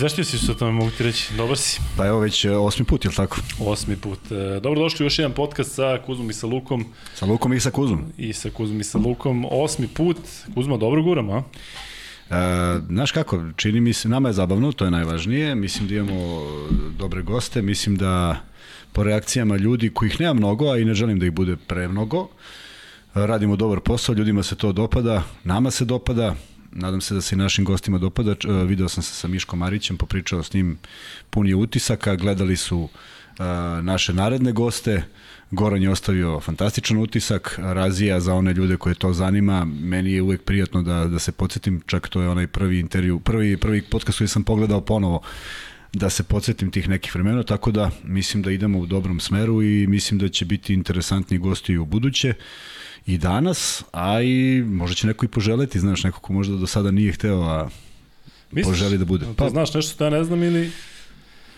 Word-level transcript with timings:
Izveštio 0.00 0.24
si 0.24 0.38
se 0.38 0.52
o 0.52 0.54
tome, 0.54 0.72
mogu 0.72 0.90
ti 0.90 1.02
reći. 1.02 1.34
Dobar 1.36 1.56
si. 1.56 1.80
Pa 1.96 2.06
evo 2.06 2.18
već 2.18 2.44
e, 2.44 2.50
osmi 2.50 2.84
put, 2.84 3.04
je 3.04 3.08
li 3.08 3.14
tako? 3.14 3.40
Osmi 3.58 3.96
put. 3.96 4.18
E, 4.32 4.60
dobro 4.60 4.80
došli 4.80 5.04
u 5.04 5.06
još 5.06 5.18
jedan 5.18 5.32
podcast 5.32 5.74
sa 5.74 5.98
Kuzmom 6.06 6.30
i 6.30 6.32
sa 6.32 6.46
Lukom. 6.46 6.84
Sa 7.14 7.26
Lukom 7.26 7.52
i 7.52 7.60
sa 7.60 7.70
Kuzmom. 7.70 8.12
I 8.18 8.32
sa 8.32 8.50
Kuzmom 8.50 8.80
i 8.80 8.84
sa 8.84 8.98
Lukom. 8.98 9.46
Osmi 9.50 9.88
put. 9.88 10.16
Kuzma, 10.54 10.76
dobro 10.76 11.02
guram, 11.02 11.30
a? 11.30 11.42
E, 12.30 12.34
znaš 12.88 13.12
kako, 13.12 13.44
čini 13.56 13.80
mi 13.80 13.92
se, 13.92 14.08
nama 14.08 14.28
je 14.28 14.32
zabavno, 14.32 14.72
to 14.72 14.84
je 14.84 14.90
najvažnije. 14.90 15.54
Mislim 15.54 15.88
da 15.88 15.94
imamo 15.94 16.42
dobre 16.98 17.22
goste, 17.22 17.62
mislim 17.62 17.96
da 17.96 18.40
po 18.92 19.02
reakcijama 19.02 19.56
ljudi 19.56 19.90
kojih 19.90 20.20
nema 20.20 20.34
mnogo, 20.34 20.70
a 20.70 20.78
i 20.78 20.84
ne 20.84 20.94
želim 20.94 21.18
da 21.18 21.26
ih 21.26 21.32
bude 21.32 21.56
premnogo, 21.56 22.28
radimo 23.14 23.56
dobar 23.56 23.80
posao, 23.80 24.14
ljudima 24.14 24.42
se 24.42 24.56
to 24.56 24.72
dopada, 24.72 25.22
nama 25.44 25.70
se 25.70 25.84
dopada, 25.84 26.34
nadam 26.72 27.00
se 27.00 27.14
da 27.14 27.20
se 27.20 27.34
i 27.34 27.38
našim 27.38 27.64
gostima 27.64 27.98
dopada. 27.98 28.34
Video 28.66 28.88
sam 28.88 29.02
se 29.02 29.14
sa 29.14 29.28
Miškom 29.28 29.58
Marićem, 29.58 29.96
popričao 29.96 30.42
s 30.42 30.52
njim 30.52 30.78
pun 31.30 31.46
je 31.46 31.54
utisaka, 31.54 32.16
gledali 32.16 32.56
su 32.56 32.88
naše 33.82 34.12
naredne 34.12 34.52
goste, 34.52 35.02
Goran 35.50 35.82
je 35.82 35.90
ostavio 35.90 36.40
fantastičan 36.40 36.98
utisak, 36.98 37.58
razija 37.58 38.20
za 38.20 38.34
one 38.34 38.52
ljude 38.52 38.76
koje 38.76 38.94
to 38.94 39.12
zanima. 39.12 39.64
Meni 39.64 40.12
je 40.12 40.22
uvek 40.22 40.42
prijatno 40.42 40.82
da, 40.82 41.04
da 41.04 41.18
se 41.18 41.32
podsjetim, 41.32 41.82
čak 41.86 42.08
to 42.08 42.22
je 42.22 42.28
onaj 42.28 42.46
prvi 42.46 42.78
intervju, 42.78 43.20
prvi, 43.20 43.56
prvi 43.56 43.82
podcast 43.82 44.18
koji 44.18 44.28
sam 44.28 44.44
pogledao 44.44 44.80
ponovo, 44.80 45.22
da 45.92 46.10
se 46.10 46.22
podsjetim 46.22 46.70
tih 46.70 46.88
nekih 46.88 47.14
vremena, 47.14 47.42
tako 47.42 47.70
da 47.70 47.90
mislim 48.04 48.42
da 48.42 48.50
idemo 48.50 48.78
u 48.78 48.86
dobrom 48.86 49.20
smeru 49.20 49.62
i 49.62 49.86
mislim 49.86 50.18
da 50.18 50.28
će 50.28 50.44
biti 50.44 50.74
interesantni 50.74 51.38
gosti 51.38 51.78
u 51.78 51.84
buduće 51.84 52.34
i 53.06 53.18
danas, 53.18 53.84
a 53.92 54.22
i 54.22 54.62
možda 54.66 54.94
će 54.94 55.06
neko 55.06 55.24
i 55.24 55.28
poželeti, 55.28 55.80
znaš, 55.80 56.04
neko 56.04 56.20
ko 56.20 56.32
možda 56.32 56.56
do 56.56 56.66
sada 56.66 56.90
nije 56.90 57.12
hteo, 57.12 57.42
a 57.42 57.68
Misliš, 58.52 58.72
poželi 58.72 58.98
da 58.98 59.04
bude. 59.04 59.26
Pa, 59.36 59.48
znaš 59.48 59.74
nešto 59.74 59.94
što 59.94 60.04
ja 60.04 60.10
ne 60.10 60.24
znam 60.24 60.42
ili... 60.42 60.70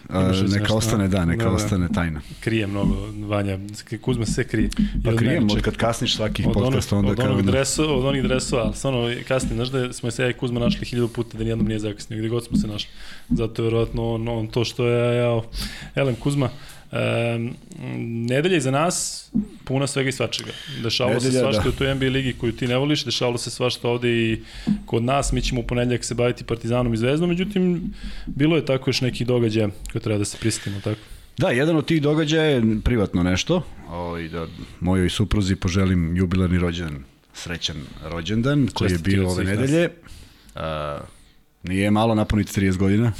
A, 0.08 0.22
neka 0.22 0.58
nešto, 0.58 0.76
ostane, 0.76 1.08
da, 1.08 1.24
neka 1.24 1.44
da, 1.44 1.50
da. 1.50 1.56
ostane 1.56 1.88
tajna. 1.94 2.20
Krije 2.40 2.66
mnogo, 2.66 2.94
Vanja, 3.26 3.58
Kuzma 4.00 4.26
sve 4.26 4.44
krije. 4.44 4.70
Pa 5.04 5.16
krijem, 5.16 5.48
od 5.50 5.62
kad 5.62 5.76
kasniš 5.76 6.16
svakih 6.16 6.46
od 6.46 6.52
podcast, 6.52 6.92
onda 6.92 7.10
od. 7.10 7.20
Onog 7.20 7.42
dreso, 7.42 7.84
od 7.84 8.04
onih 8.04 8.22
dresova, 8.22 8.62
ali 8.62 8.74
stvarno 8.76 9.10
kasnije, 9.28 9.54
znaš 9.54 9.68
da 9.68 9.92
smo 9.92 10.10
se 10.10 10.22
ja 10.22 10.30
i 10.30 10.32
Kuzma 10.32 10.60
našli 10.60 10.86
hiljadu 10.86 11.08
puta 11.08 11.38
da 11.38 11.44
nijednom 11.44 11.66
nije 11.66 11.78
zakasnio, 11.78 12.18
gde 12.18 12.28
god 12.28 12.44
smo 12.44 12.56
se 12.56 12.66
našli. 12.66 12.90
Zato 13.28 13.62
je 13.62 13.64
verovatno 13.64 14.14
on, 14.14 14.28
on 14.28 14.48
to 14.48 14.64
što 14.64 14.86
je, 14.86 15.16
ja, 15.16 15.40
elem 15.94 16.14
Kuzma, 16.14 16.50
E, 16.92 17.38
nedelja 17.98 18.60
za 18.60 18.70
nas 18.70 19.30
puna 19.64 19.86
svega 19.86 20.08
i 20.08 20.12
svačega. 20.12 20.50
Dešavalo 20.82 21.14
nedelja, 21.14 21.32
se 21.32 21.38
svašta 21.38 21.62
da. 21.62 21.68
u 21.68 21.72
toj 21.72 21.94
NBA 21.94 22.06
ligi 22.06 22.32
koju 22.32 22.52
ti 22.52 22.66
ne 22.66 22.76
voliš, 22.76 23.04
dešavalo 23.04 23.38
se 23.38 23.50
svašta 23.50 23.88
ovde 23.88 24.10
i 24.10 24.40
kod 24.86 25.02
nas, 25.02 25.32
mi 25.32 25.42
ćemo 25.42 25.60
u 25.60 25.66
ponedljak 25.66 26.04
se 26.04 26.14
baviti 26.14 26.44
Partizanom 26.44 26.94
i 26.94 26.96
Zvezdom, 26.96 27.28
međutim, 27.28 27.94
bilo 28.26 28.56
je 28.56 28.64
tako 28.64 28.90
još 28.90 29.00
neki 29.00 29.24
događaja 29.24 29.68
koje 29.92 30.02
treba 30.02 30.18
da 30.18 30.24
se 30.24 30.38
prisetimo, 30.38 30.80
tako? 30.84 31.00
Da, 31.38 31.50
jedan 31.50 31.76
od 31.76 31.86
tih 31.86 32.02
događaja 32.02 32.44
je 32.44 32.62
privatno 32.84 33.22
nešto, 33.22 33.62
ovaj, 33.90 34.28
da 34.28 34.46
mojoj 34.80 35.10
supruzi 35.10 35.56
poželim 35.56 36.16
jubilarni 36.16 36.58
rođendan, 36.58 37.04
srećan 37.34 37.76
rođendan, 38.02 38.68
koji 38.74 38.92
je 38.92 38.98
bio 38.98 39.28
ove 39.28 39.44
nedelje. 39.44 39.88
A, 40.54 41.00
nije 41.62 41.90
malo 41.90 42.14
napuniti 42.14 42.60
30 42.60 42.76
godina. 42.76 43.12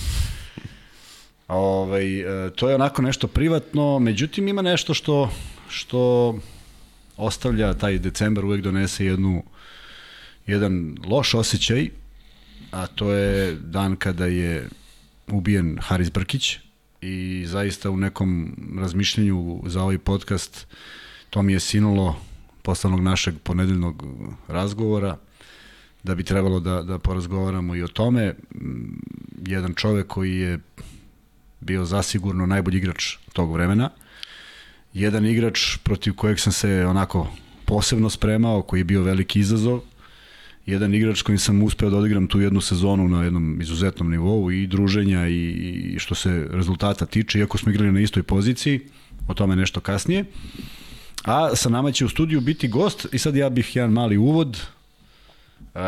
Ovaj, 1.53 2.21
e, 2.21 2.51
to 2.51 2.69
je 2.69 2.75
onako 2.75 3.03
nešto 3.03 3.27
privatno, 3.27 3.99
međutim 3.99 4.49
ima 4.49 4.63
nešto 4.63 4.95
što, 4.95 5.31
što 5.69 6.35
ostavlja 7.17 7.75
taj 7.75 7.99
decembar 7.99 8.45
uvek 8.45 8.63
donese 8.63 9.05
jednu, 9.05 9.43
jedan 10.47 10.97
loš 11.07 11.35
osjećaj, 11.35 11.91
a 12.71 12.87
to 12.87 13.11
je 13.11 13.55
dan 13.55 13.97
kada 13.97 14.27
je 14.27 14.69
ubijen 15.27 15.79
Haris 15.81 16.13
Brkić 16.13 16.59
i 17.01 17.45
zaista 17.47 17.91
u 17.91 17.97
nekom 17.97 18.57
razmišljanju 18.81 19.63
za 19.67 19.83
ovaj 19.83 19.99
podcast 19.99 20.67
to 21.31 21.43
mi 21.43 21.53
je 21.53 21.61
sinulo 21.61 22.17
posle 22.63 22.91
našeg 22.91 23.35
ponedeljnog 23.43 24.05
razgovora 24.49 25.17
da 26.03 26.15
bi 26.15 26.25
trebalo 26.25 26.61
da, 26.61 26.83
da 26.83 26.99
porazgovaramo 26.99 27.77
i 27.77 27.83
o 27.83 27.89
tome. 27.89 28.35
Jedan 29.47 29.75
čovek 29.75 30.07
koji 30.07 30.37
je 30.37 30.59
bio 31.63 31.85
zasigurno 31.85 32.47
najbolji 32.47 32.79
igrač 32.79 33.17
tog 33.33 33.53
vremena. 33.53 33.91
Jedan 34.93 35.27
igrač 35.27 35.77
protiv 35.83 36.15
kojeg 36.15 36.41
sam 36.41 36.53
se 36.53 36.87
onako 36.87 37.29
posebno 37.65 38.11
spremao, 38.11 38.63
koji 38.63 38.81
je 38.81 38.85
bio 38.85 39.03
veliki 39.03 39.41
izazov. 39.41 39.81
Jedan 40.67 40.95
igrač 40.95 41.23
kojim 41.23 41.39
sam 41.39 41.63
uspeo 41.63 41.91
da 41.91 41.97
odigram 41.97 42.27
tu 42.27 42.41
jednu 42.41 42.61
sezonu 42.61 43.09
na 43.09 43.25
jednom 43.25 43.61
izuzetnom 43.61 44.11
nivou 44.11 44.51
i 44.51 44.67
druženja 44.67 45.29
i, 45.29 45.97
što 45.99 46.15
se 46.15 46.47
rezultata 46.51 47.07
tiče, 47.07 47.39
iako 47.39 47.59
smo 47.59 47.73
igrali 47.73 47.93
na 47.93 48.01
istoj 48.01 48.23
poziciji, 48.23 48.81
o 49.29 49.35
tome 49.35 49.57
nešto 49.57 49.81
kasnije. 49.81 50.25
A 51.25 51.57
sa 51.57 51.69
nama 51.69 51.93
će 51.93 52.05
u 52.05 52.09
studiju 52.09 52.41
biti 52.41 52.69
gost 52.69 53.07
i 53.13 53.19
sad 53.19 53.37
ja 53.37 53.51
bih 53.51 53.77
jedan 53.77 53.93
mali 53.93 54.17
uvod. 54.17 54.61
E, 55.75 55.81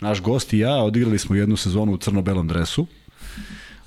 naš 0.00 0.20
gost 0.20 0.52
i 0.52 0.58
ja 0.58 0.74
odigrali 0.74 1.18
smo 1.18 1.36
jednu 1.36 1.56
sezonu 1.56 1.92
u 1.92 1.96
crno-belom 1.96 2.48
dresu 2.48 2.86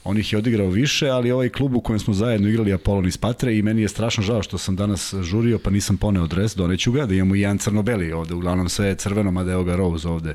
On 0.07 0.17
ih 0.17 0.33
je 0.33 0.37
odigrao 0.39 0.67
više, 0.67 1.09
ali 1.09 1.31
ovaj 1.31 1.49
klub 1.49 1.75
u 1.75 1.81
kojem 1.81 1.99
smo 1.99 2.13
zajedno 2.13 2.49
igrali 2.49 2.73
Apollon 2.73 3.07
iz 3.07 3.17
Patre 3.17 3.57
i 3.57 3.61
meni 3.61 3.81
je 3.81 3.87
strašno 3.87 4.23
žao 4.23 4.43
što 4.43 4.57
sam 4.57 4.75
danas 4.75 5.13
žurio 5.21 5.59
pa 5.59 5.69
nisam 5.69 5.97
poneo 5.97 6.27
dres, 6.27 6.55
doneću 6.55 6.91
ga, 6.91 7.05
da 7.05 7.13
imamo 7.13 7.35
i 7.35 7.41
jedan 7.41 7.57
crno-beli 7.57 8.11
ovde, 8.11 8.33
uglavnom 8.33 8.69
sve 8.69 8.87
je 8.87 8.95
crveno, 8.95 9.31
mada 9.31 9.51
evo 9.51 9.63
ga 9.63 9.75
Rose 9.75 10.07
ovde 10.07 10.33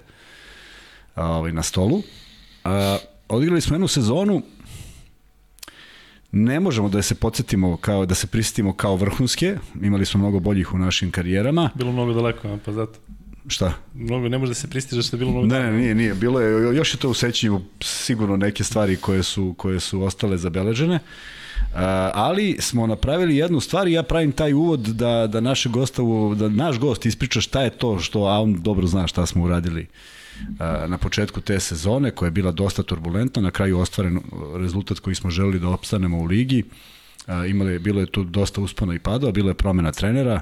ovaj, 1.17 1.53
na 1.53 1.63
stolu. 1.63 2.03
A, 2.65 2.99
odigrali 3.29 3.61
smo 3.61 3.75
jednu 3.75 3.89
sezonu, 3.89 4.43
ne 6.33 6.61
možemo 6.61 6.89
da 6.89 7.03
se 7.03 7.15
podsjetimo 7.15 7.77
kao 7.77 8.07
da 8.07 8.15
se 8.15 8.27
prisetimo 8.27 8.73
kao 8.73 8.97
vrhunske, 8.97 9.59
imali 9.83 10.07
smo 10.07 10.21
mnogo 10.21 10.41
boljih 10.41 10.75
u 10.75 10.79
našim 10.79 11.11
karijerama. 11.11 11.71
Bilo 11.75 11.93
mnogo 11.93 12.13
daleko, 12.13 12.59
pa 12.65 12.73
zato. 12.73 12.99
Šta? 13.47 13.73
Mnogo, 13.95 14.29
ne 14.29 14.39
može 14.39 14.51
da 14.51 14.55
se 14.55 14.69
pristiže 14.71 15.03
što 15.03 15.17
je 15.17 15.19
bilo 15.19 15.31
mnogo... 15.31 15.47
Ne, 15.47 15.63
ne, 15.63 15.73
nije, 15.73 15.95
nije. 15.95 16.15
Bilo 16.15 16.41
je, 16.41 16.77
još 16.77 16.95
je 16.95 16.99
to 16.99 17.11
u 17.11 17.15
sećanju 17.15 17.61
sigurno 17.81 18.37
neke 18.37 18.65
stvari 18.65 18.97
koje 18.97 19.23
su, 19.23 19.55
koje 19.59 19.81
su 19.81 20.03
ostale 20.03 20.39
zabeležene. 20.39 20.95
Uh, 20.95 21.79
ali 22.15 22.57
smo 22.61 22.87
napravili 22.87 23.37
jednu 23.37 23.61
stvar 23.61 23.89
i 23.89 23.93
ja 23.93 24.03
pravim 24.03 24.33
taj 24.33 24.53
uvod 24.53 24.81
da, 24.81 25.27
da, 25.27 25.41
naše 25.41 25.69
gostavu, 25.69 26.35
da 26.35 26.49
naš 26.49 26.79
gost 26.79 27.07
ispriča 27.07 27.41
šta 27.41 27.63
je 27.63 27.71
to 27.71 27.99
što, 27.99 28.25
a 28.25 28.41
on 28.41 28.63
dobro 28.63 28.87
zna 28.87 29.07
šta 29.07 29.27
smo 29.27 29.45
uradili 29.45 29.87
uh, 30.41 30.91
na 30.91 30.99
početku 30.99 31.41
te 31.41 31.61
sezone 31.61 32.11
koja 32.11 32.27
je 32.27 32.31
bila 32.31 32.53
dosta 32.53 32.83
turbulentna, 32.83 33.43
na 33.43 33.51
kraju 33.51 33.79
ostvaren 33.79 34.21
rezultat 34.57 34.99
koji 34.99 35.15
smo 35.15 35.31
želeli 35.31 35.59
da 35.59 35.69
opstanemo 35.69 36.19
u 36.19 36.25
ligi. 36.25 36.65
Uh, 37.27 37.51
imali, 37.51 37.79
bilo 37.79 38.01
je 38.01 38.07
tu 38.07 38.25
dosta 38.25 38.61
uspona 38.61 38.95
i 38.95 38.99
padova, 38.99 39.33
bilo 39.33 39.51
je 39.51 39.55
promena 39.55 39.93
trenera, 39.93 40.41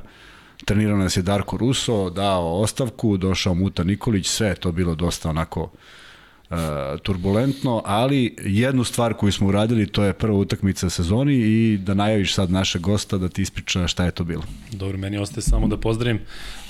trenirao 0.64 0.96
nas 0.96 1.16
je 1.16 1.22
Darko 1.22 1.56
Ruso, 1.56 2.10
dao 2.10 2.60
ostavku, 2.60 3.16
došao 3.16 3.54
Muta 3.54 3.84
Nikolić, 3.84 4.26
sve 4.26 4.54
to 4.54 4.72
bilo 4.72 4.94
dosta 4.94 5.30
onako 5.30 5.62
uh, 5.62 6.56
turbulentno, 7.02 7.82
ali 7.84 8.36
jednu 8.44 8.84
stvar 8.84 9.14
koju 9.14 9.32
smo 9.32 9.48
uradili, 9.48 9.86
to 9.86 10.04
je 10.04 10.12
prva 10.12 10.38
utakmica 10.38 10.90
sezoni 10.90 11.34
i 11.34 11.78
da 11.78 11.94
najaviš 11.94 12.34
sad 12.34 12.50
naše 12.50 12.78
gosta 12.78 13.18
da 13.18 13.28
ti 13.28 13.42
ispriča 13.42 13.88
šta 13.88 14.04
je 14.04 14.10
to 14.10 14.24
bilo. 14.24 14.42
Dobro, 14.72 14.98
meni 14.98 15.18
ostaje 15.18 15.42
samo 15.42 15.68
da 15.68 15.76
pozdravim 15.76 16.20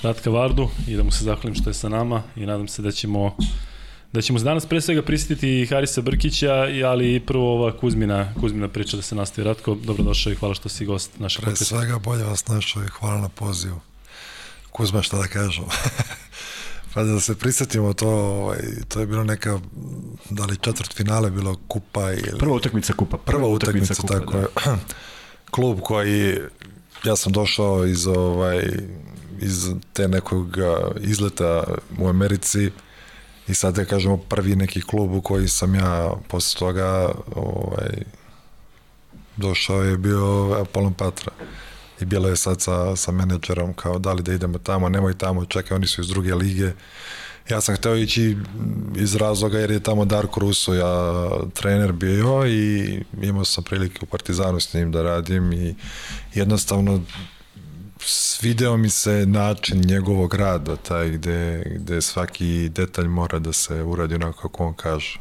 Ratka 0.01 0.29
Vardu 0.29 0.67
i 0.87 0.95
da 0.95 1.03
mu 1.03 1.11
se 1.11 1.23
zahvalim 1.23 1.55
što 1.55 1.69
je 1.69 1.73
sa 1.73 1.89
nama 1.89 2.23
i 2.35 2.45
nadam 2.45 2.67
se 2.67 2.81
da 2.81 2.91
ćemo 2.91 3.35
da 4.13 4.21
ćemo 4.21 4.39
danas 4.39 4.65
pre 4.65 4.81
svega 4.81 5.01
prisetiti 5.01 5.65
Harisa 5.65 6.01
Brkića, 6.01 6.53
ali 6.85 7.15
i 7.15 7.19
prvo 7.19 7.53
ova 7.53 7.77
Kuzmina, 7.77 8.33
Kuzmina 8.39 8.67
priča 8.67 8.97
da 8.97 9.03
se 9.03 9.15
nastavi. 9.15 9.45
Ratko, 9.45 9.75
dobrodošao 9.75 10.31
i 10.31 10.35
hvala 10.35 10.53
što 10.53 10.69
si 10.69 10.85
gost 10.85 11.19
našeg 11.19 11.45
Pre 11.45 11.55
svega 11.55 11.99
bolje 11.99 12.23
vas 12.23 12.47
našao 12.47 12.83
i 12.83 12.87
hvala 12.87 13.21
na 13.21 13.29
pozivu. 13.29 13.79
Kuzma, 14.71 15.01
šta 15.01 15.17
da 15.17 15.27
kažem? 15.27 15.63
pa 16.93 17.03
da 17.03 17.19
se 17.19 17.35
prisetimo 17.35 17.93
to, 17.93 18.09
ovaj, 18.09 18.59
to 18.87 18.99
je 18.99 19.05
bilo 19.05 19.23
neka, 19.23 19.59
da 20.29 20.45
li 20.45 20.57
četvrt 20.57 20.93
finale 20.93 21.31
bilo 21.31 21.55
kupa 21.67 22.11
ili... 22.11 22.39
Prva 22.39 22.55
utakmica 22.55 22.93
kupa. 22.93 23.17
Prva, 23.17 23.39
prva 23.39 23.47
utakmica, 23.47 23.93
utakmica 23.93 24.17
kupa, 24.17 24.19
tako 24.19 24.61
da. 24.65 24.71
je. 24.71 24.77
Klub 25.51 25.79
koji, 25.83 26.37
ja 27.03 27.15
sam 27.15 27.33
došao 27.33 27.85
iz, 27.85 28.07
ovaj, 28.07 28.63
iz 29.41 29.69
te 29.93 30.07
nekog 30.07 30.57
izleta 31.01 31.63
u 31.99 32.07
Americi, 32.07 32.71
I 33.49 33.53
sad 33.53 33.75
da 33.75 33.85
kažemo 33.85 34.17
prvi 34.17 34.55
neki 34.55 34.81
klub 34.81 35.13
u 35.13 35.21
koji 35.21 35.47
sam 35.47 35.75
ja 35.75 36.13
posle 36.27 36.59
toga 36.59 37.11
ovaj, 37.35 38.03
došao 39.37 39.83
je 39.83 39.97
bio 39.97 40.53
Apollon 40.61 40.93
Patra. 40.93 41.31
I 42.01 42.05
bilo 42.05 42.29
je 42.29 42.35
sad 42.35 42.61
sa, 42.61 42.95
sa 42.95 43.11
menadžerom 43.11 43.73
kao 43.73 43.99
da 43.99 44.13
li 44.13 44.23
da 44.23 44.33
idemo 44.33 44.57
tamo, 44.57 44.89
nemoj 44.89 45.17
tamo, 45.17 45.45
čekaj, 45.45 45.75
oni 45.75 45.87
su 45.87 46.01
iz 46.01 46.07
druge 46.07 46.35
lige. 46.35 46.71
Ja 47.49 47.61
sam 47.61 47.75
hteo 47.75 47.95
ići 47.95 48.37
iz 48.95 49.15
razloga 49.15 49.59
jer 49.59 49.71
je 49.71 49.79
tamo 49.79 50.05
Darko 50.05 50.39
Russo, 50.39 50.73
ja 50.73 51.29
trener 51.53 51.91
bio 51.91 52.47
i 52.47 53.03
imao 53.21 53.45
sam 53.45 53.63
prilike 53.63 53.99
u 54.01 54.05
Partizanu 54.05 54.59
s 54.59 54.73
njim 54.73 54.91
da 54.91 55.01
radim 55.01 55.53
i 55.53 55.75
jednostavno 56.33 57.01
svideo 58.05 58.77
mi 58.77 58.89
se 58.89 59.25
način 59.25 59.81
njegovog 59.85 60.33
rada, 60.33 60.75
taj 60.75 61.09
gde, 61.09 61.63
gde 61.75 62.01
svaki 62.01 62.69
detalj 62.69 63.07
mora 63.07 63.39
da 63.39 63.53
se 63.53 63.83
uradi 63.83 64.15
onako 64.15 64.41
kako 64.41 64.65
on 64.65 64.73
kaže. 64.73 65.19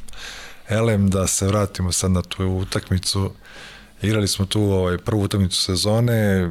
Elem, 0.68 1.10
da 1.10 1.26
se 1.26 1.46
vratimo 1.46 1.92
sad 1.92 2.10
na 2.10 2.22
tu 2.22 2.46
utakmicu. 2.46 3.30
Igrali 4.02 4.28
smo 4.28 4.46
tu 4.46 4.62
ovaj, 4.62 4.98
prvu 4.98 5.22
utakmicu 5.22 5.62
sezone, 5.62 6.50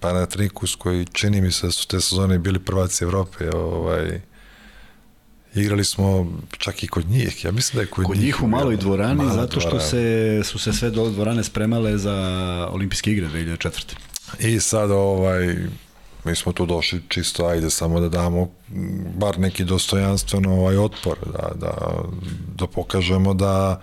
pa 0.00 0.12
na 0.12 0.26
Trikus 0.26 0.74
koji 0.74 1.06
čini 1.12 1.40
mi 1.40 1.52
se 1.52 1.66
da 1.66 1.72
su 1.72 1.88
te 1.88 2.00
sezone 2.00 2.38
bili 2.38 2.58
prvaci 2.58 3.04
Evrope, 3.04 3.50
ovaj, 3.50 4.20
igrali 5.54 5.84
smo 5.84 6.32
čak 6.58 6.82
i 6.82 6.88
kod 6.88 7.06
njih. 7.06 7.44
Ja 7.44 7.52
mislim 7.52 7.76
da 7.76 7.82
je 7.82 7.86
kod, 7.86 8.06
kod 8.06 8.18
njih, 8.18 8.42
u 8.42 8.46
maloj 8.46 8.76
dvorani, 8.76 9.24
zato 9.34 9.60
što 9.60 9.80
se, 9.80 10.40
su 10.44 10.58
se 10.58 10.72
sve 10.72 10.90
do 10.90 11.10
dvorane 11.10 11.44
spremale 11.44 11.98
za 11.98 12.16
olimpijske 12.72 13.12
igre 13.12 13.26
2004. 13.26 13.94
I 14.38 14.60
sad 14.60 14.90
ovaj, 14.90 15.56
mi 16.24 16.34
smo 16.34 16.52
tu 16.52 16.66
došli 16.66 17.02
čisto, 17.08 17.46
ajde 17.46 17.70
samo 17.70 18.00
da 18.00 18.08
damo 18.08 18.48
bar 19.16 19.38
neki 19.38 19.64
dostojanstveno 19.64 20.54
ovaj 20.54 20.76
otpor, 20.76 21.16
da, 21.32 21.50
da, 21.54 22.02
da 22.56 22.66
pokažemo 22.66 23.34
da 23.34 23.82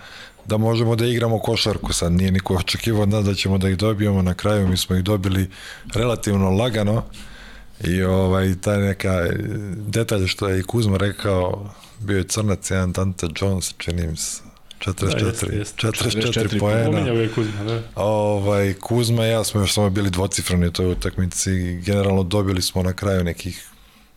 da 0.50 0.57
možemo 0.57 0.96
da 0.96 1.06
igramo 1.06 1.40
košarku, 1.40 1.94
sad 1.94 2.12
nije 2.12 2.31
niko 2.31 2.56
očekivao 2.56 3.06
da, 3.06 3.22
da 3.22 3.34
ćemo 3.34 3.57
da 3.57 3.69
ih 3.69 3.78
dobijemo, 3.78 4.22
na 4.22 4.34
kraju 4.34 4.68
mi 4.68 4.78
smo 4.78 4.96
ih 4.96 5.04
dobili 5.04 5.50
relativno 5.94 6.50
lagano. 6.50 7.04
I 7.84 8.04
ovaj, 8.04 8.56
taj 8.62 8.78
neka 8.78 9.30
detalj 9.75 10.28
što 10.28 10.48
je 10.50 10.60
i 10.60 10.63
Kuzma 10.63 10.98
rekao, 10.98 11.69
bio 12.00 12.18
je 12.18 12.24
crnac 12.24 12.72
jedan 12.72 12.92
Dante 12.92 13.28
Jones, 13.42 13.74
čini 13.78 14.07
mi 14.07 14.18
se, 14.18 14.42
44, 14.79 15.19
da, 15.19 15.27
jest, 15.27 15.43
jest. 15.53 15.75
44, 15.77 16.57
44 16.57 16.59
poena. 16.59 17.29
Kuzma, 17.35 17.63
da. 17.63 17.81
Ovaj, 17.95 18.73
Kuzma 18.73 19.25
i 19.27 19.29
ja 19.29 19.43
smo 19.43 19.61
još 19.61 19.73
samo 19.73 19.89
bili 19.89 20.09
dvocifrani 20.09 20.67
u 20.67 20.71
toj 20.71 20.91
utakmici. 20.91 21.51
Generalno 21.85 22.23
dobili 22.23 22.61
smo 22.61 22.83
na 22.83 22.93
kraju 22.93 23.23
nekih 23.23 23.67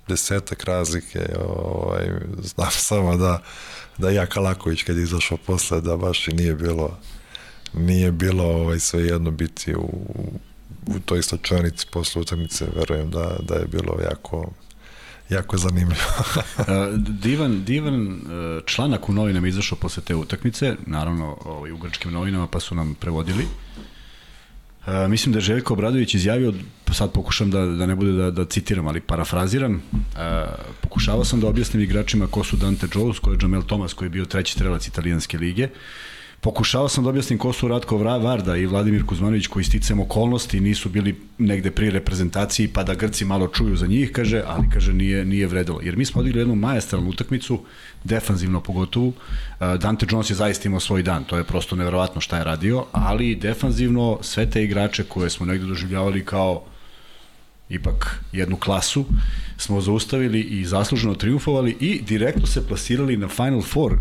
desetak 0.08 0.64
razlike. 0.64 1.20
Ovaj, 1.46 2.10
znam 2.42 2.70
samo 2.90 3.16
da, 3.16 3.42
da 3.98 4.10
ja 4.10 4.26
Kalaković 4.26 4.82
kad 4.82 4.96
je 4.96 5.02
izašao 5.02 5.38
posle 5.46 5.80
da 5.80 5.96
baš 5.96 6.28
i 6.28 6.32
nije 6.32 6.54
bilo 6.54 6.98
nije 7.74 8.12
bilo 8.12 8.44
ovaj, 8.44 8.80
sve 8.80 9.02
jedno 9.02 9.30
biti 9.30 9.74
u, 9.74 9.88
u 10.86 11.00
toj 11.04 11.22
slačanici 11.22 11.86
posle 11.92 12.22
utakmice. 12.22 12.66
Verujem 12.76 13.10
da, 13.10 13.36
da 13.40 13.54
je 13.54 13.66
bilo 13.66 13.98
jako 14.10 14.52
jako 15.32 15.56
zanimljivo. 15.56 16.00
divan, 17.22 17.64
divan 17.64 18.12
e, 18.12 18.60
članak 18.66 19.08
u 19.08 19.12
novinama 19.12 19.48
izašao 19.48 19.78
posle 19.78 20.02
te 20.02 20.14
utakmice, 20.14 20.76
naravno 20.86 21.36
ovaj, 21.44 21.72
u 21.72 21.76
grčkim 21.76 22.12
novinama, 22.12 22.46
pa 22.46 22.60
su 22.60 22.74
nam 22.74 22.94
prevodili. 22.94 23.44
Uh, 24.86 24.92
mislim 25.08 25.32
da 25.32 25.38
je 25.38 25.40
Željko 25.42 25.74
Obradović 25.74 26.14
izjavio, 26.14 26.54
sad 26.92 27.12
pokušam 27.12 27.50
da, 27.50 27.66
da 27.66 27.86
ne 27.86 27.94
bude 27.94 28.12
da, 28.12 28.30
da 28.30 28.44
citiram, 28.44 28.86
ali 28.86 29.00
parafraziram, 29.00 29.82
pokušavao 30.80 31.24
sam 31.24 31.40
da 31.40 31.46
objasnim 31.48 31.82
igračima 31.82 32.26
ko 32.26 32.44
su 32.44 32.56
Dante 32.56 32.86
Jones, 32.94 33.18
ko 33.18 33.30
je 33.30 33.38
Jamel 33.42 33.62
Thomas, 33.62 33.92
koji 33.92 34.06
je 34.06 34.10
bio 34.10 34.24
treći 34.24 34.52
strelac 34.52 34.88
italijanske 34.88 35.38
lige, 35.38 35.68
Pokušao 36.44 36.88
sam 36.88 37.04
da 37.04 37.10
objasnim 37.10 37.38
ko 37.38 37.52
su 37.52 37.68
Ratko 37.68 37.98
Varda 37.98 38.56
i 38.56 38.66
Vladimir 38.66 39.04
Kuzmanović 39.06 39.46
koji 39.46 39.64
sticam 39.64 40.00
okolnosti 40.00 40.60
nisu 40.60 40.88
bili 40.88 41.20
negde 41.38 41.70
pri 41.70 41.90
reprezentaciji 41.90 42.68
pa 42.68 42.82
da 42.82 42.94
Grci 42.94 43.24
malo 43.24 43.48
čuju 43.48 43.76
za 43.76 43.86
njih, 43.86 44.12
kaže, 44.12 44.42
ali 44.46 44.68
kaže 44.72 44.92
nije, 44.92 45.24
nije 45.24 45.46
vredilo. 45.46 45.80
Jer 45.82 45.96
mi 45.96 46.04
smo 46.04 46.20
odigli 46.20 46.40
jednu 46.40 46.54
majestralnu 46.54 47.10
utakmicu, 47.10 47.60
defanzivno 48.04 48.60
pogotovo. 48.60 49.12
Dante 49.60 50.06
Jones 50.10 50.30
je 50.30 50.36
zaista 50.36 50.68
imao 50.68 50.80
svoj 50.80 51.02
dan, 51.02 51.24
to 51.24 51.38
je 51.38 51.44
prosto 51.44 51.76
neverovatno 51.76 52.20
šta 52.20 52.38
je 52.38 52.44
radio, 52.44 52.84
ali 52.92 53.34
defanzivno 53.34 54.18
sve 54.22 54.50
te 54.50 54.64
igrače 54.64 55.04
koje 55.04 55.30
smo 55.30 55.46
negde 55.46 55.66
doživljavali 55.66 56.24
kao 56.24 56.62
ipak 57.68 58.24
jednu 58.32 58.56
klasu, 58.56 59.04
smo 59.56 59.80
zaustavili 59.80 60.40
i 60.40 60.64
zasluženo 60.64 61.14
triumfovali 61.14 61.76
i 61.80 62.02
direktno 62.02 62.46
se 62.46 62.66
plasirali 62.66 63.16
na 63.16 63.28
Final 63.28 63.62
Four 63.62 63.98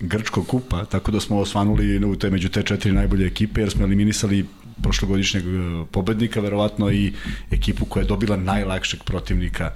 Grčkog 0.00 0.46
kupa, 0.46 0.84
tako 0.84 1.10
da 1.10 1.20
smo 1.20 1.38
osvanuli 1.38 2.04
u 2.04 2.16
te, 2.16 2.30
među 2.30 2.48
te 2.48 2.62
četiri 2.62 2.92
najbolje 2.92 3.26
ekipe, 3.26 3.60
jer 3.60 3.70
smo 3.70 3.84
eliminisali 3.84 4.46
prošlogodišnjeg 4.82 5.44
e, 5.44 5.48
pobednika, 5.90 6.40
verovatno 6.40 6.90
i 6.90 7.12
ekipu 7.50 7.84
koja 7.84 8.02
je 8.02 8.08
dobila 8.08 8.36
najlakšeg 8.36 9.02
protivnika 9.04 9.72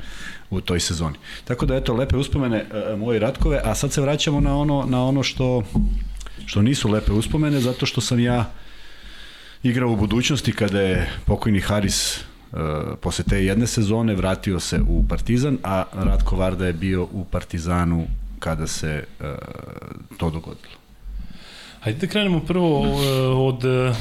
u 0.51 0.61
toj 0.61 0.81
sezoni. 0.81 1.17
Tako 1.45 1.67
da 1.67 1.77
eto 1.77 1.95
lepe 1.95 2.17
uspomene 2.17 2.57
e, 2.57 2.97
moje 2.97 3.19
Ratkove, 3.19 3.61
a 3.65 3.75
sad 3.75 3.93
se 3.93 4.01
vraćamo 4.01 4.41
na 4.41 4.57
ono 4.57 4.85
na 4.89 5.05
ono 5.05 5.23
što 5.23 5.63
što 6.47 6.63
nisu 6.63 6.89
lepe 6.89 7.13
uspomene 7.13 7.61
zato 7.61 7.87
što 7.87 8.01
sam 8.01 8.21
ja 8.21 8.51
igrao 9.63 9.91
u 9.91 9.97
budućnosti 9.97 10.53
kada 10.53 10.81
je 10.81 11.11
pokojni 11.25 11.61
Haris 11.61 12.19
uh, 12.53 12.59
posle 13.01 13.25
te 13.25 13.45
jedne 13.45 13.67
sezone 13.67 14.15
vratio 14.15 14.61
se 14.61 14.81
u 14.89 15.05
Partizan, 15.09 15.59
a 15.63 15.85
Ratko 15.93 16.37
Varda 16.37 16.67
je 16.67 16.73
bio 16.73 17.03
u 17.03 17.25
Partizanu 17.25 18.07
kada 18.41 18.67
se 18.67 19.05
uh, 19.21 19.27
to 20.19 20.31
dogodilo? 20.31 20.75
Hajde 21.81 22.07
da 22.07 22.07
krenemo 22.07 22.41
prvo 22.41 22.81
uh, 22.81 22.99
od 23.37 23.65
uh, 23.65 23.97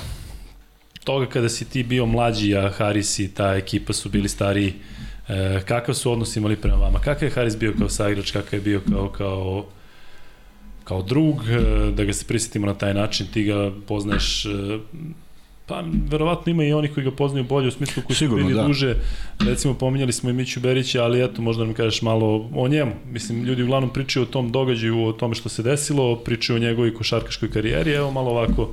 toga 1.04 1.26
kada 1.26 1.50
si 1.50 1.66
ti 1.66 1.84
bio 1.84 2.06
mlađi, 2.06 2.56
a 2.56 2.70
Haris 2.70 3.20
i 3.20 3.34
ta 3.34 3.56
ekipa 3.56 3.94
su 3.94 4.10
bili 4.10 4.30
stariji. 4.30 4.74
Kakav 5.66 5.96
su 5.96 6.12
odnos 6.12 6.36
imali 6.36 6.56
prema 6.56 6.78
vama? 6.78 7.00
Kakav 7.00 7.24
je 7.24 7.32
Haris 7.32 7.58
bio 7.58 7.74
kao 7.78 7.90
saigrač, 7.90 8.32
kakav 8.32 8.54
je 8.54 8.62
bio 8.62 8.82
kao, 8.88 9.10
kao 9.10 9.66
kao 10.84 11.02
drug, 11.02 11.44
da 11.94 12.04
ga 12.04 12.14
se 12.14 12.26
prisjetimo 12.26 12.68
na 12.68 12.74
taj 12.74 12.94
način, 12.94 13.28
ti 13.34 13.44
ga 13.44 13.72
poznaješ 13.88 14.46
Pa, 15.69 15.83
verovatno 16.10 16.51
ima 16.51 16.63
i 16.63 16.74
oni 16.74 16.88
koji 16.88 17.04
ga 17.04 17.12
poznaju 17.12 17.44
bolje 17.44 17.68
u 17.68 17.71
smislu 17.71 18.04
koji 18.07 18.18
Sigurno, 18.18 18.44
su 18.44 18.48
bili 18.48 18.62
da. 18.62 18.68
duže. 18.68 18.95
Recimo, 19.39 19.74
pominjali 19.74 20.13
smo 20.13 20.30
i 20.30 20.33
Miću 20.33 20.60
Berića, 20.60 21.04
ali 21.04 21.24
eto, 21.24 21.42
možda 21.42 21.63
nam 21.63 21.74
kažeš 21.74 22.01
malo 22.01 22.50
o 22.56 22.68
njemu. 22.68 22.92
Mislim, 23.12 23.44
ljudi 23.44 23.63
uglavnom 23.63 23.94
pričaju 23.94 24.24
o 24.24 24.30
tom 24.30 24.51
događaju, 24.51 25.06
o 25.06 25.13
tome 25.13 25.36
što 25.36 25.50
se 25.50 25.63
desilo, 25.63 26.16
pričaju 26.16 26.57
o 26.57 26.60
njegovoj 26.60 26.94
košarkaškoj 26.94 27.51
karijeri. 27.51 27.92
Evo 27.92 28.12
malo 28.12 28.31
ovako 28.31 28.69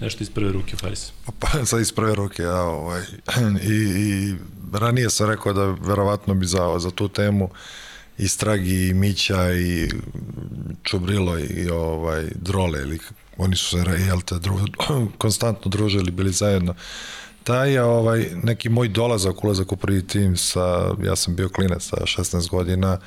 nešto 0.00 0.22
iz 0.22 0.30
prve 0.30 0.52
ruke, 0.52 0.76
Faris. 0.76 1.12
Pa, 1.26 1.32
pa 1.38 1.64
sad 1.66 1.80
iz 1.80 1.92
prve 1.92 2.14
ruke, 2.14 2.42
ja, 2.42 2.62
ovaj, 2.62 3.02
i, 3.70 3.74
i 3.74 4.34
ranije 4.72 5.10
sam 5.10 5.30
rekao 5.30 5.52
da 5.52 5.74
verovatno 5.80 6.34
bi 6.34 6.46
za, 6.46 6.78
za 6.78 6.90
tu 6.90 7.08
temu 7.08 7.50
i 8.18 8.28
Stragi 8.28 8.88
i 8.88 8.94
Mića 8.94 9.52
i 9.52 9.88
Čubrilo 10.82 11.38
i 11.38 11.70
ovaj 11.70 12.24
Drole 12.34 12.80
ili 12.80 12.98
oni 13.38 13.56
su 13.56 13.64
se 13.64 14.04
jel 14.06 14.20
te, 14.20 14.38
dru, 14.38 14.58
konstantno 15.18 15.70
družili, 15.70 16.10
bili 16.10 16.32
zajedno. 16.32 16.74
Taj 17.44 17.72
je 17.72 17.82
ovaj, 17.82 18.30
neki 18.42 18.68
moj 18.68 18.88
dolazak, 18.88 19.44
ulazak 19.44 19.72
u 19.72 19.76
prvi 19.76 20.06
tim 20.06 20.36
sa, 20.36 20.94
ja 21.04 21.16
sam 21.16 21.36
bio 21.36 21.48
klinac 21.48 21.82
sa 21.82 21.96
16 21.96 22.50
godina, 22.50 22.98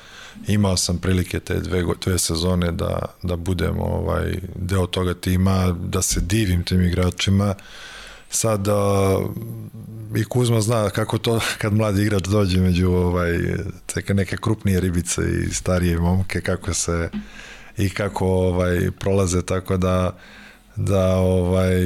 imao 0.46 0.76
sam 0.76 0.98
prilike 0.98 1.40
te 1.40 1.60
dve, 1.60 1.84
dve 2.04 2.18
sezone 2.18 2.72
da, 2.72 2.98
da 3.22 3.36
budem 3.36 3.80
ovaj, 3.80 4.38
deo 4.54 4.86
toga 4.86 5.14
tima, 5.14 5.76
da 5.84 6.02
se 6.02 6.20
divim 6.20 6.64
tim 6.64 6.82
igračima. 6.82 7.54
Sad 8.30 8.66
i 10.16 10.24
Kuzma 10.24 10.60
zna 10.60 10.90
kako 10.90 11.18
to 11.18 11.40
kad 11.60 11.72
mladi 11.72 12.02
igrač 12.02 12.22
dođe 12.22 12.60
među 12.60 12.90
ovaj, 12.90 13.38
neke 14.08 14.36
krupnije 14.36 14.80
ribice 14.80 15.22
i 15.46 15.54
starije 15.54 15.98
momke, 15.98 16.40
kako 16.40 16.74
se 16.74 17.10
i 17.80 17.90
kako 17.90 18.26
ovaj 18.26 18.90
prolaze 18.90 19.42
tako 19.42 19.76
da 19.76 20.16
da 20.76 21.16
ovaj 21.16 21.76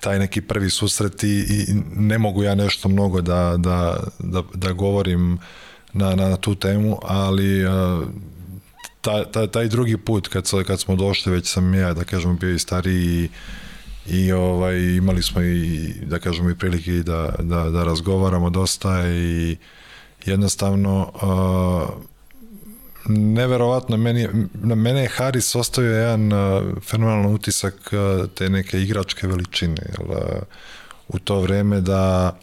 taj 0.00 0.18
neki 0.18 0.40
prvi 0.40 0.70
susret 0.70 1.22
i, 1.22 1.26
i 1.28 1.66
ne 1.96 2.18
mogu 2.18 2.42
ja 2.42 2.54
nešto 2.54 2.88
mnogo 2.88 3.20
da, 3.20 3.54
da, 3.58 3.96
da, 4.18 4.42
da 4.54 4.72
govorim 4.72 5.38
na, 5.92 6.14
na 6.14 6.36
tu 6.36 6.54
temu, 6.54 6.98
ali 7.02 7.64
taj, 9.00 9.24
taj, 9.32 9.46
taj 9.46 9.68
drugi 9.68 9.96
put 9.96 10.28
kad, 10.28 10.50
kad 10.66 10.80
smo 10.80 10.96
došli, 10.96 11.32
već 11.32 11.52
sam 11.52 11.74
ja, 11.74 11.94
da 11.94 12.04
kažemo, 12.04 12.34
bio 12.34 12.54
i 12.54 12.58
stariji 12.58 13.28
i, 14.06 14.16
i 14.16 14.32
ovaj, 14.32 14.80
imali 14.80 15.22
smo 15.22 15.42
i, 15.42 15.92
da 16.06 16.18
kažemo, 16.18 16.50
i 16.50 16.54
prilike 16.54 16.92
da, 16.92 17.34
da, 17.38 17.70
da 17.70 17.84
razgovaramo 17.84 18.50
dosta 18.50 19.08
i 19.08 19.56
jednostavno 20.24 21.12
uh, 21.14 22.13
neverovatno, 23.08 23.96
meni, 23.96 24.28
na 24.54 24.74
mene 24.74 25.02
je 25.02 25.08
Haris 25.08 25.54
ostavio 25.54 25.96
jedan 25.96 26.32
uh, 26.32 26.38
fenomenalan 26.82 27.34
utisak 27.34 27.74
uh, 27.92 28.30
te 28.34 28.48
neke 28.48 28.82
igračke 28.82 29.26
veličine, 29.26 29.82
jel, 29.98 30.10
uh, 30.10 30.42
u 31.08 31.18
to 31.18 31.40
vreme 31.40 31.80
da 31.80 32.36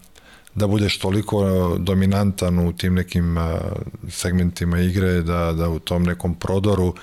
da 0.55 0.67
budeš 0.67 0.99
toliko 0.99 1.41
dominantan 1.79 2.59
u 2.59 2.73
tim 2.73 2.93
nekim 2.93 3.37
uh, 3.37 3.43
segmentima 4.09 4.79
igre, 4.79 5.21
da, 5.21 5.53
da 5.53 5.69
u 5.69 5.79
tom 5.79 6.03
nekom 6.03 6.35
prodoru 6.35 6.95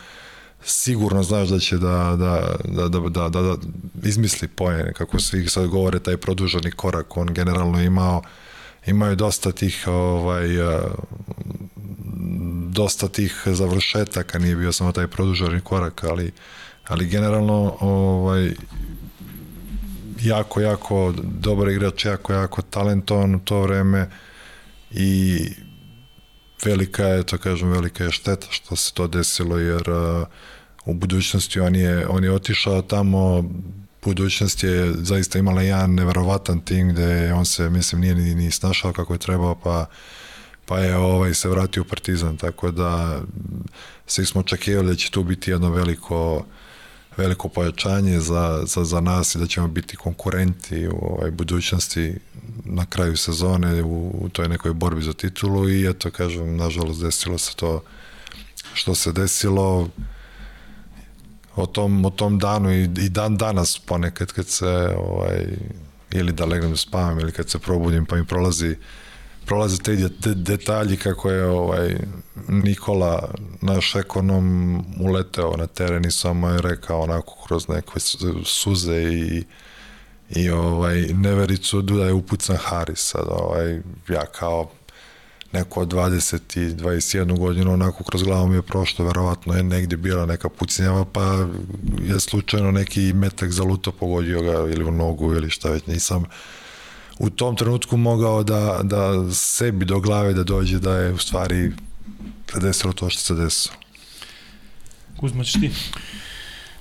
sigurno 0.63 1.23
znaš 1.23 1.49
da 1.49 1.59
će 1.59 1.77
da, 1.77 2.17
da, 2.19 2.57
da, 2.65 2.89
da, 2.89 3.01
da, 3.09 3.29
da, 3.29 3.43
da 3.43 3.57
izmisli 4.03 4.49
poene, 4.49 4.93
kako 4.93 5.21
svi 5.21 5.49
sad 5.49 5.67
govore, 5.67 5.99
taj 5.99 6.17
produženi 6.17 6.71
korak, 6.71 7.17
on 7.17 7.29
generalno 7.35 7.83
imao 7.83 7.83
imao 7.83 8.23
je 8.89 9.15
dosta 9.17 9.53
tih 9.53 9.85
ovaj, 9.87 10.61
uh, 10.61 10.83
dosta 12.69 13.09
tih 13.09 13.43
završetaka, 13.47 14.39
nije 14.39 14.57
bio 14.57 14.73
samo 14.73 14.93
taj 14.93 15.07
produženi 15.07 15.61
korak, 15.61 16.05
ali, 16.05 16.33
ali 16.89 17.07
generalno 17.07 17.77
ovaj, 17.81 18.55
jako, 20.23 20.61
jako 20.61 21.15
dobar 21.23 21.69
igrač, 21.69 22.05
jako, 22.05 22.33
jako 22.33 22.63
talentovan 22.63 23.35
u 23.35 23.39
to 23.39 23.61
vreme 23.61 24.11
i 24.91 25.39
velika 26.65 27.05
je, 27.05 27.23
to 27.23 27.39
kažem, 27.39 27.71
velika 27.71 28.05
je 28.05 28.13
šteta 28.13 28.47
što 28.51 28.77
se 28.77 28.95
to 28.95 29.07
desilo, 29.07 29.59
jer 29.59 29.91
uh, 29.91 30.27
u 30.85 30.95
budućnosti 30.95 31.61
on 31.61 31.77
je, 31.77 32.07
on 32.09 32.25
je 32.25 32.33
otišao 32.33 32.83
tamo 32.83 33.45
budućnost 34.05 34.63
je 34.63 34.93
zaista 34.97 35.39
imala 35.39 35.63
jedan 35.63 35.95
neverovatan 35.95 36.61
tim 36.61 36.89
gde 36.89 37.33
on 37.33 37.47
se, 37.47 37.71
mislim, 37.71 38.01
nije 38.01 38.15
ni, 38.15 38.35
ni 38.35 38.51
snašao 38.51 38.93
kako 38.93 39.13
je 39.13 39.19
trebao, 39.19 39.55
pa, 39.55 39.87
pa 40.67 40.79
je 40.79 40.97
ovaj, 40.97 41.35
se 41.35 41.49
vratio 41.49 41.83
u 41.83 41.87
Partizan, 41.87 42.37
tako 42.37 42.71
da 42.71 43.21
svi 44.07 44.27
smo 44.27 44.41
očekivali 44.41 44.89
da 44.89 44.95
će 44.95 45.11
tu 45.11 45.23
biti 45.23 45.51
jedno 45.51 45.71
veliko 45.71 46.45
veliko 47.19 47.49
pojačanje 47.49 48.21
za, 48.21 48.63
za, 48.67 48.85
za 48.85 49.01
nas 49.01 49.35
i 49.35 49.39
da 49.39 49.47
ćemo 49.47 49.69
biti 49.69 49.97
konkurenti 49.97 50.89
u 50.89 50.99
ovaj, 51.03 51.31
budućnosti 51.31 52.15
na 52.65 52.87
kraju 52.87 53.17
sezone 53.17 53.83
u, 53.83 54.11
u 54.21 54.29
toj 54.29 54.49
nekoj 54.49 54.73
borbi 54.73 55.03
za 55.03 55.13
titulu 55.13 55.69
i 55.69 55.89
eto, 55.91 56.11
kažem, 56.11 56.57
nažalost 56.57 57.03
desilo 57.03 57.39
se 57.39 57.57
to 57.57 57.83
što 58.75 58.95
se 58.95 59.13
desilo 59.13 59.89
o 61.63 61.67
tom, 61.67 62.05
o 62.05 62.11
tom 62.11 62.39
danu 62.39 62.73
i, 62.73 62.83
i 62.83 63.09
dan 63.09 63.37
danas 63.37 63.79
ponekad 63.79 64.33
kad 64.33 64.47
se 64.47 64.97
ovaj, 64.99 65.47
ili 66.11 66.33
da 66.33 66.45
legnem 66.45 66.71
da 66.71 66.77
spavam 66.77 67.21
ili 67.21 67.33
kad 67.33 67.51
se 67.51 67.59
probudim 67.59 68.07
pa 68.07 68.17
mi 68.17 68.27
prolazi 68.27 68.77
prolaze 69.47 69.77
te 70.23 70.35
detalji 70.35 70.97
kako 70.97 71.31
je 71.31 71.45
ovaj 71.45 71.97
Nikola 72.49 73.35
naš 73.61 73.95
ekonom 73.95 74.77
uleteo 75.01 75.57
na 75.57 75.67
teren 75.67 76.05
i 76.05 76.11
samo 76.11 76.49
je 76.49 76.63
rekao 76.63 77.01
onako 77.01 77.45
kroz 77.47 77.69
neke 77.69 78.01
suze 78.45 79.03
i 79.03 79.45
i 80.31 80.51
ovaj 80.51 81.01
nevericu 81.01 81.83
da 81.83 82.05
je 82.05 82.13
upucan 82.13 82.57
Haris 82.57 82.99
sad 82.99 83.25
ovaj 83.29 83.81
ja 84.09 84.27
kao 84.27 84.71
neko 85.53 85.81
od 85.81 85.93
20 85.93 86.61
i 86.61 86.75
21 86.75 87.39
godinu 87.39 87.73
onako 87.73 88.05
kroz 88.05 88.23
glavu 88.23 88.49
mi 88.49 88.57
je 88.57 88.63
prošlo, 88.63 89.05
verovatno 89.05 89.55
je 89.55 89.63
negde 89.63 89.97
bila 89.97 90.27
neka 90.27 90.49
pucnjava, 90.49 91.05
pa 91.05 91.47
je 92.03 92.21
slučajno 92.21 92.71
neki 92.71 93.13
metak 93.13 93.51
za 93.51 93.63
luto 93.63 93.93
pogodio 93.93 94.43
ga 94.43 94.53
ili 94.53 94.85
u 94.85 94.91
nogu 94.91 95.35
ili 95.35 95.51
šta 95.51 95.71
već 95.71 95.87
nisam 95.87 96.25
u 97.19 97.31
tom 97.31 97.57
trenutku 97.57 97.97
mogao 97.97 98.43
da, 98.43 98.81
da 98.83 99.33
sebi 99.33 99.85
do 99.85 100.01
glave 100.01 100.35
da 100.35 100.43
dođe 100.45 100.79
da 100.79 100.97
je 100.97 101.13
u 101.13 101.19
stvari 101.19 101.73
desilo 102.61 102.93
to 102.93 103.11
što 103.11 103.21
se 103.21 103.35
desilo. 103.35 103.75
Kuzma, 105.17 105.45
ćeš 105.45 105.53
ti? 105.53 105.71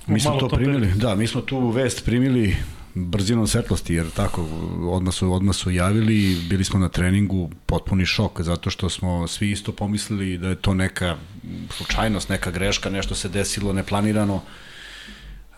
Mi 0.06 0.20
smo 0.20 0.36
to 0.36 0.48
primili, 0.48 0.92
da, 0.94 1.14
mi 1.14 1.26
smo 1.26 1.40
tu 1.40 1.70
vest 1.70 2.04
primili 2.04 2.56
brzinom 2.94 3.46
svetlosti, 3.46 3.94
jer 3.94 4.10
tako, 4.10 4.48
odmah 4.90 5.14
su, 5.14 5.32
odmah 5.32 5.56
su 5.56 5.70
javili, 5.70 6.36
bili 6.48 6.64
smo 6.64 6.80
na 6.80 6.88
treningu, 6.88 7.50
potpuni 7.66 8.06
šok, 8.06 8.40
zato 8.40 8.70
što 8.70 8.88
smo 8.88 9.26
svi 9.26 9.50
isto 9.50 9.72
pomislili 9.72 10.38
da 10.38 10.48
je 10.48 10.54
to 10.54 10.74
neka 10.74 11.16
slučajnost, 11.70 12.28
neka 12.28 12.50
greška, 12.50 12.90
nešto 12.90 13.14
se 13.14 13.28
desilo 13.28 13.72
neplanirano, 13.72 14.42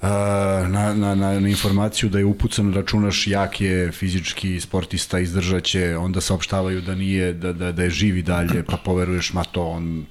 na, 0.03 0.95
na, 0.95 1.15
na, 1.15 1.41
na 1.41 1.49
informaciju 1.49 2.09
da 2.09 2.19
je 2.19 2.25
upucan 2.25 2.75
računaš 2.75 3.27
jak 3.27 3.61
je 3.61 3.93
fizički 3.93 4.61
sportista 4.61 5.19
izdržaće, 5.19 5.97
onda 5.97 6.21
saopštavaju 6.21 6.81
da 6.81 6.95
nije 6.95 7.33
da, 7.33 7.53
da, 7.53 7.73
da 7.73 7.83
je 7.83 7.91
živi 7.91 8.23
dalje, 8.23 8.65
pa 8.65 8.77
poveruješ 8.77 9.33
ma 9.33 9.45
to 9.45 9.65
on 9.65 10.07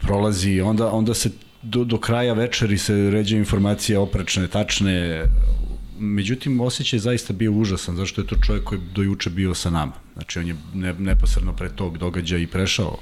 prolazi, 0.00 0.60
onda, 0.60 0.90
onda 0.90 1.14
se 1.14 1.30
do, 1.62 1.84
do 1.84 2.00
kraja 2.00 2.32
večeri 2.32 2.78
se 2.78 3.10
ređe 3.10 3.36
informacije 3.36 3.98
oprečne, 3.98 4.48
tačne, 4.48 5.24
međutim 5.98 6.60
osjećaj 6.60 6.98
zaista 6.98 7.32
bio 7.32 7.52
užasan, 7.52 7.96
zašto 7.96 8.20
je 8.20 8.26
to 8.26 8.36
čovjek 8.46 8.64
koji 8.64 8.80
do 8.94 9.02
juče 9.02 9.30
bio 9.30 9.54
sa 9.54 9.70
nama. 9.70 9.92
Znači 10.14 10.38
on 10.38 10.46
je 10.46 10.56
ne, 10.74 10.94
neposredno 10.98 11.52
pre 11.52 11.68
tog 11.68 11.98
događaja 11.98 12.42
i 12.42 12.46
prešao 12.46 12.98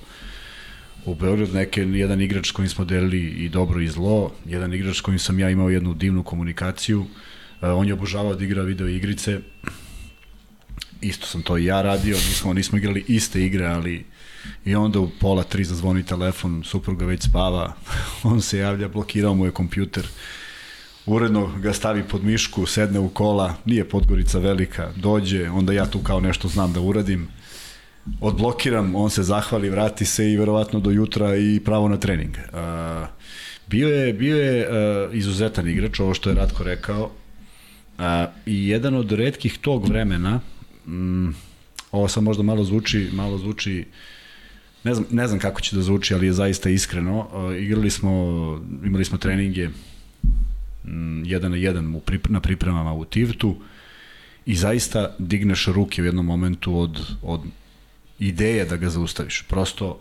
u 1.04 1.14
Beograd. 1.14 1.54
Neke, 1.54 1.80
jedan 1.80 2.20
igrač 2.20 2.50
kojim 2.50 2.68
smo 2.68 2.84
delili 2.84 3.20
i 3.20 3.48
dobro 3.48 3.80
i 3.80 3.88
zlo, 3.88 4.32
jedan 4.44 4.74
igrač 4.74 5.00
kojim 5.00 5.18
sam 5.18 5.38
ja 5.38 5.50
imao 5.50 5.70
jednu 5.70 5.94
divnu 5.94 6.22
komunikaciju, 6.22 7.00
uh, 7.00 7.08
on 7.62 7.86
je 7.86 7.94
obožavao 7.94 8.34
da 8.34 8.44
igra 8.44 8.62
video 8.62 8.88
igrice, 8.88 9.40
isto 11.00 11.26
sam 11.26 11.42
to 11.42 11.58
i 11.58 11.64
ja 11.64 11.82
radio, 11.82 12.16
nismo, 12.16 12.52
nismo 12.52 12.78
igrali 12.78 13.04
iste 13.08 13.44
igre, 13.44 13.66
ali 13.66 14.04
i 14.64 14.74
onda 14.74 15.00
u 15.00 15.10
pola 15.20 15.42
tri 15.42 15.64
zazvoni 15.64 16.06
telefon, 16.06 16.62
supruga 16.64 17.06
već 17.06 17.22
spava, 17.22 17.76
on 18.22 18.42
se 18.42 18.58
javlja, 18.58 18.88
blokirao 18.88 19.34
mu 19.34 19.44
je 19.44 19.50
kompjuter, 19.50 20.08
uredno 21.06 21.52
ga 21.62 21.73
stavi 21.73 22.02
pod 22.02 22.25
mišku, 22.25 22.66
sedne 22.66 22.99
u 22.99 23.08
kola, 23.08 23.54
nije 23.64 23.88
Podgorica 23.88 24.38
velika, 24.38 24.92
dođe, 24.96 25.50
onda 25.50 25.73
ja 25.73 25.87
tu 25.87 25.99
kao 25.99 26.20
nešto 26.20 26.49
znam 26.49 26.73
da 26.73 26.80
uradim, 26.80 27.28
odblokiram, 28.20 28.94
on 28.94 29.11
se 29.11 29.23
zahvali, 29.23 29.70
vrati 29.70 30.04
se 30.04 30.32
i 30.32 30.37
verovatno 30.37 30.80
do 30.80 30.90
jutra 30.90 31.37
i 31.37 31.61
pravo 31.64 31.88
na 31.88 31.96
trening. 31.96 32.37
Uh, 32.37 33.08
bio 33.66 33.88
je, 33.88 34.12
bio 34.12 34.37
je 34.37 34.68
izuzetan 35.12 35.68
igrač, 35.68 36.00
ovo 36.00 36.14
što 36.14 36.30
je 36.30 36.37
Ratko 36.37 36.64
rekao, 36.64 37.02
uh, 37.04 38.04
i 38.46 38.68
jedan 38.68 38.94
od 38.94 39.12
redkih 39.12 39.58
tog 39.58 39.88
vremena, 39.88 40.40
um, 40.87 41.34
ovo 41.92 42.08
sad 42.08 42.23
možda 42.23 42.42
malo 42.42 42.64
zvuči, 42.64 43.08
malo 43.12 43.38
zvuči 43.38 43.84
ne 44.84 44.94
znam, 44.94 45.06
ne 45.11 45.28
znam 45.28 45.40
kako 45.40 45.61
će 45.61 45.76
da 45.76 45.82
zvuči, 45.82 46.14
ali 46.14 46.26
je 46.26 46.32
zaista 46.32 46.70
iskreno. 46.70 47.28
Igrali 47.58 47.90
smo, 47.90 48.11
imali 48.84 49.04
smo 49.04 49.18
treninge 49.18 49.68
jedan 51.24 51.50
na 51.50 51.56
jedan 51.56 51.94
u 51.94 52.00
prip, 52.00 52.28
na 52.28 52.40
pripremama 52.40 52.92
u 52.92 53.04
Tivtu 53.04 53.56
i 54.46 54.54
zaista 54.54 55.14
digneš 55.18 55.66
ruke 55.66 56.02
u 56.02 56.04
jednom 56.04 56.26
momentu 56.26 56.78
od, 56.78 57.00
od 57.22 57.40
ideje 58.18 58.64
da 58.64 58.76
ga 58.76 58.90
zaustaviš. 58.90 59.42
Prosto 59.48 60.00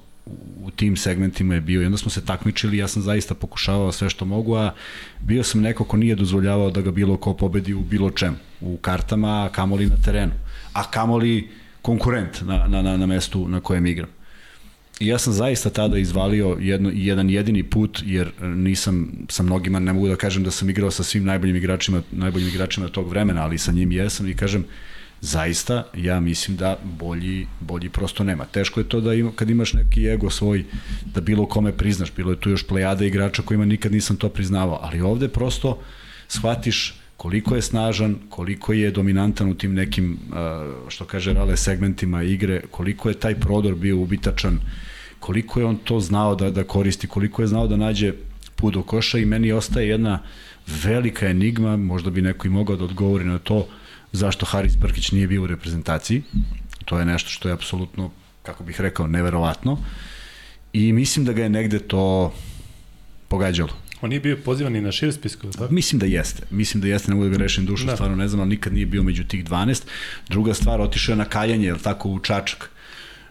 u 0.63 0.71
tim 0.71 0.97
segmentima 0.97 1.55
je 1.55 1.61
bio 1.61 1.81
i 1.81 1.85
onda 1.85 1.97
smo 1.97 2.11
se 2.11 2.25
takmičili, 2.25 2.77
ja 2.77 2.87
sam 2.87 3.01
zaista 3.01 3.33
pokušavao 3.33 3.91
sve 3.91 4.09
što 4.09 4.25
mogu, 4.25 4.55
a 4.55 4.73
bio 5.19 5.43
sam 5.43 5.61
neko 5.61 5.83
ko 5.83 5.97
nije 5.97 6.15
dozvoljavao 6.15 6.71
da 6.71 6.81
ga 6.81 6.91
bilo 6.91 7.17
ko 7.17 7.33
pobedi 7.33 7.73
u 7.73 7.81
bilo 7.81 8.11
čemu, 8.11 8.37
u 8.61 8.77
kartama, 8.77 9.45
a 9.45 9.49
kamoli 9.49 9.85
na 9.85 9.95
terenu, 10.05 10.33
a 10.73 10.91
kamoli 10.91 11.49
konkurent 11.81 12.41
na, 12.41 12.67
na, 12.67 12.81
na, 12.81 12.97
na 12.97 13.05
mestu 13.05 13.47
na 13.47 13.59
kojem 13.59 13.85
igram. 13.85 14.09
Ja 14.99 15.17
sam 15.17 15.33
zaista 15.33 15.69
tada 15.69 15.97
izvalio 15.97 16.57
jedno, 16.59 16.91
jedan 16.93 17.29
jedini 17.29 17.63
put, 17.63 18.01
jer 18.05 18.31
nisam 18.41 19.11
sa 19.29 19.43
mnogima, 19.43 19.79
ne 19.79 19.93
mogu 19.93 20.07
da 20.07 20.15
kažem 20.15 20.43
da 20.43 20.51
sam 20.51 20.69
igrao 20.69 20.91
sa 20.91 21.03
svim 21.03 21.25
najboljim 21.25 21.55
igračima, 21.55 22.01
najboljim 22.11 22.47
igračima 22.47 22.87
tog 22.87 23.09
vremena, 23.09 23.43
ali 23.43 23.57
sa 23.57 23.71
njim 23.71 23.91
jesam 23.91 24.29
i 24.29 24.35
kažem, 24.35 24.65
zaista 25.21 25.83
ja 25.95 26.19
mislim 26.19 26.57
da 26.57 26.77
bolji, 26.83 27.47
bolji 27.59 27.89
prosto 27.89 28.23
nema. 28.23 28.45
Teško 28.45 28.79
je 28.79 28.89
to 28.89 29.01
da 29.01 29.13
ima, 29.13 29.31
kad 29.35 29.49
imaš 29.49 29.73
neki 29.73 30.07
ego 30.07 30.29
svoj, 30.29 30.65
da 31.05 31.21
bilo 31.21 31.45
kome 31.45 31.71
priznaš, 31.71 32.11
bilo 32.15 32.31
je 32.31 32.39
tu 32.39 32.49
još 32.49 32.67
plejada 32.67 33.05
igrača 33.05 33.41
kojima 33.41 33.65
nikad 33.65 33.91
nisam 33.91 34.17
to 34.17 34.29
priznavao, 34.29 34.79
ali 34.81 35.01
ovde 35.01 35.27
prosto 35.27 35.79
shvatiš 36.27 37.02
koliko 37.17 37.55
je 37.55 37.61
snažan, 37.61 38.15
koliko 38.29 38.73
je 38.73 38.91
dominantan 38.91 39.49
u 39.49 39.55
tim 39.55 39.73
nekim, 39.73 40.17
što 40.87 41.05
kaže 41.05 41.33
Rale, 41.33 41.57
segmentima 41.57 42.23
igre, 42.23 42.61
koliko 42.71 43.09
je 43.09 43.19
taj 43.19 43.35
prodor 43.39 43.75
bio 43.75 43.97
ubitačan, 43.97 44.59
koliko 45.19 45.59
je 45.59 45.65
on 45.65 45.77
to 45.83 45.99
znao 45.99 46.35
da, 46.35 46.51
da 46.51 46.63
koristi, 46.63 47.07
koliko 47.07 47.41
je 47.41 47.47
znao 47.47 47.67
da 47.67 47.77
nađe 47.77 48.13
put 48.55 48.73
do 48.73 48.83
koša 48.83 49.17
i 49.17 49.25
meni 49.25 49.51
ostaje 49.51 49.87
jedna 49.87 50.19
velika 50.83 51.27
enigma, 51.27 51.77
možda 51.77 52.09
bi 52.09 52.21
neko 52.21 52.47
i 52.47 52.49
mogao 52.49 52.75
da 52.75 52.83
odgovori 52.83 53.25
na 53.25 53.39
to, 53.39 53.67
zašto 54.11 54.45
Haris 54.45 54.75
Brkić 54.75 55.11
nije 55.11 55.27
bio 55.27 55.43
u 55.43 55.47
reprezentaciji. 55.47 56.21
To 56.85 56.99
je 56.99 57.05
nešto 57.05 57.29
što 57.29 57.49
je 57.49 57.53
apsolutno, 57.53 58.11
kako 58.43 58.63
bih 58.63 58.81
rekao, 58.81 59.07
neverovatno. 59.07 59.77
I 60.73 60.93
mislim 60.93 61.25
da 61.25 61.33
ga 61.33 61.43
je 61.43 61.49
negde 61.49 61.79
to 61.79 62.33
pogađalo. 63.27 63.73
On 64.03 64.09
nije 64.09 64.19
bio 64.19 64.37
pozivan 64.45 64.73
ni 64.73 64.81
na 64.81 64.91
šire 64.91 65.11
spisko, 65.11 65.47
tako? 65.47 65.73
Mislim 65.73 65.99
da 65.99 66.05
jeste. 66.05 66.43
Mislim 66.51 66.81
da 66.81 66.87
jeste, 66.87 67.11
ne 67.11 67.15
mogu 67.15 67.29
da 67.29 67.31
ga 67.31 67.43
rešim 67.43 67.65
dušu, 67.65 67.85
da. 67.85 67.95
stvarno 67.95 68.15
ne 68.15 68.27
znam, 68.27 68.41
ali 68.41 68.49
nikad 68.49 68.73
nije 68.73 68.85
bio 68.85 69.03
među 69.03 69.23
tih 69.23 69.45
12. 69.45 69.83
Druga 70.29 70.53
stvar, 70.53 70.81
otišao 70.81 71.13
je 71.13 71.17
na 71.17 71.25
kaljanje, 71.25 71.67
je 71.67 71.77
tako, 71.77 72.09
u 72.09 72.19
Čačak. 72.19 72.69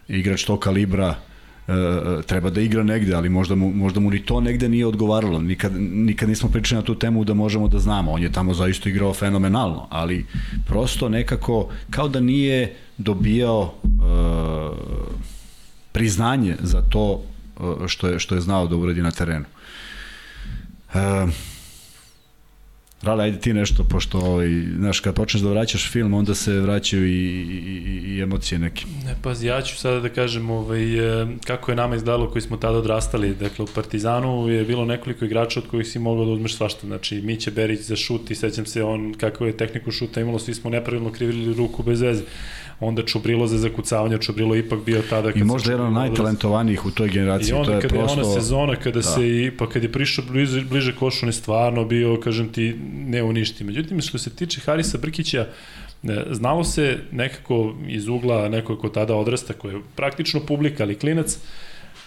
Igrač 0.07 0.43
tog 0.43 0.59
kalibra, 0.59 1.15
e, 1.67 1.73
treba 2.25 2.49
da 2.49 2.61
igra 2.61 2.83
negde, 2.83 3.13
ali 3.13 3.29
možda 3.29 3.55
mu, 3.55 3.69
možda 3.73 3.99
mu 3.99 4.09
ni 4.09 4.25
to 4.25 4.41
negde 4.41 4.69
nije 4.69 4.87
odgovaralo. 4.87 5.41
Nikad, 5.41 5.71
nikad 5.81 6.29
nismo 6.29 6.49
pričali 6.49 6.81
na 6.81 6.85
tu 6.85 6.95
temu 6.95 7.23
da 7.23 7.33
možemo 7.33 7.67
da 7.67 7.79
znamo. 7.79 8.11
On 8.11 8.23
je 8.23 8.31
tamo 8.31 8.53
zaista 8.53 8.89
igrao 8.89 9.13
fenomenalno, 9.13 9.87
ali 9.89 10.25
prosto 10.65 11.09
nekako 11.09 11.69
kao 11.89 12.07
da 12.07 12.19
nije 12.19 12.75
dobijao 12.97 13.73
e, 13.83 13.89
priznanje 15.91 16.55
za 16.61 16.81
to 16.81 17.21
e, 17.59 17.87
što 17.87 18.07
je, 18.07 18.19
što 18.19 18.35
je 18.35 18.41
znao 18.41 18.67
da 18.67 18.75
uradi 18.75 19.01
na 19.01 19.11
terenu. 19.11 19.45
E, 20.93 21.27
Rale, 23.03 23.23
ajde 23.23 23.39
ti 23.39 23.53
nešto, 23.53 23.83
pošto, 23.83 24.19
ovaj, 24.19 24.47
znaš, 24.77 24.99
kad 24.99 25.15
počneš 25.15 25.43
da 25.43 25.49
vraćaš 25.49 25.91
film, 25.91 26.13
onda 26.13 26.35
se 26.35 26.59
vraćaju 26.59 27.07
i, 27.07 27.11
i, 27.11 28.01
i 28.05 28.21
emocije 28.21 28.59
neke. 28.59 28.85
Ne, 29.05 29.15
pazi, 29.21 29.47
ja 29.47 29.61
ću 29.61 29.75
sada 29.77 29.99
da 29.99 30.09
kažem 30.09 30.49
ovaj, 30.49 31.21
e, 31.21 31.27
kako 31.45 31.71
je 31.71 31.75
nama 31.75 31.95
izdalo 31.95 32.29
koji 32.29 32.41
smo 32.41 32.57
tada 32.57 32.77
odrastali. 32.77 33.35
Dakle, 33.35 33.65
u 33.65 33.67
Partizanu 33.75 34.49
je 34.49 34.63
bilo 34.63 34.85
nekoliko 34.85 35.25
igrača 35.25 35.59
od 35.59 35.67
kojih 35.67 35.87
si 35.87 35.99
mogao 35.99 36.25
da 36.25 36.31
uzmeš 36.31 36.55
svašta. 36.55 36.87
Znači, 36.87 37.21
Miće 37.21 37.51
Berić 37.51 37.81
za 37.81 37.95
šut 37.95 38.31
i 38.31 38.35
sećam 38.35 38.65
se 38.65 38.83
on 38.83 39.13
kako 39.13 39.45
je 39.45 39.57
tehniku 39.57 39.91
šuta 39.91 40.21
imalo, 40.21 40.39
svi 40.39 40.53
smo 40.53 40.69
nepravilno 40.69 41.11
krivili 41.11 41.53
ruku 41.53 41.83
bez 41.83 42.01
veze 42.01 42.23
onda 42.79 43.03
Čubrilo 43.05 43.47
za 43.47 43.57
zakucavanje, 43.57 44.17
Čubrilo 44.17 44.55
ipak 44.55 44.79
bio 44.85 45.01
tada 45.09 45.31
kad 45.31 45.41
I 45.41 45.43
možda 45.43 45.71
jedan 45.71 45.87
od 45.87 45.93
najtalentovanijih 45.93 46.85
u 46.85 46.91
toj 46.91 47.09
generaciji, 47.09 47.49
I 47.49 47.53
onda 47.53 47.65
to 47.65 47.75
je 47.75 47.81
kada 47.81 47.93
prosto... 47.93 48.19
je 48.19 48.25
ona 48.25 48.33
sezona 48.33 48.75
kada 48.75 48.99
da. 48.99 49.03
se 49.03 49.27
i 49.27 49.51
pa 49.57 49.69
kad 49.69 49.83
je 49.83 49.91
prišao 49.91 50.25
bliže, 50.31 50.61
bliže 50.61 50.95
košu, 50.95 51.25
on 51.25 51.29
je 51.29 51.33
stvarno 51.33 51.85
bio, 51.85 52.19
kažem 52.19 52.49
ti, 52.49 52.75
ne 53.07 53.23
uništi. 53.23 53.63
Međutim, 53.63 54.01
što 54.01 54.17
se 54.17 54.29
tiče 54.29 54.61
Harisa 54.61 54.97
Brkića, 54.97 55.47
e, 56.03 56.23
znalo 56.31 56.63
se 56.63 56.97
nekako 57.11 57.75
iz 57.87 58.07
ugla 58.07 58.49
nekog 58.49 58.79
ko 58.79 58.89
tada 58.89 59.15
odrasta, 59.15 59.53
koji 59.53 59.73
je 59.73 59.81
praktično 59.95 60.39
publika, 60.39 60.83
ali 60.83 60.99
klinac, 60.99 61.37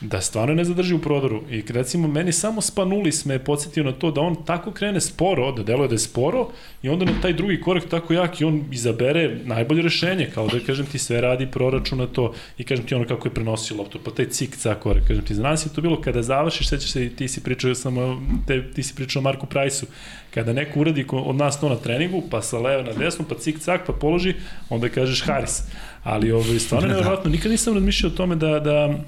da 0.00 0.20
stvarno 0.20 0.54
ne 0.54 0.64
zadrži 0.64 0.94
u 0.94 0.98
prodoru. 0.98 1.42
I 1.50 1.62
recimo, 1.68 2.08
meni 2.08 2.32
samo 2.32 2.60
Spanulis 2.60 3.24
me 3.24 3.44
podsjetio 3.44 3.84
na 3.84 3.92
to 3.92 4.10
da 4.10 4.20
on 4.20 4.44
tako 4.44 4.70
krene 4.72 5.00
sporo, 5.00 5.52
da 5.52 5.62
deluje 5.62 5.88
da 5.88 5.94
je 5.94 5.98
sporo, 5.98 6.48
i 6.82 6.88
onda 6.88 7.04
na 7.04 7.20
taj 7.22 7.32
drugi 7.32 7.60
korak 7.60 7.84
tako 7.84 8.12
jak 8.12 8.40
i 8.40 8.44
on 8.44 8.64
izabere 8.72 9.38
najbolje 9.44 9.82
rešenje, 9.82 10.30
kao 10.34 10.48
da, 10.48 10.60
kažem 10.66 10.86
ti, 10.86 10.98
sve 10.98 11.20
radi 11.20 11.46
proračuna 11.46 12.06
to 12.06 12.34
i 12.58 12.64
kažem 12.64 12.86
ti 12.86 12.94
ono 12.94 13.06
kako 13.06 13.28
je 13.28 13.34
prenosio 13.34 13.76
loptu, 13.76 13.98
pa 14.04 14.10
taj 14.10 14.28
cik 14.28 14.56
cak 14.56 14.78
korak, 14.78 15.06
kažem 15.08 15.24
ti, 15.24 15.34
znaš 15.34 15.66
je 15.66 15.72
to 15.74 15.80
bilo 15.80 16.00
kada 16.00 16.22
završiš, 16.22 16.68
sećaš 16.68 16.90
se, 16.90 17.08
ti 17.08 17.28
si 17.28 17.42
pričao 17.42 17.74
samo, 17.74 18.22
te, 18.46 18.72
ti 18.72 18.82
si 18.82 18.94
pričao 18.94 19.22
Marku 19.22 19.46
Prajsu, 19.46 19.86
kada 20.34 20.52
neko 20.52 20.80
uradi 20.80 21.06
od 21.10 21.36
nas 21.36 21.60
to 21.60 21.68
na 21.68 21.76
treningu, 21.76 22.22
pa 22.30 22.42
sa 22.42 22.58
leve 22.58 22.82
na 22.82 22.92
desno, 22.92 23.24
pa 23.28 23.34
cik 23.34 23.58
cak, 23.58 23.86
pa 23.86 23.92
položi, 23.92 24.34
onda 24.68 24.88
kažeš 24.88 25.22
Haris. 25.22 25.62
Ali 26.02 26.32
ovo, 26.32 26.44
ovaj, 26.44 26.58
stvarno 26.58 26.88
nevjerojatno, 26.92 27.30
nikad 27.30 27.50
nisam 27.50 27.74
razmišljao 27.74 28.12
o 28.12 28.16
tome 28.16 28.36
da, 28.36 28.60
da 28.60 28.98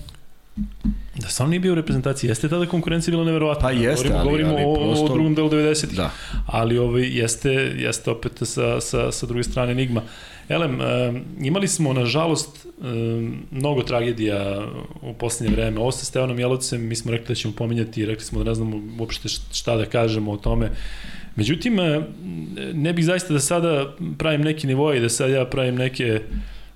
Da 1.21 1.29
sam 1.29 1.50
nije 1.50 1.61
bio 1.61 1.73
u 1.73 1.75
reprezentaciji, 1.75 2.29
jeste 2.29 2.49
tada 2.49 2.67
konkurencija 2.67 3.12
bila 3.12 3.25
neverovatna. 3.25 3.62
Pa 3.62 3.71
jeste, 3.71 4.09
govorimo, 4.09 4.21
ali, 4.21 4.29
govorimo 4.29 4.50
ali 4.50 4.65
o, 4.65 4.75
prosto... 4.75 5.05
o 5.05 5.09
drugom 5.09 5.35
delu 5.35 5.50
90-ih. 5.50 5.97
Da. 5.97 6.11
Ali 6.47 6.79
ovaj, 6.79 7.19
jeste, 7.19 7.53
jeste 7.77 8.11
opet 8.11 8.33
sa, 8.43 8.81
sa, 8.81 9.12
sa 9.12 9.27
druge 9.27 9.43
strane 9.43 9.73
enigma. 9.73 10.03
Elem, 10.49 10.81
um, 10.81 11.25
imali 11.41 11.69
smo, 11.69 11.93
nažalost, 11.93 12.67
um, 12.79 13.43
mnogo 13.50 13.83
tragedija 13.83 14.67
u 15.03 15.12
poslednje 15.12 15.57
vreme. 15.57 15.81
Ovo 15.81 15.93
sa 15.93 16.05
Stevanom 16.05 16.38
Jelovcem, 16.38 16.87
mi 16.87 16.97
smo 16.97 17.11
rekli 17.11 17.29
da 17.29 17.35
ćemo 17.35 17.55
pominjati, 17.57 18.07
rekli 18.07 18.25
smo 18.25 18.45
da 18.45 18.50
ne 18.50 18.55
znamo 18.55 18.83
uopšte 19.00 19.29
šta 19.29 19.77
da 19.77 19.87
kažemo 19.87 20.33
o 20.33 20.37
tome. 20.37 20.71
Međutim, 21.37 21.77
ne 22.75 22.93
bih 22.93 23.05
zaista 23.05 23.33
da 23.33 23.41
sada 23.41 23.95
pravim 24.19 24.41
neki 24.41 24.67
nivo 24.67 24.95
i 24.95 25.00
da 25.00 25.09
sad 25.09 25.31
ja 25.31 25.45
pravim 25.45 25.75
neke 25.75 26.21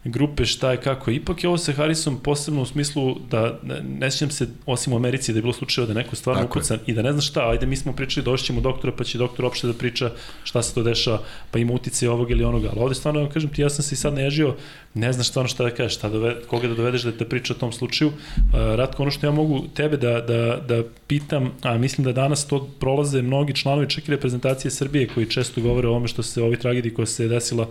grupe 0.05 0.45
šta 0.45 0.71
je 0.71 0.81
kako. 0.81 1.11
Ipak 1.11 1.45
je 1.45 1.49
ovo 1.49 1.59
sa 1.59 1.73
Harrisom 1.73 2.19
posebno 2.19 2.63
u 2.63 2.67
smislu 2.67 3.17
da 3.31 3.59
ne 3.99 4.11
sjećam 4.11 4.31
se, 4.31 4.49
osim 4.67 4.93
u 4.93 4.97
Americi, 4.97 5.33
da 5.33 5.39
je 5.39 5.43
bilo 5.43 5.53
slučajeva 5.53 5.95
da 5.95 6.01
neko 6.01 6.17
stvarno 6.17 6.45
ukucan 6.45 6.79
i 6.87 6.93
da 6.93 7.03
ne 7.03 7.13
zna 7.13 7.21
šta, 7.21 7.49
ajde 7.51 7.67
mi 7.67 7.77
smo 7.77 7.93
pričali, 7.93 8.25
došćemo 8.25 8.61
doktora 8.61 8.93
pa 8.99 9.05
će 9.05 9.19
doktor 9.19 9.45
opšte 9.45 9.67
da 9.67 9.73
priča 9.73 10.11
šta 10.45 10.63
se 10.63 10.75
to 10.75 10.83
dešava, 10.83 11.21
pa 11.51 11.59
ima 11.59 11.73
utice 11.73 12.11
ovog 12.11 12.31
ili 12.31 12.45
onoga, 12.45 12.69
ali 12.73 12.81
ovde 12.81 12.95
stvarno, 12.95 13.29
kažem 13.29 13.51
ti, 13.51 13.63
ja 13.63 13.71
sam 13.71 13.83
se 13.83 13.95
i 13.95 13.97
sad 13.97 14.15
nežio, 14.15 14.55
ne 14.95 15.13
znaš 15.13 15.29
stvarno 15.29 15.49
šta 15.49 15.65
da 15.65 15.71
kažeš, 15.71 15.99
šta 15.99 16.09
dove, 16.09 16.35
koga 16.47 16.69
da 16.69 16.75
dovedeš 16.75 17.03
da 17.03 17.13
te 17.13 17.29
priča 17.29 17.55
o 17.55 17.57
tom 17.57 17.73
slučaju. 17.73 18.11
Uh, 18.11 18.15
Ratko, 18.53 19.03
ono 19.03 19.11
što 19.11 19.27
ja 19.27 19.33
mogu 19.33 19.65
tebe 19.75 19.97
da, 19.97 20.21
da, 20.21 20.57
da 20.69 20.83
pitam, 21.07 21.53
a 21.63 21.79
mislim 21.79 22.05
da 22.05 22.13
danas 22.13 22.47
to 22.47 22.69
prolaze 22.81 23.23
mnogi 23.23 23.55
članovi 23.55 23.89
čak 23.91 24.09
i 24.09 24.11
reprezentacije 24.11 24.71
Srbije 24.71 25.09
koji 25.15 25.27
često 25.27 25.61
govore 25.61 25.89
o 25.89 25.91
ovome 25.91 26.09
što 26.09 26.23
se, 26.23 26.43
ovi 26.43 26.57
tragediji 26.57 26.95
koja 26.95 27.07
se 27.07 27.29
desila 27.29 27.67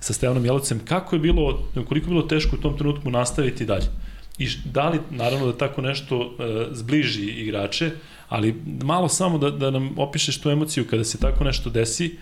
sa 0.00 0.12
Stevanom 0.12 0.44
Jelovcem, 0.44 0.80
kako 0.84 1.16
je 1.16 1.20
bilo, 1.20 1.68
koliko 1.74 1.94
je 1.94 2.00
bilo 2.00 2.22
teško 2.22 2.56
u 2.56 2.60
tom 2.60 2.78
trenutku 2.78 3.10
nastaviti 3.10 3.66
dalje? 3.66 3.86
I 4.38 4.48
da 4.64 4.88
li, 4.88 5.00
naravno, 5.10 5.46
da 5.46 5.58
tako 5.58 5.80
nešto 5.80 6.18
uh, 6.18 6.34
zbliži 6.72 7.26
igrače, 7.26 7.90
ali 8.28 8.62
malo 8.82 9.08
samo 9.08 9.38
da, 9.38 9.50
da 9.50 9.70
nam 9.70 9.98
opišeš 9.98 10.40
tu 10.40 10.50
emociju 10.50 10.86
kada 10.90 11.04
se 11.04 11.18
tako 11.18 11.44
nešto 11.44 11.70
desi, 11.70 12.16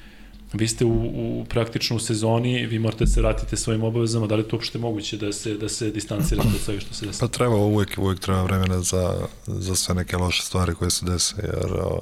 vi 0.52 0.68
ste 0.68 0.84
u, 0.84 0.90
u 0.90 1.44
praktično 1.48 1.96
u 1.96 1.98
sezoni, 1.98 2.66
vi 2.66 2.78
morate 2.78 3.04
da 3.04 3.10
se 3.10 3.20
vratite 3.20 3.56
svojim 3.56 3.84
obavezama, 3.84 4.26
da 4.26 4.34
li 4.34 4.42
je 4.42 4.48
to 4.48 4.56
uopšte 4.56 4.78
moguće 4.78 5.16
da 5.16 5.32
se, 5.32 5.54
da 5.54 5.68
se 5.68 5.90
distancirate 5.90 6.48
od 6.48 6.60
svega 6.60 6.80
što 6.80 6.94
se 6.94 7.06
desi? 7.06 7.20
Pa 7.20 7.28
treba 7.28 7.56
uvek, 7.56 7.98
uvek 7.98 8.20
treba 8.20 8.42
vremena 8.42 8.80
za, 8.80 9.28
za 9.46 9.74
sve 9.74 9.94
neke 9.94 10.16
loše 10.16 10.42
stvari 10.42 10.74
koje 10.74 10.90
se 10.90 11.06
dese, 11.06 11.34
jer 11.42 11.72
uh, 11.72 11.98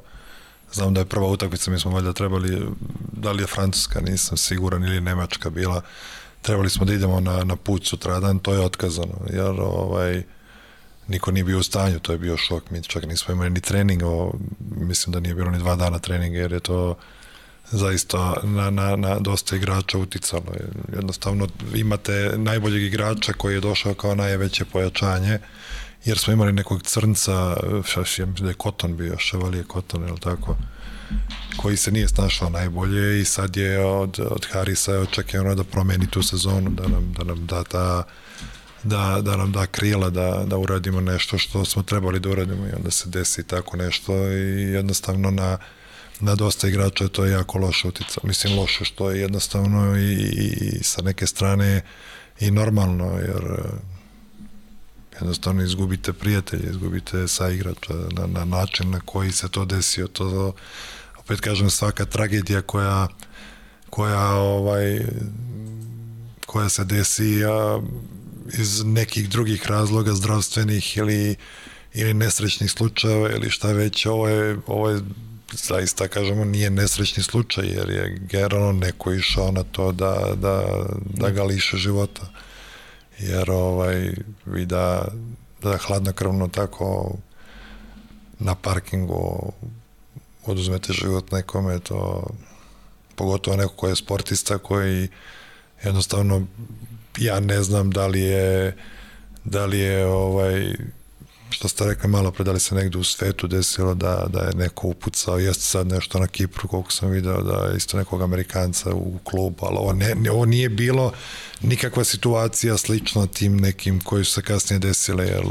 Znam 0.72 0.94
da 0.94 1.00
je 1.00 1.06
prva 1.06 1.26
utakmica, 1.26 1.70
mi 1.70 1.78
smo 1.78 1.90
valjda 1.90 2.12
trebali, 2.12 2.66
da 3.12 3.32
li 3.32 3.42
je 3.42 3.46
Francuska, 3.46 4.00
nisam 4.00 4.36
siguran, 4.36 4.84
ili 4.84 5.00
Nemačka 5.00 5.50
bila, 5.50 5.82
trebali 6.42 6.70
smo 6.70 6.84
da 6.84 6.94
idemo 6.94 7.20
na, 7.20 7.44
na 7.44 7.56
put 7.56 7.86
sutradan, 7.86 8.38
to 8.38 8.54
je 8.54 8.60
otkazano, 8.60 9.20
jer 9.30 9.54
ovaj, 9.60 10.22
niko 11.08 11.30
nije 11.30 11.44
bio 11.44 11.58
u 11.58 11.62
stanju, 11.62 11.98
to 11.98 12.12
je 12.12 12.18
bio 12.18 12.36
šok, 12.36 12.70
mi 12.70 12.82
čak 12.82 13.06
nismo 13.06 13.34
imali 13.34 13.50
ni 13.50 13.60
trening, 13.60 14.02
o, 14.04 14.32
mislim 14.76 15.12
da 15.12 15.20
nije 15.20 15.34
bilo 15.34 15.50
ni 15.50 15.58
dva 15.58 15.76
dana 15.76 15.98
treninga, 15.98 16.38
jer 16.38 16.52
je 16.52 16.60
to 16.60 16.96
zaista 17.70 18.34
na, 18.42 18.70
na, 18.70 18.96
na 18.96 19.18
dosta 19.18 19.56
igrača 19.56 19.98
uticalo. 19.98 20.54
Jednostavno 20.92 21.48
imate 21.74 22.32
najboljeg 22.36 22.82
igrača 22.82 23.32
koji 23.32 23.54
je 23.54 23.60
došao 23.60 23.94
kao 23.94 24.14
najveće 24.14 24.64
pojačanje, 24.64 25.38
jer 26.06 26.18
smo 26.18 26.32
imali 26.32 26.52
nekog 26.52 26.82
crnca, 26.82 27.32
ja 28.18 28.26
mislim 28.26 28.32
da 28.36 28.48
je 28.48 28.54
Koton 28.54 28.96
bio, 28.96 29.18
Ševalije 29.18 29.64
Koton, 29.64 30.08
ili 30.08 30.20
tako, 30.20 30.56
koji 31.56 31.76
se 31.76 31.90
nije 31.90 32.08
snašao 32.08 32.50
najbolje 32.50 33.20
i 33.20 33.24
sad 33.24 33.56
je 33.56 33.84
od, 33.84 34.20
od 34.30 34.46
Harisa 34.52 34.98
očekivano 34.98 35.54
da 35.54 35.64
promeni 35.64 36.10
tu 36.10 36.22
sezonu, 36.22 36.70
da 36.70 36.88
nam, 36.88 37.12
da 37.18 37.24
nam 37.24 37.46
da 37.46 37.64
ta 37.64 38.04
da, 38.82 39.20
da 39.22 39.36
nam 39.36 39.52
da 39.52 39.66
krila, 39.66 40.10
da, 40.10 40.44
da 40.46 40.56
uradimo 40.56 41.00
nešto 41.00 41.38
što 41.38 41.64
smo 41.64 41.82
trebali 41.82 42.20
da 42.20 42.28
uradimo 42.28 42.66
i 42.66 42.72
onda 42.76 42.90
se 42.90 43.08
desi 43.08 43.42
tako 43.42 43.76
nešto 43.76 44.12
i 44.32 44.72
jednostavno 44.72 45.30
na, 45.30 45.58
na 46.20 46.34
dosta 46.34 46.68
igrača 46.68 47.08
to 47.08 47.24
je 47.24 47.32
jako 47.32 47.58
loše 47.58 47.88
utica. 47.88 48.20
Mislim 48.22 48.58
loše 48.58 48.84
što 48.84 49.10
je 49.10 49.20
jednostavno 49.20 49.96
i, 49.96 50.12
i, 50.12 50.78
i 50.78 50.82
sa 50.82 51.02
neke 51.02 51.26
strane 51.26 51.82
i 52.40 52.50
normalno, 52.50 53.18
jer 53.18 53.42
jednostavno 55.20 55.62
izgubite 55.62 56.12
prijatelje, 56.12 56.70
izgubite 56.70 57.28
saigrača 57.28 57.94
na, 57.94 58.26
na 58.26 58.44
način 58.44 58.90
na 58.90 59.00
koji 59.00 59.32
se 59.32 59.48
to 59.48 59.64
desio. 59.64 60.06
To, 60.06 60.52
opet 61.18 61.40
kažem, 61.40 61.70
svaka 61.70 62.04
tragedija 62.04 62.62
koja 62.62 63.08
koja 63.90 64.30
ovaj 64.30 65.00
koja 66.46 66.68
se 66.68 66.84
desi 66.84 67.44
a, 67.44 67.80
iz 68.58 68.84
nekih 68.84 69.28
drugih 69.28 69.66
razloga 69.66 70.12
zdravstvenih 70.14 70.96
ili 70.96 71.36
ili 71.94 72.14
nesrećnih 72.14 72.70
slučajeva 72.70 73.30
ili 73.30 73.50
šta 73.50 73.72
već 73.72 74.06
ovo 74.06 74.28
je, 74.28 74.56
ovo 74.66 74.90
je 74.90 75.00
zaista 75.52 76.08
kažemo 76.08 76.44
nije 76.44 76.70
nesrećni 76.70 77.22
slučaj 77.22 77.66
jer 77.66 77.90
je 77.90 78.18
generalno 78.30 78.72
neko 78.72 79.12
išao 79.12 79.52
na 79.52 79.62
to 79.62 79.92
da, 79.92 80.32
da, 80.34 80.86
da 81.14 81.30
ga 81.30 81.44
liše 81.44 81.76
života 81.76 82.32
jer 83.18 83.50
ovaj, 83.50 84.10
vi 84.46 84.66
da, 84.66 85.08
da 85.62 85.76
hladnokrvno 85.76 86.48
tako 86.48 87.16
na 88.38 88.54
parkingu 88.54 89.52
oduzmete 90.46 90.92
život 90.92 91.32
nekome, 91.32 91.78
to 91.78 92.26
pogotovo 93.14 93.56
neko 93.56 93.74
ko 93.74 93.88
je 93.88 93.96
sportista 93.96 94.58
koji 94.58 95.08
jednostavno 95.84 96.46
ja 97.18 97.40
ne 97.40 97.62
znam 97.62 97.90
da 97.90 98.06
li 98.06 98.20
je 98.20 98.76
da 99.44 99.66
li 99.66 99.78
je 99.78 100.06
ovaj 100.06 100.74
što 101.50 101.68
ste 101.68 101.84
rekli 101.84 102.08
malo 102.08 102.30
pre, 102.30 102.44
da 102.44 102.52
li 102.52 102.60
se 102.60 102.74
negde 102.74 102.98
u 102.98 103.04
svetu 103.04 103.46
desilo 103.46 103.94
da, 103.94 104.26
da 104.28 104.40
je 104.40 104.54
neko 104.54 104.88
upucao, 104.88 105.38
jeste 105.38 105.64
sad 105.64 105.86
nešto 105.86 106.18
na 106.18 106.26
Kipru, 106.26 106.68
koliko 106.68 106.92
sam 106.92 107.10
video, 107.10 107.42
da 107.42 107.66
je 107.66 107.76
isto 107.76 107.96
nekog 107.96 108.22
Amerikanca 108.22 108.94
u 108.94 109.18
klubu, 109.24 109.66
ali 109.66 109.76
ovo, 109.76 109.92
ne, 109.92 110.14
ne, 110.14 110.30
ovo 110.30 110.44
nije 110.44 110.68
bilo 110.68 111.12
nikakva 111.62 112.04
situacija 112.04 112.76
slična 112.76 113.26
tim 113.26 113.56
nekim 113.56 114.00
koji 114.00 114.24
su 114.24 114.32
se 114.32 114.42
kasnije 114.42 114.78
desile, 114.78 115.26
jer 115.26 115.44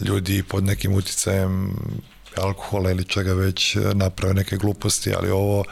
ljudi 0.00 0.42
pod 0.42 0.64
nekim 0.64 0.94
uticajem 0.94 1.76
alkohola 2.36 2.90
ili 2.90 3.04
čega 3.04 3.32
već 3.32 3.76
naprave 3.94 4.34
neke 4.34 4.56
gluposti, 4.56 5.14
ali 5.14 5.30
ovo 5.30 5.64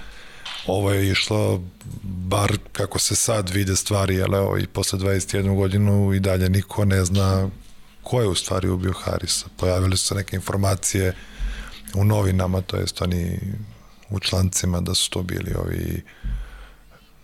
ovo 0.66 0.92
je 0.92 1.11
išlo 1.11 1.62
bar 2.02 2.59
kako 2.72 2.98
se 2.98 3.16
sad 3.16 3.50
vide 3.50 3.76
stvari, 3.76 4.22
ali 4.22 4.37
evo 4.37 4.59
i 4.59 4.66
posle 4.66 4.98
21 4.98 5.57
godinu 5.57 6.14
i 6.14 6.20
dalje 6.20 6.48
niko 6.48 6.85
ne 6.85 7.04
zna 7.04 7.50
ko 8.05 8.21
je 8.21 8.29
u 8.29 8.35
stvari 8.35 8.69
ubio 8.69 8.93
Harisa. 8.93 9.47
Pojavili 9.57 9.97
su 9.97 10.07
se 10.07 10.14
neke 10.14 10.37
informacije 10.37 11.14
u 11.95 12.05
novinama, 12.05 12.61
to 12.61 12.77
jest 12.77 13.03
oni 13.03 13.38
u 14.11 14.21
člancima 14.21 14.81
da 14.81 14.95
su 14.95 15.11
to 15.11 15.23
bili 15.23 15.55
ovi 15.55 16.03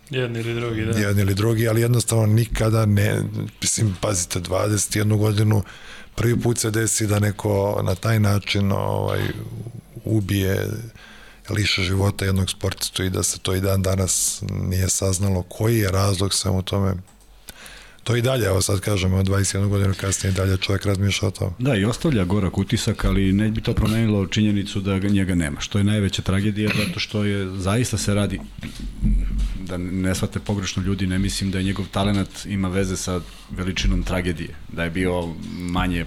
Jedni 0.09 0.39
ili 0.39 0.55
drugi, 0.55 0.85
da. 0.85 0.99
Jedni 0.99 1.21
ili 1.21 1.33
drugi, 1.33 1.67
ali 1.67 1.81
jednostavno 1.81 2.25
nikada 2.25 2.85
ne, 2.85 3.21
mislim, 3.61 3.95
pazite, 4.01 4.39
21 4.39 5.17
godinu 5.17 5.63
prvi 6.15 6.41
put 6.41 6.57
se 6.57 6.71
desi 6.71 7.07
da 7.07 7.19
neko 7.19 7.81
na 7.83 7.95
taj 7.95 8.19
način 8.19 8.71
ovaj, 8.71 9.21
ubije 10.05 10.67
liše 11.49 11.83
života 11.83 12.25
jednog 12.25 12.49
sportistu 12.49 13.03
i 13.03 13.09
da 13.09 13.23
se 13.23 13.39
to 13.39 13.55
i 13.55 13.61
dan 13.61 13.81
danas 13.81 14.43
nije 14.49 14.89
saznalo 14.89 15.41
koji 15.41 15.77
je 15.77 15.91
razlog 15.91 16.33
sam 16.33 16.55
u 16.55 16.61
tome 16.61 16.93
to 18.03 18.15
i 18.15 18.21
dalje, 18.21 18.45
evo 18.45 18.61
sad 18.61 18.79
kažemo, 18.79 19.23
21 19.23 19.67
godinu 19.67 19.93
kasnije 20.01 20.33
dalje 20.33 20.57
čovjek 20.57 20.85
razmišlja 20.85 21.27
o 21.27 21.31
tome. 21.31 21.51
Da, 21.59 21.75
i 21.75 21.85
ostavlja 21.85 22.23
gorak 22.23 22.57
utisak, 22.57 23.05
ali 23.05 23.33
ne 23.33 23.51
bi 23.51 23.61
to 23.61 23.73
promenilo 23.73 24.27
činjenicu 24.27 24.81
da 24.81 24.99
ga 24.99 25.07
njega 25.07 25.35
nema, 25.35 25.59
što 25.59 25.77
je 25.77 25.83
najveća 25.83 26.21
tragedija, 26.21 26.69
zato 26.85 26.99
što 26.99 27.23
je, 27.23 27.47
zaista 27.57 27.97
se 27.97 28.13
radi, 28.13 28.39
da 29.67 29.77
ne 29.77 30.15
shvate 30.15 30.39
pogrešno 30.39 30.83
ljudi, 30.83 31.07
ne 31.07 31.19
mislim 31.19 31.51
da 31.51 31.57
je 31.57 31.63
njegov 31.63 31.85
talent 31.91 32.45
ima 32.45 32.67
veze 32.67 32.97
sa 32.97 33.21
veličinom 33.49 34.03
tragedije, 34.03 34.55
da 34.71 34.83
je 34.83 34.89
bio 34.89 35.33
manje 35.53 36.05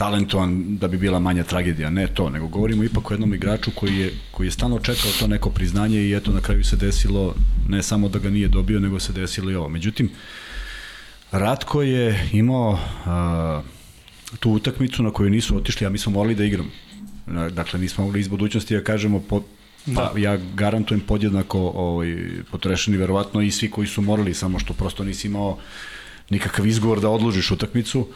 talentovan 0.00 0.76
da 0.76 0.88
bi 0.88 0.96
bila 0.98 1.18
manja 1.18 1.44
tragedija, 1.44 1.90
ne 1.90 2.06
to, 2.14 2.30
nego 2.30 2.46
govorimo 2.48 2.84
ipak 2.84 3.10
o 3.10 3.14
jednom 3.14 3.34
igraču 3.34 3.70
koji 3.74 3.96
je, 3.96 4.12
koji 4.30 4.46
je 4.46 4.50
stalno 4.50 4.78
čekao 4.78 5.10
to 5.18 5.26
neko 5.26 5.50
priznanje 5.50 6.00
i 6.00 6.14
eto 6.14 6.32
na 6.32 6.40
kraju 6.40 6.64
se 6.64 6.76
desilo 6.76 7.34
ne 7.68 7.82
samo 7.82 8.08
da 8.08 8.18
ga 8.18 8.30
nije 8.30 8.48
dobio, 8.48 8.80
nego 8.80 9.00
se 9.00 9.12
desilo 9.12 9.50
i 9.50 9.54
ovo. 9.54 9.68
Međutim, 9.68 10.10
Ratko 11.32 11.82
je 11.82 12.28
imao 12.32 12.78
a, 13.06 13.62
tu 14.40 14.50
utakmicu 14.50 15.02
na 15.02 15.10
koju 15.10 15.30
nisu 15.30 15.56
otišli, 15.56 15.86
a 15.86 15.90
mi 15.90 15.98
smo 15.98 16.12
morali 16.12 16.34
da 16.34 16.44
igram. 16.44 16.70
Dakle, 17.50 17.80
nismo 17.80 18.04
mogli 18.04 18.20
iz 18.20 18.28
budućnosti 18.28 18.74
da 18.74 18.84
kažemo 18.84 19.20
po, 19.20 19.42
Pa, 19.94 20.12
da. 20.14 20.20
ja 20.20 20.36
garantujem 20.54 21.00
podjednako 21.00 21.58
ovaj, 21.60 22.16
potrešeni 22.50 22.96
verovatno 22.96 23.42
i 23.42 23.50
svi 23.50 23.70
koji 23.70 23.86
su 23.86 24.02
morali, 24.02 24.34
samo 24.34 24.58
što 24.58 24.74
prosto 24.74 25.04
nisi 25.04 25.26
imao 25.26 25.58
nikakav 26.30 26.66
izgovor 26.66 27.00
da 27.00 27.08
odložiš 27.08 27.50
utakmicu 27.50 28.08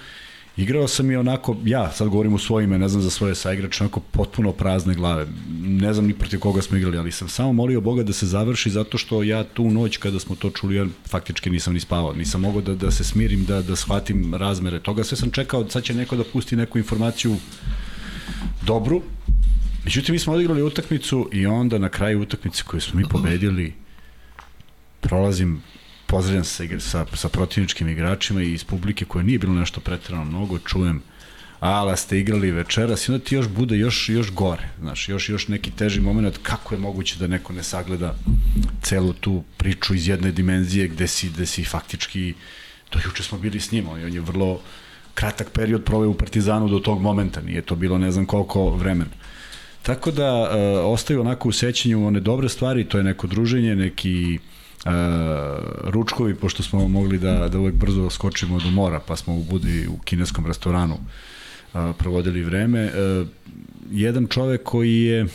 Igrao 0.57 0.89
sam 0.89 1.11
i 1.11 1.17
onako, 1.17 1.57
ja 1.65 1.93
sad 1.93 2.09
govorim 2.09 2.35
u 2.35 2.39
svoje 2.39 2.65
ime, 2.65 2.79
ne 2.79 2.89
znam 2.89 3.03
za 3.03 3.11
svoje 3.11 3.35
saigrače, 3.35 3.85
onako 3.85 4.01
potpuno 4.01 4.53
prazne 4.53 4.95
glave. 4.95 5.27
Ne 5.61 5.93
znam 5.93 6.07
ni 6.07 6.15
protiv 6.15 6.41
koga 6.41 6.63
smo 6.63 6.77
igrali, 6.77 6.99
ali 6.99 7.13
sam 7.13 7.29
samo 7.29 7.53
molio 7.53 7.81
Boga 7.81 8.03
da 8.03 8.13
se 8.13 8.27
završi 8.27 8.71
zato 8.71 8.99
što 8.99 9.23
ja 9.23 9.45
tu 9.45 9.71
noć 9.71 9.97
kada 9.97 10.19
smo 10.19 10.37
to 10.37 10.51
čuli, 10.51 10.77
ja 10.77 10.87
faktički 11.09 11.51
nisam 11.51 11.75
ni 11.75 11.81
spavao. 11.81 12.13
Nisam 12.13 12.41
mogao 12.41 12.61
da, 12.61 12.75
da 12.75 12.91
se 12.91 13.05
smirim, 13.05 13.45
da, 13.45 13.63
da 13.63 13.77
shvatim 13.77 14.35
razmere 14.35 14.81
toga. 14.81 15.05
Sve 15.05 15.17
sam 15.17 15.31
čekao, 15.31 15.69
sad 15.69 15.83
će 15.83 15.95
neko 15.95 16.17
da 16.17 16.25
pusti 16.33 16.57
neku 16.57 16.79
informaciju 16.79 17.37
dobru. 18.63 19.03
Međutim, 19.85 20.13
mi 20.13 20.19
smo 20.19 20.33
odigrali 20.33 20.63
utakmicu 20.63 21.29
i 21.33 21.47
onda 21.47 21.79
na 21.79 21.89
kraju 21.89 22.23
utakmice 22.23 22.63
koju 22.67 22.81
smo 22.81 23.01
mi 23.01 23.09
pobedili, 23.09 23.73
prolazim 25.01 25.63
pozdravljam 26.15 26.45
se 26.45 26.81
sa, 26.81 27.07
sa 27.15 27.29
protivničkim 27.29 27.89
igračima 27.89 28.43
i 28.43 28.53
iz 28.53 28.65
publike 28.65 29.05
koje 29.05 29.25
nije 29.25 29.39
bilo 29.39 29.55
nešto 29.55 29.81
pretrano 29.81 30.25
mnogo, 30.25 30.59
čujem 30.59 31.03
ala 31.61 31.97
ste 31.97 32.19
igrali 32.19 32.51
večeras 32.51 33.09
i 33.09 33.13
onda 33.13 33.25
ti 33.25 33.35
još 33.35 33.49
bude 33.49 33.77
još, 33.77 34.09
još 34.09 34.31
gore, 34.33 34.69
znaš, 34.81 35.09
još, 35.09 35.29
još 35.29 35.49
neki 35.49 35.71
teži 35.71 36.01
moment 36.01 36.39
kako 36.43 36.75
je 36.75 36.79
moguće 36.79 37.17
da 37.19 37.27
neko 37.27 37.53
ne 37.53 37.63
sagleda 37.63 38.15
celu 38.83 39.13
tu 39.13 39.43
priču 39.57 39.95
iz 39.95 40.09
jedne 40.09 40.33
dimenzije 40.33 40.89
gde 40.89 41.07
si, 41.07 41.31
gde 41.31 41.47
si 41.47 41.65
faktički, 41.65 42.35
to 42.91 42.99
juče 43.05 43.23
smo 43.23 43.39
bili 43.39 43.61
s 43.61 43.73
njim, 43.73 43.89
on 43.89 44.15
je, 44.15 44.21
vrlo 44.21 44.61
kratak 45.15 45.51
period 45.51 45.85
proveo 45.85 46.11
u 46.11 46.15
Partizanu 46.15 46.69
do 46.69 46.79
tog 46.79 47.03
momenta, 47.03 47.41
nije 47.41 47.63
to 47.63 47.75
bilo 47.75 47.99
ne 47.99 48.11
znam 48.11 48.27
koliko 48.27 48.71
vremena. 48.71 49.11
Tako 49.83 50.11
da 50.11 50.31
e, 50.31 50.59
ostaju 50.79 51.21
onako 51.21 51.49
u 51.49 51.53
sećanju 51.53 52.07
one 52.07 52.21
dobre 52.21 52.49
stvari, 52.49 52.85
to 52.85 52.99
je 52.99 53.05
neko 53.05 53.27
druženje, 53.27 53.77
neki 53.77 54.39
ručkovi, 55.85 56.35
pošto 56.35 56.63
smo 56.63 56.89
mogli 56.89 57.19
da, 57.19 57.49
da 57.49 57.59
uvek 57.59 57.75
brzo 57.75 58.11
skočimo 58.11 58.61
do 58.61 58.71
mora, 58.71 59.01
pa 59.01 59.17
smo 59.17 59.35
u 59.35 59.43
Budi 59.43 59.87
u 59.89 59.99
kineskom 59.99 60.47
restoranu 60.47 60.95
uh, 60.95 61.01
provodili 61.99 62.43
vreme. 62.43 62.85
Uh, 62.85 63.29
jedan 63.91 64.27
čovek 64.27 64.63
koji 64.63 65.03
je 65.03 65.25
uh, 65.25 65.31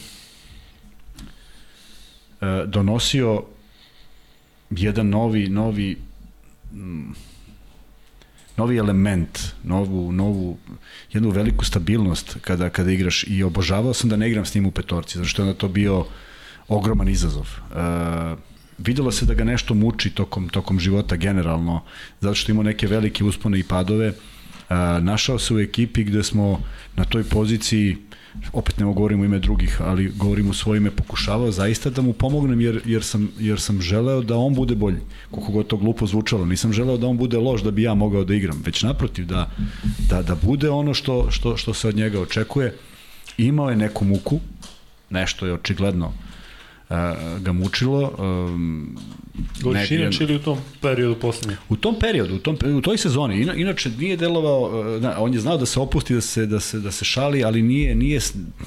donosio 2.65 3.43
jedan 4.69 5.09
novi, 5.09 5.49
novi 5.49 5.97
novi 8.57 8.77
element, 8.77 9.39
novu, 9.63 10.11
novu, 10.11 10.57
jednu 11.13 11.29
veliku 11.29 11.65
stabilnost 11.65 12.37
kada, 12.41 12.69
kada 12.69 12.91
igraš 12.91 13.23
i 13.27 13.43
obožavao 13.43 13.93
sam 13.93 14.09
da 14.09 14.17
ne 14.17 14.29
igram 14.29 14.45
s 14.45 14.55
njim 14.55 14.65
u 14.65 14.71
petorci, 14.71 15.17
zato 15.17 15.29
što 15.29 15.41
je 15.41 15.47
onda 15.47 15.59
to 15.59 15.67
bio 15.67 16.05
ogroman 16.67 17.09
izazov. 17.09 17.47
Uh, 17.71 18.39
videlo 18.85 19.11
se 19.11 19.25
da 19.25 19.33
ga 19.33 19.43
nešto 19.43 19.73
muči 19.73 20.09
tokom, 20.09 20.49
tokom 20.49 20.79
života 20.79 21.15
generalno, 21.15 21.81
zato 22.21 22.35
što 22.35 22.51
ima 22.51 22.63
neke 22.63 22.87
velike 22.87 23.23
uspone 23.23 23.59
i 23.59 23.63
padove. 23.63 24.13
A, 24.69 24.99
našao 25.01 25.39
se 25.39 25.53
u 25.53 25.59
ekipi 25.59 26.03
gde 26.03 26.23
smo 26.23 26.61
na 26.95 27.05
toj 27.05 27.23
poziciji 27.23 27.97
opet 28.53 28.79
ne 28.79 28.85
govorim 28.85 29.21
u 29.21 29.25
ime 29.25 29.39
drugih, 29.39 29.81
ali 29.81 30.11
govorim 30.15 30.49
u 30.49 30.53
svoje 30.53 30.77
ime, 30.77 30.91
pokušavao 30.91 31.51
zaista 31.51 31.89
da 31.89 32.01
mu 32.01 32.13
pomognem 32.13 32.61
jer, 32.61 32.81
jer, 32.85 33.03
sam, 33.03 33.29
jer 33.39 33.59
sam 33.59 33.81
želeo 33.81 34.21
da 34.21 34.37
on 34.37 34.55
bude 34.55 34.75
bolji. 34.75 34.99
Koliko 35.31 35.51
god 35.51 35.67
to 35.67 35.77
glupo 35.77 36.07
zvučalo, 36.07 36.45
nisam 36.45 36.73
želeo 36.73 36.97
da 36.97 37.07
on 37.07 37.17
bude 37.17 37.37
loš 37.37 37.61
da 37.61 37.71
bi 37.71 37.83
ja 37.83 37.93
mogao 37.93 38.23
da 38.23 38.35
igram, 38.35 38.61
već 38.65 38.83
naprotiv, 38.83 39.25
da, 39.25 39.49
da, 40.09 40.21
da 40.21 40.35
bude 40.35 40.69
ono 40.69 40.93
što, 40.93 41.31
što, 41.31 41.57
što 41.57 41.73
se 41.73 41.87
od 41.87 41.95
njega 41.95 42.21
očekuje. 42.21 42.75
Imao 43.37 43.69
je 43.69 43.75
neku 43.75 44.05
muku, 44.05 44.39
nešto 45.09 45.45
je 45.45 45.53
očigledno 45.53 46.13
ga 47.39 47.51
mučilo. 47.51 48.13
Um, 48.17 48.97
Govoriš 49.61 49.91
inače 49.91 50.23
ili 50.23 50.35
u 50.35 50.39
tom 50.39 50.57
periodu 50.81 51.15
poslednje? 51.15 51.57
U 51.69 51.75
tom 51.75 51.95
periodu, 51.99 52.35
u, 52.35 52.39
tom, 52.39 52.57
u 52.77 52.81
toj 52.81 52.97
sezoni. 52.97 53.41
Ina, 53.41 53.53
inače 53.53 53.89
nije 53.99 54.17
delovao, 54.17 54.61
uh, 54.97 55.03
on 55.17 55.33
je 55.33 55.39
znao 55.39 55.57
da 55.57 55.65
se 55.65 55.79
opusti, 55.79 56.13
da 56.13 56.21
se, 56.21 56.45
da 56.45 56.59
se, 56.59 56.79
da 56.79 56.91
se 56.91 57.05
šali, 57.05 57.43
ali 57.43 57.61
nije, 57.61 57.95
nije, 57.95 58.19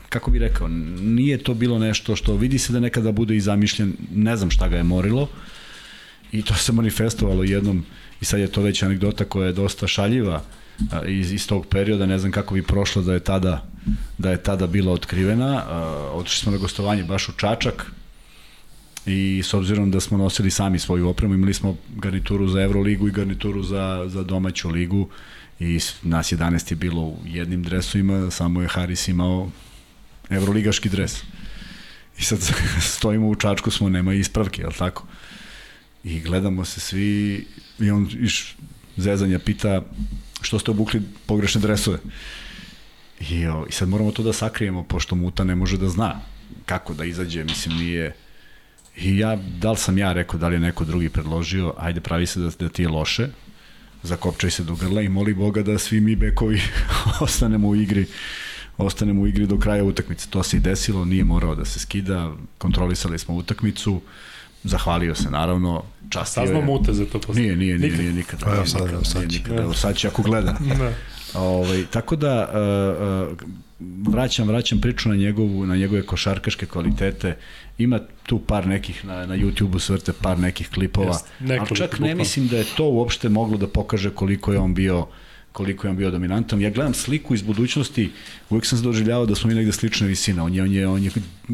kako 0.08 0.30
bi 0.30 0.38
rekao, 0.38 0.68
nije 1.00 1.38
to 1.38 1.54
bilo 1.54 1.78
nešto 1.78 2.16
što 2.16 2.36
vidi 2.36 2.58
se 2.58 2.72
da 2.72 2.80
nekada 2.80 3.12
bude 3.12 3.36
i 3.36 3.40
zamišljen, 3.40 3.96
ne 4.14 4.36
znam 4.36 4.50
šta 4.50 4.68
ga 4.68 4.76
je 4.76 4.82
morilo. 4.82 5.28
I 6.32 6.42
to 6.42 6.54
se 6.54 6.72
manifestovalo 6.72 7.44
jednom, 7.44 7.84
i 8.20 8.24
sad 8.24 8.40
je 8.40 8.46
to 8.46 8.62
već 8.62 8.82
anegdota 8.82 9.24
koja 9.24 9.46
je 9.46 9.52
dosta 9.52 9.86
šaljiva, 9.86 10.42
iz, 11.06 11.32
iz 11.32 11.48
tog 11.48 11.66
perioda, 11.66 12.06
ne 12.06 12.18
znam 12.18 12.32
kako 12.32 12.54
bi 12.54 12.62
prošlo 12.62 13.02
da 13.02 13.14
je 13.14 13.20
tada 13.20 13.64
da 14.18 14.30
je 14.30 14.42
tada 14.42 14.66
bila 14.66 14.92
otkrivena. 14.92 15.64
Otišli 16.12 16.38
smo 16.38 16.52
na 16.52 16.58
gostovanje 16.58 17.04
baš 17.04 17.28
u 17.28 17.32
Čačak, 17.32 17.92
i 19.06 19.42
s 19.44 19.54
obzirom 19.54 19.90
da 19.90 20.00
smo 20.00 20.18
nosili 20.18 20.50
sami 20.50 20.78
svoju 20.78 21.08
opremu, 21.08 21.34
imali 21.34 21.54
smo 21.54 21.76
garnituru 21.96 22.48
za 22.48 22.62
Euroligu 22.62 23.08
i 23.08 23.12
garnituru 23.12 23.62
za, 23.62 24.04
za 24.08 24.22
domaću 24.22 24.70
ligu 24.70 25.08
i 25.60 25.80
nas 26.02 26.32
11 26.32 26.72
je 26.72 26.76
bilo 26.76 27.02
u 27.02 27.18
jednim 27.24 27.62
dresovima, 27.62 28.30
samo 28.30 28.62
je 28.62 28.68
Haris 28.68 29.08
imao 29.08 29.50
Euroligaški 30.30 30.88
dres. 30.88 31.22
I 32.18 32.22
sad 32.22 32.38
stojimo 32.96 33.28
u 33.28 33.34
čačku, 33.34 33.70
smo, 33.70 33.88
nema 33.88 34.14
ispravke, 34.14 34.62
jel 34.62 34.72
tako? 34.72 35.06
I 36.04 36.20
gledamo 36.20 36.64
se 36.64 36.80
svi 36.80 37.46
i 37.78 37.90
on 37.90 38.10
iš 38.20 38.56
zezanja 38.96 39.38
pita 39.38 39.82
što 40.40 40.58
ste 40.58 40.70
obukli 40.70 41.02
pogrešne 41.26 41.60
dresove. 41.60 41.98
I, 43.30 43.46
o, 43.46 43.66
I 43.68 43.72
sad 43.72 43.88
moramo 43.88 44.12
to 44.12 44.22
da 44.22 44.32
sakrijemo, 44.32 44.84
pošto 44.84 45.14
Muta 45.14 45.44
ne 45.44 45.54
može 45.54 45.78
da 45.78 45.88
zna 45.88 46.20
kako 46.66 46.94
da 46.94 47.04
izađe, 47.04 47.44
mislim, 47.44 47.76
nije 47.76 48.14
I 48.96 49.18
ja, 49.18 49.36
da 49.36 49.70
li 49.70 49.76
sam 49.76 49.98
ja 49.98 50.12
rekao, 50.12 50.38
da 50.38 50.48
li 50.48 50.56
je 50.56 50.60
neko 50.60 50.84
drugi 50.84 51.08
predložio, 51.08 51.74
ajde 51.78 52.00
pravi 52.00 52.26
se 52.26 52.40
da, 52.40 52.50
da 52.58 52.68
ti 52.68 52.82
je 52.82 52.88
loše, 52.88 53.28
zakopčaj 54.02 54.50
se 54.50 54.64
do 54.64 54.74
grla 54.74 55.02
i 55.02 55.08
moli 55.08 55.34
Boga 55.34 55.62
da 55.62 55.78
svi 55.78 56.00
mi 56.00 56.16
bekovi 56.16 56.60
ostanemo 57.20 57.68
u 57.68 57.76
igri 57.76 58.06
ostanemo 58.76 59.22
u 59.22 59.26
igri 59.26 59.46
do 59.46 59.58
kraja 59.58 59.84
utakmice. 59.84 60.26
To 60.30 60.42
se 60.42 60.56
i 60.56 60.60
desilo, 60.60 61.04
nije 61.04 61.24
morao 61.24 61.54
da 61.54 61.64
se 61.64 61.78
skida, 61.78 62.32
kontrolisali 62.58 63.18
smo 63.18 63.34
utakmicu, 63.34 64.00
zahvalio 64.64 65.14
se 65.14 65.30
naravno, 65.30 65.82
častio 66.08 66.42
Saznao 66.42 66.62
mute 66.62 66.92
za 66.92 67.04
to 67.04 67.20
posle. 67.20 67.42
Nije, 67.42 67.56
nije, 67.56 67.78
nije, 67.78 67.96
nije 67.96 68.12
nikada. 68.12 68.46
Pa, 68.46 68.54
evo 68.54 68.66
sad, 68.66 68.90
evo 68.90 69.04
sad. 69.04 69.28
Nije 69.28 69.38
nikada, 69.38 69.62
evo 69.62 69.74
sad 69.74 69.96
će 69.96 70.08
ako 70.08 70.22
gleda. 70.22 70.56
da. 70.78 70.92
Ovaj, 71.34 71.84
tako 71.90 72.16
da, 72.16 72.48
uh, 73.28 73.32
uh, 73.32 74.12
vraćam, 74.14 74.48
vraćam 74.48 74.80
priču 74.80 75.08
na, 75.08 75.16
njegovu, 75.16 75.66
na 75.66 75.76
njegove 75.76 76.02
košarkaške 76.02 76.66
kvalitete. 76.66 77.36
Ima 77.78 78.00
tu 78.26 78.38
par 78.38 78.66
nekih 78.66 79.04
na, 79.04 79.26
na 79.26 79.36
YouTube-u 79.36 79.78
svrte 79.78 80.12
par 80.12 80.38
nekih 80.38 80.70
klipova, 80.70 81.06
Jest, 81.06 81.26
ali 81.40 81.76
čak 81.76 81.98
ne 81.98 82.14
mislim 82.14 82.48
da 82.48 82.56
je 82.56 82.64
to 82.76 82.84
uopšte 82.84 83.28
moglo 83.28 83.58
da 83.58 83.66
pokaže 83.66 84.10
koliko 84.10 84.52
je 84.52 84.58
on 84.58 84.74
bio 84.74 85.06
koliko 85.52 85.86
je 85.86 85.90
on 85.90 85.96
bio 85.96 86.10
dominantan. 86.10 86.60
Ja 86.60 86.70
gledam 86.70 86.94
sliku 86.94 87.34
iz 87.34 87.42
budućnosti, 87.42 88.10
uvijek 88.50 88.66
sam 88.66 88.78
se 88.78 88.84
doživljavao 88.84 89.26
da 89.26 89.34
smo 89.34 89.48
mi 89.48 89.54
negde 89.54 89.72
slične 89.72 90.06
visine. 90.06 90.42
On 90.42 90.54
je, 90.54 90.62
on 90.62 90.72
je, 90.72 90.88
on 90.88 91.02
je 91.02 91.10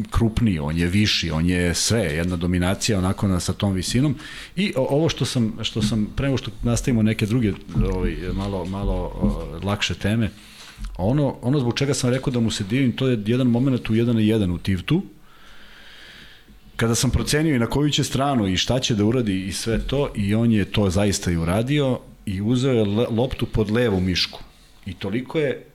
krupniji, 0.09 0.59
on 0.59 0.77
je 0.77 0.87
viši, 0.87 1.31
on 1.31 1.45
je 1.45 1.73
sve, 1.75 2.03
jedna 2.03 2.35
dominacija 2.35 2.97
onako 2.97 3.27
na, 3.27 3.39
sa 3.39 3.53
tom 3.53 3.73
visinom. 3.73 4.15
I 4.55 4.73
ovo 4.75 5.09
što 5.09 5.25
sam, 5.25 5.57
što 5.61 5.81
sam 5.81 6.07
pre 6.15 6.25
nego 6.27 6.37
što 6.37 6.51
nastavimo 6.63 7.03
neke 7.03 7.25
druge 7.25 7.53
ovaj, 7.93 8.15
malo, 8.33 8.65
malo 8.65 8.93
o, 8.93 9.59
lakše 9.63 9.93
teme, 9.93 10.29
ono, 10.97 11.35
ono 11.41 11.59
zbog 11.59 11.77
čega 11.77 11.93
sam 11.93 12.09
rekao 12.09 12.33
da 12.33 12.39
mu 12.39 12.51
se 12.51 12.63
divim, 12.63 12.91
to 12.91 13.07
je 13.07 13.23
jedan 13.25 13.47
moment 13.47 13.89
u 13.89 13.93
1 13.93 14.05
na 14.05 14.21
1 14.21 14.53
u 14.53 14.57
Tivtu, 14.57 15.01
kada 16.79 16.95
sam 16.95 17.11
procenio 17.11 17.55
i 17.55 17.59
na 17.59 17.67
koju 17.67 17.89
će 17.89 18.03
stranu 18.03 18.47
i 18.47 18.57
šta 18.57 18.79
će 18.79 18.95
da 18.95 19.05
uradi 19.05 19.45
i 19.47 19.53
sve 19.53 19.79
to, 19.87 20.11
i 20.15 20.35
on 20.35 20.51
je 20.51 20.65
to 20.65 20.89
zaista 20.89 21.31
i 21.31 21.37
uradio, 21.37 21.99
i 22.25 22.41
uzeo 22.41 22.73
je 22.73 22.85
loptu 23.09 23.45
pod 23.45 23.71
levu 23.71 23.99
mišku. 23.99 24.39
I 24.85 24.93
toliko 24.93 25.39
je 25.39 25.65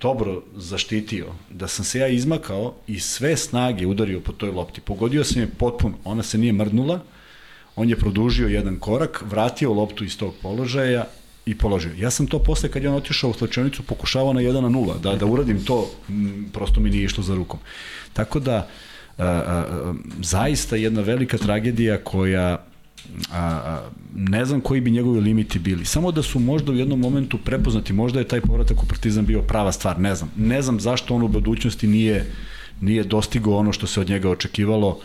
dobro 0.00 0.42
zaštitio, 0.56 1.26
da 1.50 1.68
sam 1.68 1.84
se 1.84 1.98
ja 1.98 2.08
izmakao 2.08 2.74
i 2.86 3.00
sve 3.00 3.36
snage 3.36 3.86
udario 3.86 4.20
po 4.20 4.32
toj 4.32 4.50
lopti. 4.50 4.80
Pogodio 4.80 5.24
sam 5.24 5.42
je 5.42 5.50
potpuno, 5.58 5.94
ona 6.04 6.22
se 6.22 6.38
nije 6.38 6.52
mrdnula, 6.52 7.00
on 7.76 7.88
je 7.88 7.96
produžio 7.96 8.48
jedan 8.48 8.78
korak, 8.78 9.22
vratio 9.30 9.72
loptu 9.72 10.04
iz 10.04 10.18
tog 10.18 10.34
položaja 10.42 11.04
i 11.46 11.58
položio. 11.58 11.92
Ja 11.98 12.10
sam 12.10 12.26
to 12.26 12.38
posle 12.38 12.70
kad 12.70 12.82
je 12.82 12.88
on 12.88 12.96
otišao 12.96 13.30
u 13.30 13.34
slačionicu 13.34 13.82
pokušavao 13.82 14.32
na 14.32 14.40
1 14.40 14.60
na 14.60 14.68
0, 14.68 15.00
da, 15.00 15.16
da 15.16 15.26
uradim 15.26 15.64
to, 15.64 15.90
m, 16.08 16.50
prosto 16.52 16.80
mi 16.80 16.90
nije 16.90 17.04
išlo 17.04 17.22
za 17.22 17.34
rukom. 17.34 17.60
Tako 18.12 18.40
da, 18.40 18.68
a, 19.22 19.64
a, 19.84 19.94
zaista 20.22 20.76
jedna 20.76 21.00
velika 21.00 21.38
tragedija 21.38 21.98
koja 22.04 22.58
a, 23.32 23.38
a, 23.38 23.90
ne 24.14 24.44
znam 24.44 24.60
koji 24.60 24.80
bi 24.80 24.90
njegovi 24.90 25.20
limiti 25.20 25.58
bili. 25.58 25.84
Samo 25.84 26.12
da 26.12 26.22
su 26.22 26.38
možda 26.38 26.72
u 26.72 26.76
jednom 26.76 27.00
momentu 27.00 27.38
prepoznati, 27.38 27.92
možda 27.92 28.18
je 28.18 28.28
taj 28.28 28.40
povratak 28.40 28.82
u 28.82 28.86
Partizan 28.86 29.26
bio 29.26 29.42
prava 29.42 29.72
stvar, 29.72 30.00
ne 30.00 30.14
znam. 30.14 30.30
Ne 30.36 30.62
znam 30.62 30.80
zašto 30.80 31.14
on 31.14 31.22
u 31.22 31.28
budućnosti 31.28 31.86
nije, 31.86 32.26
nije 32.80 33.04
dostigao 33.04 33.56
ono 33.56 33.72
što 33.72 33.86
se 33.86 34.00
od 34.00 34.08
njega 34.08 34.30
očekivalo, 34.30 35.00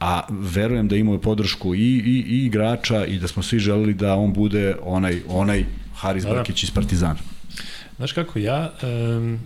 a 0.00 0.20
verujem 0.30 0.88
da 0.88 0.96
imao 0.96 1.18
podršku 1.18 1.74
i, 1.74 1.78
i, 1.78 2.24
i 2.28 2.46
igrača 2.46 3.04
i 3.06 3.18
da 3.18 3.28
smo 3.28 3.42
svi 3.42 3.58
želeli 3.58 3.94
da 3.94 4.14
on 4.14 4.32
bude 4.32 4.76
onaj, 4.82 5.20
onaj 5.28 5.64
Haris 5.94 6.24
da. 6.24 6.34
Brkić 6.34 6.62
iz 6.62 6.70
Partizana. 6.70 7.18
Znaš 7.96 8.12
kako, 8.12 8.38
ja 8.38 8.72
um, 8.82 9.38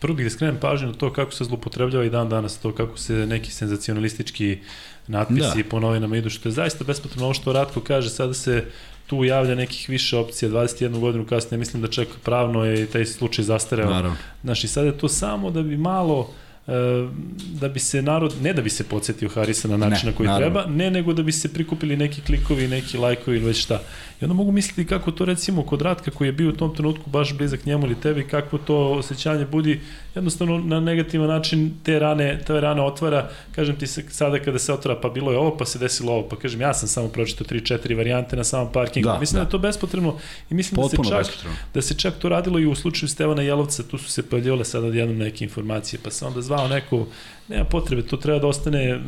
prvo 0.00 0.14
bih 0.14 0.26
da 0.26 0.30
skrenem 0.30 0.56
pažnju 0.60 0.86
na 0.86 0.94
to 0.94 1.12
kako 1.12 1.32
se 1.32 1.44
zlupotrebljava 1.44 2.04
i 2.04 2.10
dan 2.10 2.28
danas 2.28 2.58
to 2.58 2.72
kako 2.72 2.98
se 2.98 3.12
neki 3.26 3.52
senzacionalistički 3.52 4.58
natpisi 5.06 5.62
da. 5.62 5.68
po 5.70 5.80
novinama 5.80 6.16
idu, 6.16 6.30
što 6.30 6.48
je 6.48 6.52
zaista 6.52 6.84
bespotrebno 6.84 7.24
ovo 7.24 7.34
što 7.34 7.52
Ratko 7.52 7.80
kaže, 7.80 8.10
sada 8.10 8.34
se 8.34 8.64
tu 9.06 9.24
javlja 9.24 9.54
nekih 9.54 9.88
više 9.88 10.16
opcija, 10.16 10.50
21 10.50 11.00
godinu 11.00 11.26
kasnije, 11.26 11.58
mislim 11.58 11.82
da 11.82 11.88
čak 11.88 12.08
pravno 12.24 12.64
je 12.64 12.86
taj 12.86 13.06
slučaj 13.06 13.44
zastareo. 13.44 13.90
Naravno. 13.90 14.16
Znaš, 14.42 14.64
i 14.64 14.68
sada 14.68 14.86
je 14.86 14.98
to 14.98 15.08
samo 15.08 15.50
da 15.50 15.62
bi 15.62 15.76
malo 15.76 16.30
E, 16.66 17.08
da 17.60 17.68
bi 17.68 17.80
se 17.80 18.02
narod, 18.02 18.34
ne 18.42 18.52
da 18.52 18.62
bi 18.62 18.70
se 18.70 18.84
podsjetio 18.84 19.28
Harisa 19.28 19.68
na 19.68 19.76
način 19.76 20.06
ne, 20.06 20.12
na 20.12 20.16
koji 20.16 20.26
naravno. 20.26 20.60
treba, 20.62 20.76
ne 20.76 20.90
nego 20.90 21.12
da 21.12 21.22
bi 21.22 21.32
se 21.32 21.52
prikupili 21.52 21.96
neki 21.96 22.20
klikovi, 22.20 22.68
neki 22.68 22.98
lajkovi 22.98 23.36
ili 23.36 23.46
već 23.46 23.62
šta. 23.62 23.80
I 24.20 24.24
onda 24.24 24.34
mogu 24.34 24.52
misliti 24.52 24.88
kako 24.88 25.10
to 25.10 25.24
recimo 25.24 25.62
kod 25.62 25.82
Ratka 25.82 26.10
koji 26.10 26.28
je 26.28 26.32
bio 26.32 26.48
u 26.48 26.52
tom 26.52 26.74
trenutku 26.74 27.10
baš 27.10 27.36
blizak 27.36 27.66
njemu 27.66 27.86
ili 27.86 28.00
tebi, 28.00 28.28
kako 28.28 28.58
to 28.58 28.76
osjećanje 28.76 29.46
budi 29.46 29.80
jednostavno 30.14 30.58
na 30.58 30.80
negativan 30.80 31.28
način 31.28 31.74
te 31.82 31.98
rane, 31.98 32.40
te 32.46 32.60
rane 32.60 32.82
otvara, 32.82 33.30
kažem 33.54 33.76
ti 33.76 33.86
sada 33.86 34.38
kada 34.38 34.58
se 34.58 34.72
otvara 34.72 35.00
pa 35.00 35.08
bilo 35.08 35.32
je 35.32 35.38
ovo, 35.38 35.56
pa 35.56 35.64
se 35.64 35.78
desilo 35.78 36.12
ovo, 36.12 36.28
pa 36.28 36.36
kažem 36.36 36.60
ja 36.60 36.74
sam 36.74 36.88
samo 36.88 37.08
pročitao 37.08 37.46
3-4 37.46 37.96
varijante 37.96 38.36
na 38.36 38.44
samom 38.44 38.72
parkingu. 38.72 39.08
Da, 39.08 39.18
mislim 39.18 39.38
da. 39.38 39.44
da 39.44 39.46
je 39.46 39.50
to 39.50 39.58
bespotrebno 39.58 40.16
i 40.50 40.54
mislim 40.54 40.76
Potpuno 40.76 41.10
da 41.10 41.24
se 41.24 41.32
čak 41.32 41.46
da 41.74 41.82
se 41.82 41.94
čak 41.94 42.14
to 42.18 42.28
radilo 42.28 42.58
i 42.58 42.66
u 42.66 42.74
slučaju 42.74 43.08
Stevana 43.08 43.42
Jelovca, 43.42 43.82
tu 43.82 43.98
su 43.98 44.10
se 44.10 44.22
pojavljivale 44.22 44.64
sada 44.64 44.86
odjednom 44.86 45.18
neke 45.18 45.44
informacije, 45.44 46.00
pa 46.04 46.10
se 46.10 46.26
onda 46.26 46.42
zvao 46.42 46.68
neko 46.68 47.06
nema 47.48 47.64
potrebe, 47.64 48.02
to 48.02 48.16
treba 48.16 48.38
da 48.38 48.46
ostane 48.46 49.00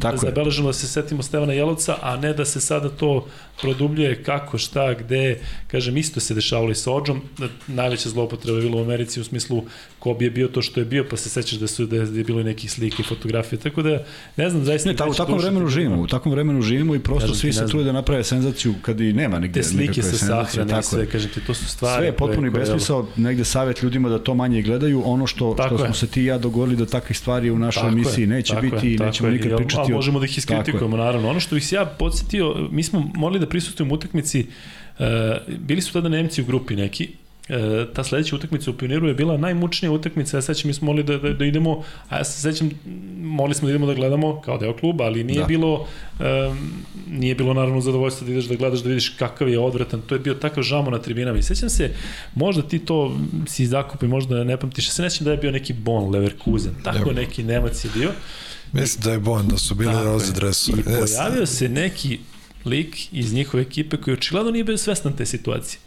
Tako 0.00 0.16
zabeleženo 0.16 0.66
da 0.66 0.72
se 0.72 0.88
setimo 0.88 1.22
Stevana 1.22 1.52
Jelovca, 1.52 1.96
a 2.02 2.16
ne 2.16 2.32
da 2.32 2.44
se 2.44 2.60
sada 2.60 2.88
to 2.88 3.26
produbljuje 3.60 4.22
kako, 4.22 4.58
šta, 4.58 4.94
gde, 4.94 5.38
kažem, 5.66 5.96
isto 5.96 6.20
se 6.20 6.34
dešavalo 6.34 6.70
i 6.70 6.74
sa 6.74 6.92
Ođom, 6.92 7.22
najveća 7.66 8.08
zloupotreba 8.08 8.58
je 8.58 8.62
bilo 8.62 8.78
u 8.78 8.84
Americi 8.84 9.20
u 9.20 9.24
smislu 9.24 9.64
ko 9.98 10.14
bi 10.14 10.24
je 10.24 10.30
bio 10.30 10.48
to 10.48 10.62
što 10.62 10.80
je 10.80 10.86
bio, 10.86 11.04
pa 11.10 11.16
se 11.16 11.28
sećaš 11.28 11.58
da 11.58 11.66
su 11.66 11.86
da 11.86 11.96
je 11.96 12.24
bilo 12.24 12.40
i 12.40 12.44
nekih 12.44 12.72
slike 12.72 13.02
i 13.02 13.04
fotografije, 13.04 13.58
tako 13.60 13.82
da 13.82 14.04
ne 14.36 14.50
znam, 14.50 14.64
zaista 14.64 14.88
ne, 14.90 14.96
ta, 14.96 15.06
u 15.08 15.14
takvom 15.14 15.38
vremenu 15.38 15.68
živimo, 15.68 16.02
u 16.02 16.06
takvom 16.06 16.34
vremenu 16.34 16.62
živimo 16.62 16.94
i 16.94 16.98
prosto 16.98 17.20
kažem 17.20 17.36
svi 17.36 17.52
se 17.52 17.66
trude 17.66 17.84
da 17.84 17.92
naprave 17.92 18.24
senzaciju 18.24 18.74
kad 18.82 19.00
i 19.00 19.12
nema 19.12 19.38
nigde 19.38 19.60
Te 19.60 19.68
slike 19.68 20.02
sa 20.02 20.16
sahrane, 20.16 20.82
sve, 20.82 21.06
kažem 21.06 21.30
ti, 21.30 21.40
to 21.40 21.54
su 21.54 21.68
stvari. 21.68 22.00
Sve 22.00 22.06
je 22.06 22.12
potpuno 22.12 22.46
i 22.46 22.50
besmisao, 22.50 23.06
negde 23.16 23.44
savet 23.44 23.82
ljudima 23.82 24.08
da 24.08 24.18
to 24.18 24.34
manje 24.34 24.62
gledaju, 24.62 25.02
ono 25.04 25.26
što, 25.26 25.56
što 25.66 25.78
smo 25.78 25.94
se 25.94 26.06
ti 26.06 26.22
i 26.22 26.24
ja 26.24 26.38
dogovorili 26.38 26.76
da 26.76 26.86
takvih 26.86 27.18
stvari 27.18 27.50
u 27.50 27.58
našoj 27.58 27.73
emisiji 27.80 28.26
neće 28.26 28.54
biti 28.60 28.94
i 28.94 28.98
nećemo 28.98 29.30
nikad 29.30 29.50
jel, 29.50 29.58
pričati. 29.58 29.92
A 29.92 29.94
možemo 29.94 30.18
da 30.18 30.24
ih 30.24 30.38
iskritikujemo, 30.38 30.96
naravno. 30.96 31.28
Ono 31.28 31.40
što 31.40 31.54
bih 31.54 31.66
se 31.66 31.76
ja 31.76 31.84
podsjetio, 31.84 32.68
mi 32.70 32.82
smo 32.82 33.10
morali 33.14 33.40
da 33.40 33.48
prisustujemo 33.48 33.94
utakmici, 33.94 34.46
uh, 34.98 35.06
bili 35.58 35.82
su 35.82 35.92
tada 35.92 36.08
Nemci 36.08 36.42
u 36.42 36.44
grupi 36.44 36.76
neki, 36.76 37.08
e, 37.48 37.86
ta 37.94 38.04
sledeća 38.04 38.36
utakmica 38.36 38.70
u 38.70 38.74
Pioniru 38.74 39.08
je 39.08 39.14
bila 39.14 39.36
najmučnija 39.36 39.92
utakmica, 39.92 40.36
ja 40.36 40.42
sećam 40.42 40.68
mi 40.68 40.74
smo 40.74 40.86
molili 40.86 41.04
da, 41.04 41.18
da, 41.18 41.32
da 41.32 41.44
idemo, 41.44 41.84
a 42.08 42.16
ja 42.16 42.24
se 42.24 42.40
sećam, 42.40 42.70
molili 43.20 43.54
smo 43.54 43.66
da 43.68 43.70
idemo 43.70 43.86
da 43.86 43.94
gledamo 43.94 44.40
kao 44.40 44.58
deo 44.58 44.76
kluba, 44.76 45.04
ali 45.04 45.24
nije 45.24 45.40
da. 45.40 45.46
bilo 45.46 45.86
um, 46.20 46.58
nije 47.10 47.34
bilo 47.34 47.54
naravno 47.54 47.80
zadovoljstvo 47.80 48.26
da 48.26 48.32
ideš 48.32 48.44
da 48.44 48.54
gledaš 48.54 48.80
da 48.80 48.88
vidiš 48.88 49.08
kakav 49.08 49.48
je 49.48 49.58
odvratan, 49.58 50.02
to 50.06 50.14
je 50.14 50.18
bio 50.18 50.34
takav 50.34 50.62
žamo 50.62 50.90
na 50.90 50.98
tribinama 50.98 51.38
i 51.38 51.42
sećam 51.42 51.70
se, 51.70 51.90
možda 52.34 52.62
ti 52.62 52.78
to 52.78 53.18
si 53.46 53.66
zakupi, 53.66 54.06
možda 54.06 54.44
ne 54.44 54.56
pamtiš, 54.56 54.86
ja 54.88 54.92
se 54.92 55.02
nećem 55.02 55.24
da 55.24 55.30
je 55.30 55.36
bio 55.36 55.50
neki 55.50 55.72
Bon 55.72 56.10
Leverkusen, 56.10 56.74
tako 56.82 56.98
Nemo. 56.98 57.12
neki 57.12 57.42
Nemac 57.42 57.84
je 57.84 57.90
bio. 57.94 58.10
Mislim 58.72 59.04
da 59.04 59.12
je 59.12 59.18
Bon, 59.18 59.48
da 59.48 59.56
su 59.56 59.74
bili 59.74 60.04
roze 60.04 60.32
dresovi. 60.32 60.80
I 60.80 60.84
pojavio 60.84 61.46
se 61.46 61.68
neki 61.68 62.18
lik 62.64 63.12
iz 63.12 63.32
njihove 63.34 63.62
ekipe 63.62 63.96
koji 63.96 64.14
očigledno 64.14 64.50
nije 64.50 64.64
bio 64.64 64.78
svestan 64.78 65.16
te 65.16 65.26
situacije 65.26 65.83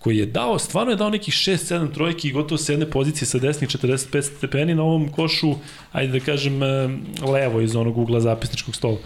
koji 0.00 0.16
je 0.16 0.26
dao, 0.26 0.58
stvarno 0.58 0.92
je 0.92 0.96
dao 0.96 1.10
nekih 1.10 1.34
6-7 1.34 1.94
trojki 1.94 2.28
i 2.28 2.32
gotovo 2.32 2.58
s 2.58 2.68
jedne 2.68 2.90
pozicije 2.90 3.26
sa 3.26 3.38
desnih 3.38 3.70
45 3.70 4.22
stepeni 4.22 4.74
na 4.74 4.82
ovom 4.82 5.08
košu, 5.08 5.54
ajde 5.92 6.18
da 6.18 6.24
kažem, 6.24 6.60
levo 7.32 7.60
iz 7.60 7.76
onog 7.76 7.98
ugla 7.98 8.20
zapisničkog 8.20 8.76
stola. 8.76 8.96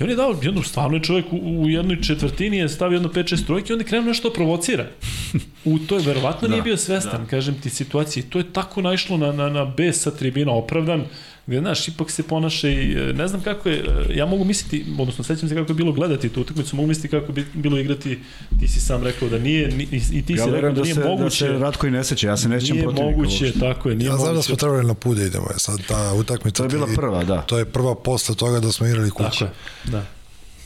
I 0.00 0.02
on 0.02 0.10
je 0.10 0.16
dao, 0.16 0.36
jedno, 0.42 0.62
stvarno 0.62 0.96
je 0.96 1.02
čovjek 1.02 1.32
u, 1.32 1.36
u 1.36 1.68
jednoj 1.68 2.00
četvrtini 2.02 2.56
je 2.56 2.68
stavio 2.68 2.96
jedno 2.96 3.08
5-6 3.08 3.46
trojke 3.46 3.70
i 3.70 3.72
onda 3.72 3.82
je 3.82 3.88
krenuo 3.88 4.08
nešto 4.08 4.28
da 4.28 4.34
provocira. 4.34 4.86
U 5.64 5.78
to 5.78 5.96
je 5.96 6.02
verovatno 6.06 6.48
da, 6.48 6.52
nije 6.52 6.62
bio 6.62 6.76
svestan, 6.76 7.22
da. 7.22 7.28
kažem 7.30 7.54
ti, 7.60 7.70
situacije. 7.70 8.30
To 8.30 8.38
je 8.38 8.52
tako 8.52 8.82
naišlo 8.82 9.16
na, 9.16 9.32
na, 9.32 9.48
na 9.48 9.64
bes 9.64 10.00
sa 10.00 10.10
tribina 10.10 10.52
opravdan 10.52 11.04
gde, 11.46 11.60
znaš, 11.60 11.88
ipak 11.88 12.10
se 12.10 12.22
ponaša 12.22 12.68
i 12.68 12.92
e, 12.92 13.12
ne 13.12 13.28
znam 13.28 13.40
kako 13.40 13.68
je, 13.68 13.78
e, 13.78 14.16
ja 14.16 14.26
mogu 14.26 14.44
misliti, 14.44 14.86
odnosno 14.98 15.24
sećam 15.24 15.48
se 15.48 15.54
kako 15.54 15.70
je 15.70 15.74
bilo 15.74 15.92
gledati 15.92 16.28
tu 16.28 16.40
utakmicu, 16.40 16.76
mogu 16.76 16.88
misliti 16.88 17.08
kako 17.08 17.32
bi 17.32 17.46
bilo 17.54 17.78
igrati, 17.78 18.18
ti 18.60 18.68
si 18.68 18.80
sam 18.80 19.02
rekao 19.02 19.28
da 19.28 19.38
nije, 19.38 19.68
ni, 19.68 19.88
i 20.12 20.22
ti 20.26 20.32
ja 20.32 20.44
si 20.44 20.50
rekao 20.50 20.70
da, 20.70 20.76
da 20.76 20.82
nije 20.82 20.94
se, 20.94 21.04
moguće. 21.04 21.48
Da 21.48 21.54
se 21.54 21.58
Ratko 21.58 21.86
i 21.86 21.90
ne 21.90 22.04
seća, 22.04 22.26
ja 22.26 22.36
se 22.36 22.48
ne 22.48 22.60
sećam 22.60 22.78
protiv 22.82 23.04
Nije 23.04 23.16
moguće, 23.16 23.52
tako 23.60 23.88
je, 23.88 23.96
nije 23.96 24.06
ja 24.06 24.16
znam 24.16 24.26
da 24.26 24.32
moguće. 24.32 24.36
da 24.36 24.42
smo 24.42 24.56
trebali 24.56 24.86
na 24.86 24.94
put 24.94 25.16
da 25.16 25.24
idemo, 25.24 25.46
sad 25.56 25.78
ta 25.88 26.12
utakmica. 26.14 26.56
To 26.56 26.64
je 26.64 26.68
bila 26.68 26.86
prva, 26.96 27.24
da. 27.24 27.42
To 27.42 27.58
je 27.58 27.64
prva 27.64 27.94
posle 27.94 28.34
toga 28.34 28.60
da 28.60 28.72
smo 28.72 28.86
igrali 28.86 29.10
kuće. 29.10 29.30
Tako 29.30 29.44
je, 29.44 29.50
da. 29.84 30.06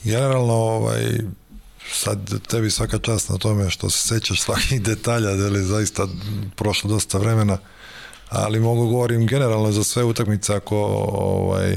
Generalno, 0.05 0.55
ovaj, 0.55 1.03
sad 1.93 2.47
tebi 2.49 2.71
svaka 2.71 2.99
čast 2.99 3.29
na 3.29 3.39
tome 3.39 3.71
što 3.71 3.91
se 3.91 4.09
sećaš 4.09 4.41
svakih 4.41 4.83
detalja, 4.83 5.35
da 5.37 5.49
li 5.49 5.63
zaista 5.63 6.09
prošlo 6.57 6.91
dosta 6.91 7.19
vremena 7.19 7.59
ali 8.29 8.61
mogu 8.61 8.87
govorim 8.87 9.27
generalno 9.27 9.73
za 9.73 9.85
sve 9.85 10.05
utakmice 10.05 10.55
ako 10.55 10.77
ovaj, 11.13 11.77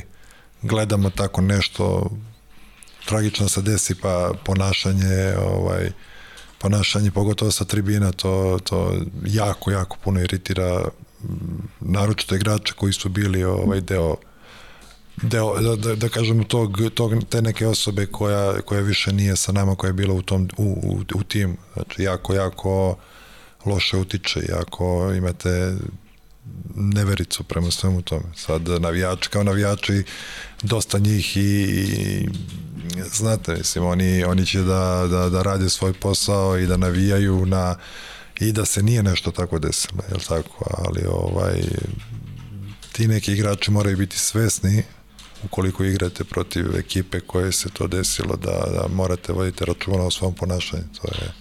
gledamo 0.62 1.10
tako 1.10 1.42
nešto 1.42 2.10
tragično 3.06 3.50
se 3.50 3.62
desi 3.62 3.96
pa 3.96 4.32
ponašanje 4.46 5.36
ovaj 5.38 5.92
ponašanje 6.58 7.12
pogotovo 7.12 7.52
sa 7.52 7.66
tribina 7.66 8.12
to, 8.12 8.60
to 8.64 8.94
jako 9.26 9.72
jako 9.72 9.98
puno 10.04 10.22
iritira 10.22 10.86
naročito 11.80 12.36
igrače 12.36 12.74
koji 12.74 12.94
su 12.94 13.10
bili 13.10 13.44
ovaj 13.44 13.82
deo 13.82 14.16
deo, 15.22 15.62
da, 15.62 15.76
da, 15.76 15.96
da 15.96 16.10
kažemo 16.10 16.44
tog, 16.44 16.78
tog, 16.94 17.14
te 17.30 17.42
neke 17.42 17.68
osobe 17.68 18.06
koja, 18.06 18.62
koja 18.62 18.82
više 18.82 19.14
nije 19.14 19.36
sa 19.36 19.52
nama, 19.52 19.76
koja 19.76 19.90
je 19.90 19.94
bila 19.94 20.14
u 20.14 20.22
tom 20.22 20.50
u, 20.58 20.64
u, 20.64 21.20
u 21.20 21.24
tim, 21.24 21.58
znači 21.74 22.04
jako, 22.04 22.34
jako 22.34 22.98
loše 23.66 23.98
utiče, 23.98 24.40
jako 24.50 25.14
imate 25.18 25.76
nevericu 26.76 27.44
prema 27.44 27.72
svemu 27.72 28.02
tome. 28.02 28.26
Sad 28.36 28.68
navijači 28.68 29.30
kao 29.30 29.44
navijači, 29.44 30.04
dosta 30.62 31.00
njih 31.00 31.38
i, 31.38 31.42
i 31.42 32.28
znate, 33.14 33.56
mislim, 33.56 33.86
oni, 33.86 34.24
oni 34.24 34.46
će 34.46 34.62
da, 34.62 35.08
da, 35.12 35.30
da 35.30 35.42
rade 35.42 35.70
svoj 35.70 35.94
posao 35.94 36.58
i 36.58 36.68
da 36.68 36.78
navijaju 36.78 37.46
na 37.46 37.76
i 38.40 38.52
da 38.52 38.66
se 38.66 38.84
nije 38.84 39.04
nešto 39.04 39.32
tako 39.32 39.60
desilo, 39.60 40.04
jel 40.10 40.20
tako, 40.28 40.66
ali 40.78 41.06
ovaj 41.08 41.62
ti 42.92 43.08
neki 43.08 43.34
igrači 43.34 43.72
moraju 43.72 43.98
biti 43.98 44.20
svesni 44.20 44.84
ukoliko 45.44 45.84
igrate 45.84 46.24
protiv 46.24 46.76
ekipe 46.76 47.20
koje 47.20 47.52
se 47.52 47.70
to 47.70 47.88
desilo 47.88 48.36
da, 48.36 48.52
da 48.52 48.88
morate 48.94 49.34
voditi 49.34 49.66
računa 49.66 50.04
o 50.04 50.12
svom 50.12 50.34
ponašanju, 50.34 50.84
to 51.02 51.08
je 51.08 51.32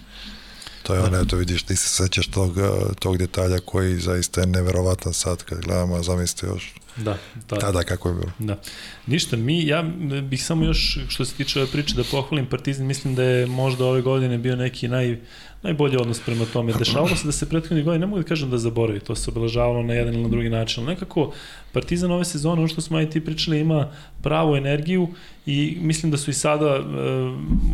To 0.89 0.95
je 0.95 1.01
ono, 1.01 1.17
eto 1.17 1.35
vidiš, 1.35 1.63
ti 1.63 1.75
se 1.75 1.89
sećaš 1.89 2.27
tog, 2.27 2.57
tog 2.99 3.17
detalja 3.17 3.59
koji 3.65 3.99
zaista 3.99 4.41
je 4.41 4.47
neverovatan 4.47 5.13
sad 5.13 5.43
kad 5.43 5.61
gledamo, 5.61 5.95
a 5.95 6.03
zamislite 6.03 6.47
još 6.47 6.73
Da, 6.95 7.17
da. 7.49 7.55
Tada 7.59 7.83
kako 7.83 8.09
je 8.09 8.15
bilo. 8.15 8.31
Da. 8.39 8.61
Ništa, 9.07 9.37
mi, 9.37 9.67
ja 9.67 9.81
bih 10.23 10.43
samo 10.43 10.65
još, 10.65 10.99
što 11.07 11.25
se 11.25 11.33
tiče 11.33 11.59
ove 11.59 11.71
priče, 11.71 11.95
da 11.95 12.03
pohvalim 12.11 12.45
Partizan, 12.45 12.85
mislim 12.85 13.15
da 13.15 13.23
je 13.23 13.45
možda 13.45 13.85
ove 13.85 14.01
godine 14.01 14.37
bio 14.37 14.55
neki 14.55 14.87
naj, 14.87 15.19
najbolji 15.63 15.97
odnos 15.97 16.19
prema 16.19 16.45
tome. 16.53 16.73
Dešavalo 16.73 17.15
se 17.15 17.25
da 17.25 17.31
se 17.31 17.49
prethodnih 17.49 17.85
godina, 17.85 18.05
ne 18.05 18.09
mogu 18.09 18.21
da 18.21 18.27
kažem 18.27 18.49
da 18.49 18.57
zaboravi, 18.57 18.99
to 18.99 19.15
se 19.15 19.31
obeležavalo 19.31 19.83
na 19.83 19.93
jedan 19.93 20.13
ili 20.13 20.23
na 20.23 20.29
drugi 20.29 20.49
način, 20.49 20.83
ali 20.83 20.93
nekako 20.93 21.31
Partizan 21.73 22.11
ove 22.11 22.25
sezone, 22.25 22.61
ono 22.61 22.67
što 22.67 22.81
smo 22.81 23.01
i 23.01 23.09
ti 23.09 23.25
pričali, 23.25 23.59
ima 23.59 23.87
pravu 24.21 24.55
energiju 24.55 25.07
i 25.45 25.77
mislim 25.81 26.11
da 26.11 26.17
su 26.17 26.31
i 26.31 26.33
sada 26.33 26.75
e, 26.75 26.81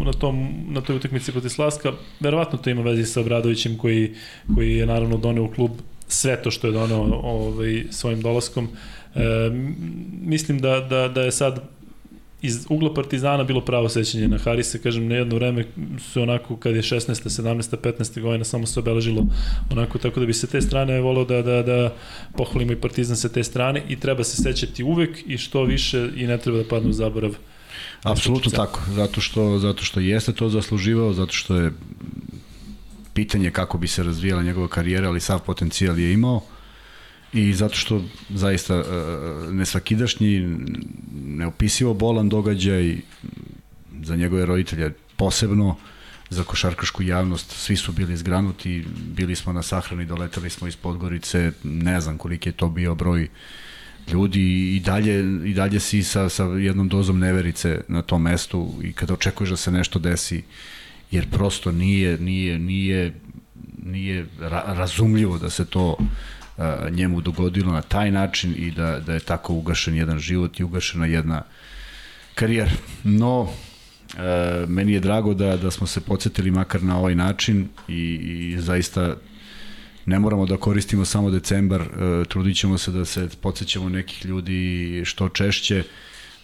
na, 0.05 0.13
tom, 0.13 0.49
na 0.67 0.81
toj 0.81 0.95
utakmici 0.95 1.31
protiv 1.31 1.49
Slaska, 1.49 1.91
verovatno 2.19 2.57
to 2.57 2.69
ima 2.69 2.81
vezi 2.81 3.05
sa 3.05 3.21
Obradovićem 3.21 3.77
koji, 3.77 4.13
koji 4.55 4.75
je 4.75 4.85
naravno 4.85 5.17
doneo 5.17 5.43
u 5.43 5.51
klub 5.51 5.71
sve 6.07 6.41
to 6.41 6.51
što 6.51 6.67
je 6.67 6.73
donao 6.73 7.19
ovaj, 7.23 7.83
svojim 7.91 8.21
dolaskom. 8.21 8.67
E, 9.15 9.19
mislim 10.21 10.59
da, 10.59 10.79
da, 10.79 11.07
da 11.07 11.21
je 11.21 11.31
sad 11.31 11.74
iz 12.45 12.65
ugla 12.69 12.93
Partizana 12.93 13.43
bilo 13.43 13.61
pravo 13.61 13.89
sećanje 13.89 14.27
na 14.27 14.37
Harisa, 14.37 14.77
kažem, 14.77 15.07
na 15.07 15.15
jedno 15.15 15.35
vreme 15.35 15.65
su 16.13 16.21
onako 16.21 16.57
kad 16.57 16.75
je 16.75 16.81
16. 16.81 17.41
17. 17.41 17.77
15. 17.77 18.21
godina 18.21 18.43
samo 18.43 18.65
se 18.65 18.79
obeležilo 18.79 19.25
onako, 19.71 19.97
tako 19.97 20.19
da 20.19 20.25
bi 20.25 20.33
se 20.33 20.47
te 20.47 20.61
strane 20.61 21.01
voleo 21.01 21.25
da, 21.25 21.41
da, 21.41 21.63
da 21.63 21.93
pohvalimo 22.37 22.71
i 22.71 22.81
Partizan 22.81 23.17
sa 23.17 23.29
te 23.29 23.43
strane 23.43 23.83
i 23.89 23.99
treba 23.99 24.23
se 24.23 24.43
sećati 24.43 24.83
uvek 24.83 25.23
i 25.27 25.37
što 25.37 25.63
više 25.63 26.09
i 26.15 26.27
ne 26.27 26.37
treba 26.37 26.57
da 26.57 26.67
padne 26.67 26.89
u 26.89 26.93
zaborav 26.93 27.35
Apsolutno 28.03 28.51
tako, 28.51 28.79
zato 28.95 29.21
što, 29.21 29.59
zato 29.59 29.83
što 29.83 29.99
jeste 29.99 30.33
to 30.33 30.49
zasluživao, 30.49 31.13
zato 31.13 31.33
što 31.33 31.55
je 31.55 31.71
pitanje 33.13 33.51
kako 33.51 33.77
bi 33.77 33.87
se 33.87 34.03
razvijala 34.03 34.43
njegova 34.43 34.67
karijera, 34.67 35.07
ali 35.09 35.19
sav 35.19 35.39
potencijal 35.39 35.99
je 35.99 36.13
imao 36.13 36.41
i 37.35 37.53
zato 37.53 37.75
što 37.75 38.03
zaista 38.29 38.79
uh, 38.79 38.85
nesvakidašnji, 39.53 40.57
neopisivo 41.25 41.93
bolan 41.93 42.29
događaj 42.29 42.97
za 44.03 44.15
njegove 44.15 44.45
roditelje 44.45 44.93
posebno, 45.15 45.75
za 46.29 46.43
košarkašku 46.43 47.03
javnost, 47.03 47.51
svi 47.51 47.75
su 47.75 47.91
bili 47.91 48.17
zgranuti, 48.17 48.85
bili 49.15 49.35
smo 49.35 49.53
na 49.53 49.61
sahrani, 49.61 50.05
doletali 50.05 50.49
smo 50.49 50.67
iz 50.67 50.75
Podgorice, 50.75 51.51
ne 51.63 52.01
znam 52.01 52.17
koliki 52.17 52.49
je 52.49 52.53
to 52.53 52.69
bio 52.69 52.95
broj 52.95 53.27
ljudi. 54.11 54.75
I 54.75 54.79
dalje, 54.79 55.19
i 55.45 55.53
dalje 55.53 55.79
si 55.79 56.03
sa, 56.03 56.29
sa 56.29 56.43
jednom 56.43 56.89
dozom 56.89 57.19
neverice 57.19 57.81
na 57.87 58.01
tom 58.01 58.21
mestu 58.21 58.73
i 58.83 58.93
kada 58.93 59.13
očekuješ 59.13 59.49
da 59.49 59.57
se 59.57 59.71
nešto 59.71 59.99
desi, 59.99 60.43
jer 61.11 61.29
prosto 61.29 61.71
nije, 61.71 62.17
nije, 62.17 62.59
nije, 62.59 63.13
nije 63.83 64.25
ra 64.39 64.63
razumljivo 64.67 65.37
da 65.37 65.49
se 65.49 65.65
to 65.65 65.97
a, 66.57 66.89
njemu 66.91 67.21
dogodilo 67.21 67.71
na 67.71 67.81
taj 67.81 68.11
način 68.11 68.55
i 68.57 68.71
da, 68.71 68.99
da 68.99 69.13
je 69.13 69.19
tako 69.19 69.53
ugašen 69.53 69.95
jedan 69.95 70.19
život 70.19 70.59
i 70.59 70.63
ugašena 70.63 71.05
jedna 71.05 71.41
karijera. 72.35 72.71
No, 73.03 73.49
e, 74.17 74.65
meni 74.67 74.93
je 74.93 74.99
drago 74.99 75.33
da, 75.33 75.57
da 75.57 75.71
smo 75.71 75.87
se 75.87 76.01
podsjetili 76.01 76.51
makar 76.51 76.83
na 76.83 76.97
ovaj 76.97 77.15
način 77.15 77.67
i, 77.87 78.13
i 78.53 78.61
zaista 78.61 79.15
ne 80.05 80.19
moramo 80.19 80.45
da 80.45 80.57
koristimo 80.57 81.05
samo 81.05 81.31
decembar, 81.31 81.81
e, 81.81 82.25
trudit 82.29 82.57
ćemo 82.57 82.77
se 82.77 82.91
da 82.91 83.05
se 83.05 83.29
podsjećamo 83.41 83.89
nekih 83.89 84.25
ljudi 84.25 85.01
što 85.05 85.29
češće, 85.29 85.83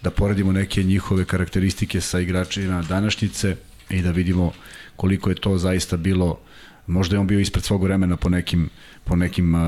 da 0.03 0.11
poredimo 0.11 0.51
neke 0.51 0.83
njihove 0.83 1.25
karakteristike 1.25 2.01
sa 2.01 2.19
igračima 2.19 2.81
današnjice 2.81 3.55
i 3.89 4.01
da 4.01 4.11
vidimo 4.11 4.53
koliko 4.95 5.29
je 5.29 5.35
to 5.35 5.57
zaista 5.57 5.97
bilo 5.97 6.39
možda 6.87 7.15
je 7.15 7.19
on 7.19 7.27
bio 7.27 7.39
ispred 7.39 7.63
svog 7.63 7.83
vremena 7.83 8.17
po 8.17 8.29
nekim 8.29 8.69
po 9.03 9.15
nekim 9.15 9.55
uh, 9.55 9.61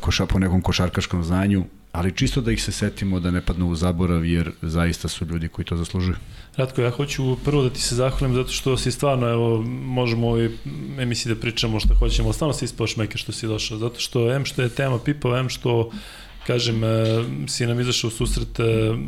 koša, 0.00 0.26
po 0.26 0.38
nekom 0.38 0.62
košarkaškom 0.62 1.24
znanju, 1.24 1.64
ali 1.92 2.12
čisto 2.12 2.40
da 2.40 2.52
ih 2.52 2.62
se 2.62 2.72
setimo 2.72 3.20
da 3.20 3.30
ne 3.30 3.40
padnu 3.40 3.68
u 3.68 3.74
zaborav 3.74 4.24
jer 4.24 4.50
zaista 4.62 5.08
su 5.08 5.24
ljudi 5.24 5.48
koji 5.48 5.64
to 5.64 5.76
zaslužuju. 5.76 6.16
Ratko, 6.56 6.82
ja 6.82 6.90
hoću 6.90 7.36
prvo 7.44 7.62
da 7.62 7.70
ti 7.70 7.80
se 7.80 7.94
zahvalim 7.94 8.36
zato 8.36 8.52
što 8.52 8.76
si 8.76 8.92
stvarno, 8.92 9.28
evo, 9.28 9.62
možemo 9.82 10.26
ovoj 10.26 10.50
emisiji 10.98 11.34
da 11.34 11.40
pričamo 11.40 11.80
što 11.80 11.94
hoćemo, 11.94 12.32
stvarno 12.32 12.52
si 12.52 12.64
ispao 12.64 12.86
šmeker 12.86 13.18
što 13.18 13.32
si 13.32 13.46
došao, 13.46 13.78
zato 13.78 14.00
što 14.00 14.32
M 14.32 14.44
što 14.44 14.62
je 14.62 14.68
tema 14.68 14.98
pipa, 14.98 15.38
M 15.38 15.48
što 15.48 15.90
kažem, 16.46 16.84
e, 16.84 17.24
si 17.46 17.66
nam 17.66 17.80
izašao 17.80 18.08
u 18.08 18.10
susret, 18.10 18.60
e, 18.60 18.64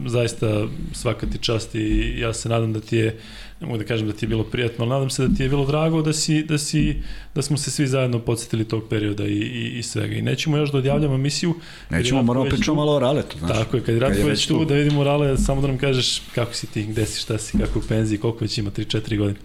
zaista 0.07 0.66
svaka 0.92 1.27
ti 1.27 1.38
čast 1.38 1.75
i 1.75 2.14
ja 2.18 2.33
se 2.33 2.49
nadam 2.49 2.72
da 2.72 2.81
ti 2.81 2.96
je 2.96 3.20
ne 3.61 3.66
mogu 3.66 3.79
da 3.79 3.85
kažem 3.85 4.07
da 4.07 4.12
ti 4.12 4.25
je 4.25 4.29
bilo 4.29 4.44
prijatno, 4.44 4.85
ali 4.85 4.90
nadam 4.90 5.11
se 5.11 5.29
da 5.29 5.35
ti 5.37 5.42
je 5.42 5.49
bilo 5.49 5.66
drago 5.66 6.03
da, 6.03 6.12
si, 6.12 6.42
da, 6.42 6.59
si, 6.59 7.03
da 7.35 7.42
smo 7.42 7.57
se 7.57 7.70
svi 7.70 7.87
zajedno 7.87 8.18
podsjetili 8.18 8.64
tog 8.64 8.88
perioda 8.90 9.25
i, 9.25 9.33
i, 9.33 9.79
i 9.79 9.83
svega. 9.83 10.14
I 10.14 10.22
nećemo 10.22 10.57
još 10.57 10.72
da 10.72 10.79
odjavljamo 10.79 11.14
emisiju. 11.14 11.55
Nećemo, 11.90 12.22
moramo 12.22 12.46
pričamo 12.46 12.77
malo 12.77 12.92
o 12.92 12.99
Raletu. 12.99 13.38
Znaš. 13.38 13.59
Tako 13.59 13.77
je, 13.77 13.83
kad 13.83 13.94
je 13.94 14.01
Ratko 14.01 14.27
već 14.27 14.46
tu, 14.46 14.59
tu, 14.59 14.64
da 14.64 14.75
vidimo 14.75 15.05
Rale, 15.05 15.38
samo 15.38 15.61
da 15.61 15.66
nam 15.66 15.79
kažeš 15.79 16.22
kako 16.35 16.55
si 16.55 16.66
ti, 16.66 16.83
gde 16.83 17.07
si, 17.07 17.20
šta 17.20 17.38
si, 17.38 17.59
kako 17.59 17.79
u 17.79 17.83
penziji, 17.83 18.18
koliko 18.18 18.38
već 18.40 18.59
ima, 18.59 18.70
3-4 18.70 19.18
godine. 19.18 19.38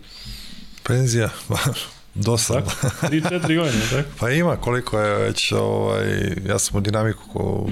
Penzija, 0.84 1.30
dosta. 2.14 2.62
3-4 3.02 3.58
godine, 3.58 3.84
tako? 3.90 4.10
Pa 4.20 4.30
ima 4.30 4.56
koliko 4.56 5.00
je 5.00 5.16
već, 5.16 5.52
ovaj, 5.52 6.34
ja 6.48 6.60
sam 6.60 6.78
u 6.78 6.82
dinamiku 6.82 7.22
ko 7.34 7.68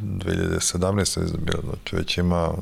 2017. 0.00 1.36
bilo, 1.38 1.62
znači 1.62 1.96
već 1.96 2.18
ima 2.18 2.52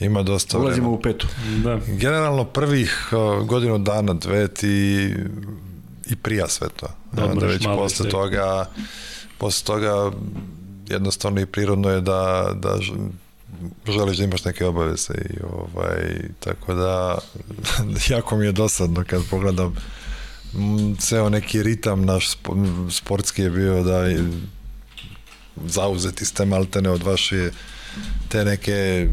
Ima 0.00 0.22
dosta 0.22 0.58
Ulazimo 0.58 0.90
vremena. 0.90 0.98
u 0.98 1.02
petu. 1.02 1.26
Da. 1.64 1.80
Generalno 1.86 2.44
prvih 2.44 3.08
godinu 3.44 3.78
dana, 3.78 4.14
dve 4.14 4.48
ti 4.48 5.14
i 6.10 6.16
prija 6.16 6.48
sve 6.48 6.68
to. 6.76 6.86
Da, 7.12 7.26
da 7.26 7.46
već 7.46 7.64
posle 7.64 7.96
sve. 7.96 8.10
toga 8.10 8.66
posle 9.38 9.66
toga 9.66 10.10
jednostavno 10.88 11.40
i 11.40 11.46
prirodno 11.46 11.90
je 11.90 12.00
da, 12.00 12.50
da 12.54 12.78
želiš 13.86 14.16
da 14.16 14.24
imaš 14.24 14.44
neke 14.44 14.66
obaveze 14.66 15.14
i 15.30 15.36
ovaj, 15.42 16.20
tako 16.40 16.74
da 16.74 17.18
jako 18.14 18.36
mi 18.36 18.46
je 18.46 18.52
dosadno 18.52 19.04
kad 19.06 19.22
pogledam 19.30 19.76
ceo 20.98 21.28
neki 21.28 21.62
ritam 21.62 22.04
naš 22.04 22.28
sportski 22.90 23.42
je 23.42 23.50
bio 23.50 23.82
da 23.82 24.04
zauzeti 25.66 26.24
ste 26.24 26.44
maltene 26.44 26.90
od 26.90 27.02
vaše 27.02 27.50
te 28.28 28.44
neke 28.44 29.08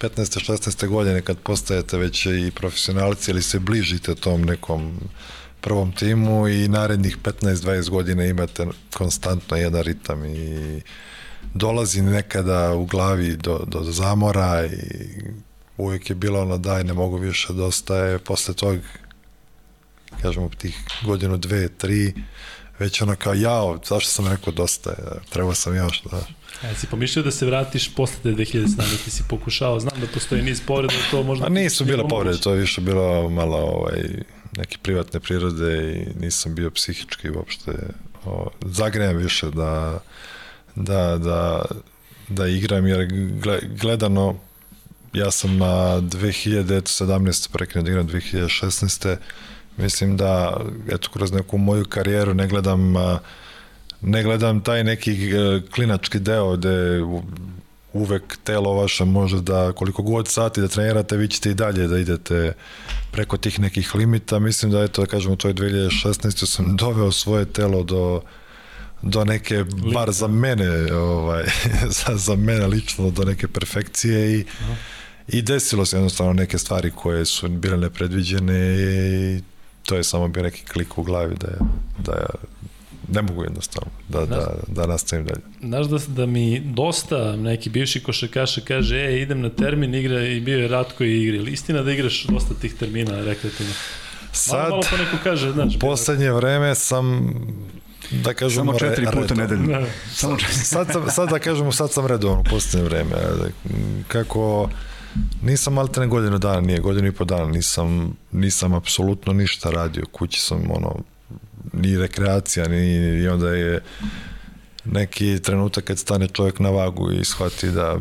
15. 0.00 0.50
16. 0.52 0.86
godine 0.88 1.22
kad 1.22 1.38
postajete 1.38 1.98
već 1.98 2.26
i 2.26 2.52
profesionalci 2.54 3.30
ili 3.30 3.42
se 3.42 3.58
bližite 3.58 4.14
tom 4.14 4.42
nekom 4.42 5.00
prvom 5.60 5.92
timu 5.92 6.48
i 6.48 6.68
narednih 6.68 7.18
15-20 7.22 7.90
godina 7.90 8.24
imate 8.24 8.66
konstantno 8.94 9.56
jedan 9.56 9.82
ritam 9.82 10.24
i 10.24 10.80
dolazi 11.54 12.02
nekada 12.02 12.74
u 12.74 12.86
glavi 12.86 13.36
do, 13.36 13.64
do 13.66 13.82
zamora 13.82 14.66
i 14.66 14.76
uvijek 15.76 16.10
je 16.10 16.16
bilo 16.16 16.40
ono 16.40 16.58
daj 16.58 16.84
ne 16.84 16.92
mogu 16.92 17.16
više 17.16 17.52
dosta 17.52 17.96
je 17.96 18.18
posle 18.18 18.54
tog 18.54 18.78
kažemo 20.22 20.50
tih 20.58 20.78
godinu 21.04 21.36
dve, 21.36 21.68
tri 21.68 22.14
već 22.78 23.02
ono 23.02 23.16
kao 23.16 23.34
jao, 23.34 23.80
zašto 23.88 24.10
sam 24.10 24.28
rekao 24.28 24.52
dosta 24.52 24.90
je, 24.90 24.96
trebao 25.30 25.54
sam 25.54 25.76
još, 25.76 26.02
da. 26.02 26.26
E, 26.68 26.74
si 26.74 26.86
pomišljao 26.86 27.24
da 27.24 27.30
se 27.30 27.46
vratiš 27.46 27.94
posle 27.94 28.16
te 28.22 28.28
2017. 28.28 29.08
si 29.08 29.22
pokušao, 29.28 29.80
znam 29.80 30.00
da 30.00 30.06
postoji 30.06 30.42
niz 30.42 30.60
povreda, 30.66 30.94
to 31.10 31.22
možda... 31.22 31.46
A 31.46 31.48
nisu 31.48 31.84
bile 31.84 32.08
povrede, 32.08 32.38
to 32.38 32.52
je 32.52 32.60
više 32.60 32.80
bilo 32.80 33.30
malo 33.30 33.56
ovaj, 33.56 34.02
neke 34.56 34.78
privatne 34.82 35.20
prirode 35.20 35.92
i 35.92 36.20
nisam 36.20 36.54
bio 36.54 36.70
psihički 36.70 37.30
uopšte 37.30 37.72
o, 38.24 38.50
zagrejem 38.60 39.16
više 39.16 39.50
da, 39.50 40.00
da, 40.84 41.18
da, 41.18 41.64
da 42.28 42.46
igram, 42.46 42.86
jer 42.86 43.08
gledano 43.80 44.34
ja 45.12 45.30
sam 45.30 45.56
na 45.56 46.00
2017. 46.00 47.52
prekinuo 47.52 47.84
da 47.84 47.90
igram 47.90 48.08
2016. 48.08 49.16
Mislim 49.76 50.16
da, 50.16 50.60
eto, 50.88 51.08
kroz 51.12 51.32
neku 51.32 51.58
moju 51.58 51.84
karijeru 51.84 52.34
ne 52.34 52.48
gledam 52.48 52.94
ne 54.00 54.22
gledam 54.22 54.60
taj 54.60 54.84
neki 54.84 55.12
e, 55.12 55.60
klinački 55.70 56.18
deo 56.18 56.56
gde 56.56 57.00
uvek 57.92 58.38
telo 58.44 58.74
vaše 58.74 59.04
može 59.04 59.40
da 59.40 59.72
koliko 59.72 60.02
god 60.02 60.28
sati 60.28 60.60
da 60.60 60.68
trenirate, 60.68 61.16
vi 61.16 61.28
ćete 61.28 61.50
i 61.50 61.54
dalje 61.54 61.86
da 61.86 61.98
idete 61.98 62.52
preko 63.10 63.36
tih 63.36 63.60
nekih 63.60 63.94
limita. 63.94 64.38
Mislim 64.38 64.72
da 64.72 64.82
eto, 64.82 65.02
da 65.02 65.06
kažemo, 65.06 65.36
to 65.36 65.48
je 65.48 65.54
2016. 65.54 66.46
sam 66.46 66.76
doveo 66.80 67.12
svoje 67.12 67.44
telo 67.44 67.82
do 67.82 68.20
do 69.02 69.24
neke, 69.24 69.64
bar 69.94 70.12
za 70.12 70.26
mene, 70.26 70.92
ovaj, 70.92 71.44
za, 71.98 72.16
za 72.16 72.36
mene 72.36 72.66
lično, 72.66 73.10
do 73.10 73.24
neke 73.24 73.48
perfekcije 73.48 74.38
i, 74.38 74.44
Aha. 74.62 74.74
i 75.28 75.42
desilo 75.42 75.86
se 75.86 75.96
jednostavno 75.96 76.32
neke 76.32 76.58
stvari 76.58 76.90
koje 76.90 77.24
su 77.24 77.48
bile 77.48 77.76
nepredviđene 77.76 78.76
i 78.78 79.40
to 79.82 79.96
je 79.96 80.04
samo 80.04 80.28
bio 80.28 80.42
neki 80.42 80.64
klik 80.64 80.98
u 80.98 81.02
glavi 81.02 81.34
da 81.40 81.46
je, 81.46 81.58
da 81.98 82.12
je 82.12 82.26
ne 83.12 83.22
mogu 83.22 83.44
jednostavno 83.44 83.90
da, 84.08 84.26
da, 84.26 84.54
da 84.66 84.86
nastavim 84.86 85.26
dalje. 85.26 85.40
Znaš 85.62 85.86
da, 85.86 85.98
da 86.08 86.26
mi 86.26 86.60
dosta 86.60 87.36
neki 87.36 87.70
bivši 87.70 88.02
košarkaša 88.02 88.60
kaže, 88.60 88.96
e, 88.96 89.22
idem 89.22 89.40
na 89.40 89.48
termin 89.48 89.94
igra 89.94 90.26
i 90.26 90.40
bio 90.40 90.58
je 90.58 90.68
Ratko 90.68 91.04
i 91.04 91.22
igra. 91.22 91.36
Ili 91.36 91.52
istina 91.52 91.82
da 91.82 91.92
igraš 91.92 92.24
dosta 92.24 92.54
tih 92.54 92.74
termina 92.74 93.24
rekreativno? 93.24 93.72
Sad, 94.32 94.58
malo, 94.58 94.70
malo 94.70 94.82
po 94.90 94.96
neko 94.96 95.16
kaže, 95.22 95.52
znaš. 95.52 95.76
U 95.76 95.78
poslednje 95.78 96.32
vreme 96.32 96.74
sam 96.74 97.34
da 98.10 98.34
kažemo 98.34 98.72
samo 98.72 98.78
četiri 98.78 99.06
puta 99.12 99.34
nedeljno. 99.34 99.66
Da. 99.66 99.86
Samo 100.14 100.36
četiri. 100.36 100.54
sad, 100.74 100.88
sad 101.14 101.30
da 101.30 101.38
kažemo 101.38 101.72
sad 101.72 101.92
sam 101.92 102.06
redovan 102.06 102.40
u 102.40 102.44
poslednje 102.50 102.88
vreme. 102.88 103.10
Kako 104.08 104.68
nisam 105.42 105.78
alterne 105.78 106.06
godinu 106.06 106.38
dana, 106.38 106.60
nije 106.60 106.80
godinu 106.80 107.08
i 107.08 107.12
po 107.12 107.24
dana, 107.24 107.46
nisam, 107.46 108.16
nisam 108.32 108.74
apsolutno 108.74 109.32
ništa 109.32 109.70
radio. 109.70 110.04
Kući 110.12 110.40
sam 110.40 110.70
ono 110.70 110.96
ni 111.72 111.98
rekreacija, 111.98 112.68
ni, 112.68 112.86
i 113.22 113.28
onda 113.28 113.50
je 113.50 113.80
neki 114.84 115.38
trenutak 115.42 115.84
kad 115.84 115.98
stane 115.98 116.28
čovjek 116.28 116.58
na 116.58 116.70
vagu 116.70 117.12
i 117.12 117.24
shvati 117.24 117.70
da, 117.70 117.98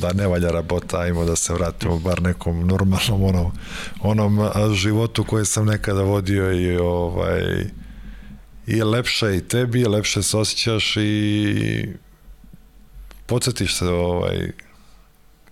da 0.00 0.12
ne 0.12 0.26
valja 0.26 0.50
rabota, 0.50 0.98
ajmo 0.98 1.24
da 1.24 1.36
se 1.36 1.54
vratimo 1.54 1.98
bar 1.98 2.22
nekom 2.22 2.66
normalnom 2.66 3.22
onom, 3.24 3.52
onom 4.00 4.74
životu 4.74 5.24
koje 5.24 5.44
sam 5.44 5.66
nekada 5.66 6.02
vodio 6.02 6.52
i 6.52 6.76
ovaj 6.76 7.64
i 8.66 8.82
lepše 8.82 9.36
i 9.36 9.40
tebi, 9.40 9.84
lepše 9.84 10.22
se 10.22 10.36
osjećaš 10.36 10.96
i 10.96 11.88
podsjetiš 13.26 13.74
se 13.74 13.86
ovaj, 13.88 14.50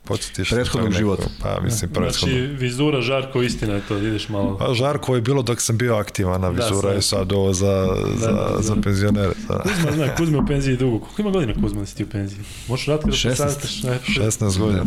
podsjetiš 0.04 0.50
prethodnog 0.50 0.92
života. 0.92 1.26
Pa, 1.42 1.60
mislim, 1.60 1.78
znači, 1.78 1.92
prethodno. 1.92 2.36
Znači, 2.36 2.56
vizura, 2.56 3.00
Žarko, 3.00 3.42
istina 3.42 3.74
je 3.74 3.80
to, 3.88 3.98
ideš 3.98 4.28
malo. 4.28 4.58
Pa, 4.58 4.74
Žarko 4.74 5.14
je 5.14 5.20
bilo 5.20 5.42
dok 5.42 5.60
sam 5.60 5.78
bio 5.78 5.94
aktivan, 5.94 6.44
a 6.44 6.48
vizura 6.48 6.88
da, 6.88 6.94
je 6.94 7.02
sad 7.02 7.32
ovo 7.32 7.52
za, 7.52 7.86
da, 7.86 8.16
za, 8.16 8.32
da, 8.32 8.56
za 8.60 8.76
penzionere. 8.82 9.32
Da. 9.48 9.62
Kuzma, 9.62 9.92
zna, 9.92 10.14
Kuzma 10.14 10.38
u 10.38 10.46
penziji 10.46 10.76
dugo. 10.76 10.98
Koliko 10.98 11.22
ima 11.22 11.30
godina 11.30 11.54
Kuzma 11.62 11.80
da 11.80 11.86
si 11.86 11.96
ti 11.96 12.04
u 12.04 12.08
penziji? 12.08 12.40
Možeš 12.68 12.86
raditi 12.86 13.06
da 13.06 13.12
16, 13.12 13.88
ne, 13.88 13.98
16 14.24 14.58
godina. 14.58 14.84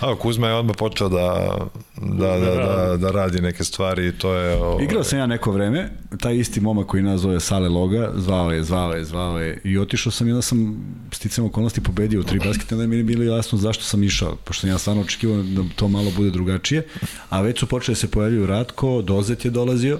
A, 0.00 0.16
Kuzma 0.16 0.48
je 0.48 0.54
odmah 0.54 0.76
počeo 0.78 1.08
da, 1.08 1.56
da, 2.00 2.38
da, 2.38 2.54
da, 2.54 2.96
da 2.96 3.10
radi 3.10 3.40
neke 3.40 3.64
stvari 3.64 4.08
i 4.08 4.12
to 4.12 4.34
je... 4.34 4.56
Ovo... 4.56 4.80
Igrao 4.80 5.04
sam 5.04 5.18
ja 5.18 5.26
neko 5.26 5.52
vreme, 5.52 5.90
taj 6.20 6.36
isti 6.36 6.60
momak 6.60 6.86
koji 6.86 7.02
nas 7.02 7.20
zove 7.20 7.40
Sale 7.40 7.68
Loga, 7.68 8.12
zvao 8.16 8.52
je, 8.52 8.64
zvao 8.64 8.92
je, 8.92 9.04
zvao 9.04 9.38
je 9.38 9.60
i 9.64 9.78
otišao 9.78 10.12
sam 10.12 10.28
i 10.28 10.32
onda 10.32 10.42
sam 10.42 10.84
sticam 11.12 11.44
okolnosti 11.44 11.80
pobedio 11.80 12.20
u 12.20 12.22
tri 12.22 12.38
basketa, 12.38 12.74
onda 12.74 12.86
mi 12.86 12.96
je 12.96 13.04
bilo 13.04 13.24
jasno 13.24 13.58
zašto 13.58 13.84
sam 13.84 14.02
išao, 14.02 14.36
pošto 14.44 14.60
sam 14.60 14.70
ja 14.70 14.78
stvarno 14.78 15.02
očekivao 15.02 15.42
da 15.42 15.62
to 15.76 15.88
malo 15.88 16.10
bude 16.16 16.30
drugačije, 16.30 16.86
a 17.28 17.40
već 17.40 17.58
su 17.58 17.66
počeli 17.66 17.94
da 17.94 18.00
se 18.00 18.10
pojavljuju 18.10 18.46
Ratko, 18.46 19.02
Dozet 19.02 19.44
je 19.44 19.50
dolazio, 19.50 19.98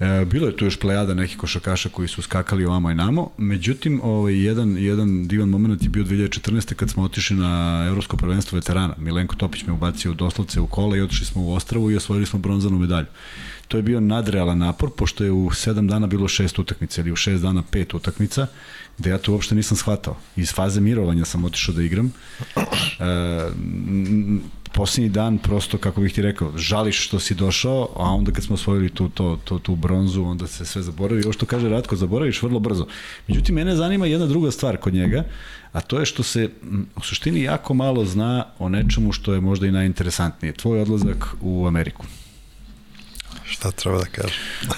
E, 0.00 0.24
bilo 0.24 0.46
je 0.46 0.56
tu 0.56 0.64
još 0.64 0.76
plejada 0.78 1.14
nekih 1.14 1.36
košakaša 1.36 1.88
koji 1.88 2.08
su 2.08 2.22
skakali 2.22 2.64
ovamo 2.64 2.90
i 2.90 2.94
namo, 2.94 3.30
međutim, 3.38 4.00
ovaj, 4.04 4.44
jedan, 4.44 4.76
jedan 4.78 5.28
divan 5.28 5.48
moment 5.48 5.82
je 5.82 5.88
bio 5.88 6.04
2014. 6.04 6.74
kad 6.74 6.90
smo 6.90 7.02
otišli 7.02 7.36
na 7.36 7.84
Evropsko 7.88 8.16
prvenstvo 8.16 8.56
veterana. 8.56 8.94
Milenko 8.98 9.36
Topić 9.36 9.66
me 9.66 9.72
ubacio 9.72 10.14
doslovce 10.14 10.60
u 10.60 10.66
kola 10.66 10.96
i 10.96 11.00
otišli 11.00 11.26
smo 11.26 11.42
u 11.42 11.52
Ostravu 11.54 11.90
i 11.90 11.96
osvojili 11.96 12.26
smo 12.26 12.38
bronzanu 12.38 12.78
medalju. 12.78 13.06
To 13.68 13.76
je 13.76 13.82
bio 13.82 14.00
nadrealan 14.00 14.58
napor, 14.58 14.90
pošto 14.96 15.24
je 15.24 15.30
u 15.30 15.50
7 15.50 15.88
dana 15.88 16.06
bilo 16.06 16.28
šest 16.28 16.58
utakmica 16.58 17.00
ili 17.00 17.12
u 17.12 17.16
6 17.16 17.38
dana 17.38 17.62
pet 17.70 17.94
utakmica, 17.94 18.46
gde 18.98 19.10
ja 19.10 19.18
to 19.18 19.32
uopšte 19.32 19.54
nisam 19.54 19.76
shvatao. 19.76 20.16
Iz 20.36 20.52
faze 20.52 20.80
mirovanja 20.80 21.24
sam 21.24 21.44
otišao 21.44 21.74
da 21.74 21.82
igram. 21.82 22.12
E, 22.56 22.62
posljednji 24.74 25.08
dan 25.08 25.38
prosto, 25.38 25.78
kako 25.78 26.00
bih 26.00 26.14
ti 26.14 26.22
rekao, 26.22 26.58
žališ 26.58 27.06
što 27.06 27.20
si 27.20 27.34
došao, 27.34 27.88
a 27.96 28.14
onda 28.14 28.32
kad 28.32 28.44
smo 28.44 28.54
osvojili 28.54 28.88
tu, 28.88 29.08
to, 29.08 29.38
to, 29.44 29.58
tu 29.58 29.76
bronzu, 29.76 30.24
onda 30.24 30.46
se 30.46 30.64
sve 30.64 30.82
zaboravi. 30.82 31.22
Ovo 31.22 31.32
što 31.32 31.46
kaže 31.46 31.68
Ratko, 31.68 31.96
zaboraviš 31.96 32.42
vrlo 32.42 32.60
brzo. 32.60 32.86
Međutim, 33.28 33.54
mene 33.54 33.76
zanima 33.76 34.06
jedna 34.06 34.26
druga 34.26 34.50
stvar 34.50 34.76
kod 34.76 34.94
njega, 34.94 35.24
a 35.72 35.80
to 35.80 36.00
je 36.00 36.06
što 36.06 36.22
se 36.22 36.48
u 36.96 37.00
suštini 37.00 37.42
jako 37.42 37.74
malo 37.74 38.04
zna 38.04 38.44
o 38.58 38.68
nečemu 38.68 39.12
što 39.12 39.34
je 39.34 39.40
možda 39.40 39.66
i 39.66 39.72
najinteresantnije. 39.72 40.52
Tvoj 40.52 40.80
odlazak 40.80 41.36
u 41.40 41.66
Ameriku. 41.66 42.04
Šta 43.52 43.70
treba 43.70 43.98
da 43.98 44.04
kažem? 44.04 44.36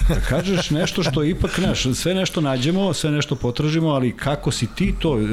da 0.09 0.19
kažeš 0.19 0.69
nešto 0.69 1.03
što 1.03 1.23
ipak, 1.23 1.59
znaš, 1.59 1.83
sve 1.93 2.13
nešto 2.13 2.41
nađemo, 2.41 2.93
sve 2.93 3.11
nešto 3.11 3.35
potražimo, 3.35 3.89
ali 3.89 4.17
kako 4.17 4.51
si 4.51 4.67
ti 4.75 4.93
to, 4.99 5.19
e, 5.19 5.23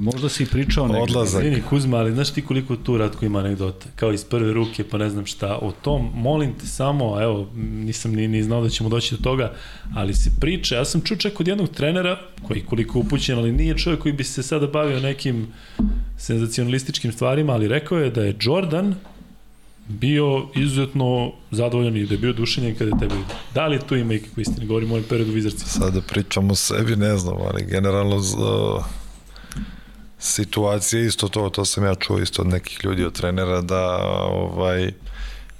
možda 0.00 0.28
si 0.28 0.46
pričao 0.46 0.86
nekako. 0.86 1.02
Odlazak. 1.02 1.44
Izvini 1.44 1.62
Kuzma, 1.68 1.96
ali 1.96 2.12
znaš 2.12 2.30
ti 2.30 2.42
koliko 2.42 2.76
tu 2.76 2.98
Ratko 2.98 3.24
ima 3.24 3.38
anegdote, 3.38 3.86
kao 3.96 4.12
iz 4.12 4.24
prve 4.24 4.52
ruke, 4.52 4.84
pa 4.84 4.98
ne 4.98 5.10
znam 5.10 5.26
šta, 5.26 5.58
o 5.62 5.72
tom, 5.82 6.10
molim 6.14 6.54
te 6.58 6.66
samo, 6.66 7.22
evo, 7.22 7.48
nisam 7.54 8.12
ni, 8.12 8.28
ni 8.28 8.42
znao 8.42 8.62
da 8.62 8.68
ćemo 8.68 8.88
doći 8.88 9.14
do 9.14 9.22
toga, 9.22 9.52
ali 9.94 10.14
se 10.14 10.30
priča, 10.40 10.76
ja 10.76 10.84
sam 10.84 11.00
čuo 11.00 11.16
čak 11.16 11.40
od 11.40 11.48
jednog 11.48 11.68
trenera, 11.68 12.18
koji 12.46 12.64
koliko 12.64 12.98
upućen, 12.98 13.38
ali 13.38 13.52
nije 13.52 13.78
čovjek 13.78 14.00
koji 14.00 14.12
bi 14.12 14.24
se 14.24 14.42
sada 14.42 14.66
bavio 14.66 15.00
nekim 15.00 15.46
senzacionalističkim 16.18 17.12
stvarima, 17.12 17.52
ali 17.52 17.68
rekao 17.68 17.98
je 17.98 18.10
da 18.10 18.22
je 18.24 18.36
Jordan 18.40 18.94
bio 19.88 20.48
izuzetno 20.54 21.32
zadovoljan 21.50 21.96
i 21.96 22.06
da 22.06 22.14
je 22.14 22.18
bio 22.18 22.32
dušenjen 22.32 22.74
kada 22.74 22.90
je 22.90 22.98
tebe 22.98 23.14
vidio. 23.14 23.34
Da 23.54 23.66
li 23.66 23.78
tu 23.88 23.96
ima 23.96 24.14
ikakve 24.14 24.42
istine? 24.42 24.66
Govorim 24.66 24.90
o 24.90 24.94
ovom 24.94 25.04
periodu 25.08 25.32
vizarci. 25.32 25.68
Sada 25.68 25.90
da 25.90 26.00
pričamo 26.00 26.52
o 26.52 26.56
sebi, 26.56 26.96
ne 26.96 27.16
znam, 27.16 27.36
ali 27.36 27.64
generalno 27.64 28.18
za, 28.18 28.82
situacija 30.18 31.02
isto 31.02 31.28
to, 31.28 31.50
to 31.50 31.64
sam 31.64 31.84
ja 31.84 31.94
čuo 31.94 32.18
isto 32.18 32.42
od 32.42 32.48
nekih 32.48 32.84
ljudi, 32.84 33.04
od 33.04 33.12
trenera, 33.12 33.60
da 33.60 33.98
ovaj, 34.30 34.92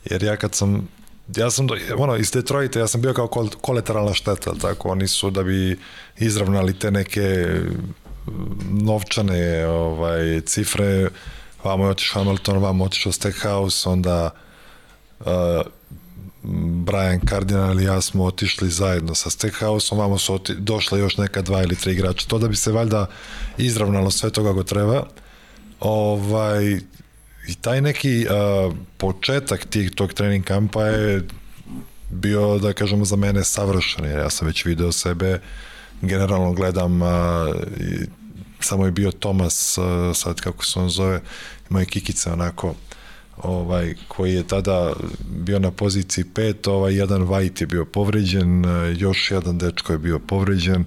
jer 0.04 0.22
ja 0.22 0.36
kad 0.36 0.54
sam 0.54 0.88
ja 1.36 1.50
sam, 1.50 1.66
ono, 1.96 2.16
iz 2.16 2.30
Detroita, 2.30 2.78
ja 2.78 2.86
sam 2.86 3.00
bio 3.00 3.14
kao 3.14 3.26
kol, 3.26 3.48
kolateralna 3.60 4.14
šteta, 4.14 4.54
tako, 4.54 4.88
oni 4.88 5.08
su 5.08 5.30
da 5.30 5.42
bi 5.42 5.78
izravnali 6.18 6.78
te 6.78 6.90
neke 6.90 7.46
novčane 8.70 9.66
ovaj, 9.66 10.40
cifre, 10.40 11.08
vamo 11.64 11.84
je 11.84 11.90
otišao 11.90 12.24
Hamilton, 12.24 12.58
vamo 12.58 12.84
je 12.84 12.86
otišao 12.86 13.12
Stackhouse, 13.12 13.88
onda 13.88 14.30
uh, 15.20 15.26
Brian 16.84 17.20
Cardinal 17.28 17.80
i 17.80 17.84
ja 17.84 18.00
smo 18.00 18.24
otišli 18.24 18.70
zajedno 18.70 19.14
sa 19.14 19.30
Stackhouseom, 19.30 20.00
vamo 20.00 20.18
su 20.18 20.34
oti, 20.34 20.54
došla 20.54 20.98
još 20.98 21.16
neka 21.16 21.42
dva 21.42 21.62
ili 21.62 21.76
tri 21.76 21.92
igrača. 21.92 22.26
To 22.28 22.38
da 22.38 22.48
bi 22.48 22.56
se 22.56 22.72
valjda 22.72 23.06
izravnalo 23.58 24.10
sve 24.10 24.30
to 24.30 24.44
kako 24.44 24.62
treba. 24.62 25.06
Ovaj, 25.80 26.80
I 27.48 27.54
taj 27.60 27.80
neki 27.80 28.26
uh, 28.26 28.74
početak 28.96 29.64
tih, 29.64 29.90
tog 29.90 30.12
trening 30.12 30.44
kampa 30.44 30.84
je 30.84 31.22
bio, 32.10 32.58
da 32.58 32.72
kažemo, 32.72 33.04
za 33.04 33.16
mene 33.16 33.44
savršen, 33.44 34.04
jer 34.04 34.18
ja 34.18 34.30
sam 34.30 34.46
već 34.46 34.64
video 34.64 34.92
sebe, 34.92 35.40
generalno 36.02 36.52
gledam 36.52 37.02
uh, 37.02 37.08
samo 38.60 38.84
je 38.84 38.90
bio 38.90 39.10
Tomas, 39.10 39.78
sad 40.14 40.40
kako 40.40 40.64
se 40.64 40.78
on 40.78 40.88
zove, 40.88 41.20
imao 41.70 41.80
je 41.80 41.86
kikica 41.86 42.32
onako, 42.32 42.74
ovaj, 43.42 43.94
koji 44.08 44.34
je 44.34 44.46
tada 44.46 44.92
bio 45.28 45.58
na 45.58 45.70
poziciji 45.70 46.24
5, 46.34 46.70
ovaj, 46.70 46.94
jedan 46.94 47.26
White 47.26 47.60
je 47.60 47.66
bio 47.66 47.84
povređen, 47.84 48.64
još 48.96 49.30
jedan 49.30 49.58
dečko 49.58 49.92
je 49.92 49.98
bio 49.98 50.18
povređen. 50.18 50.84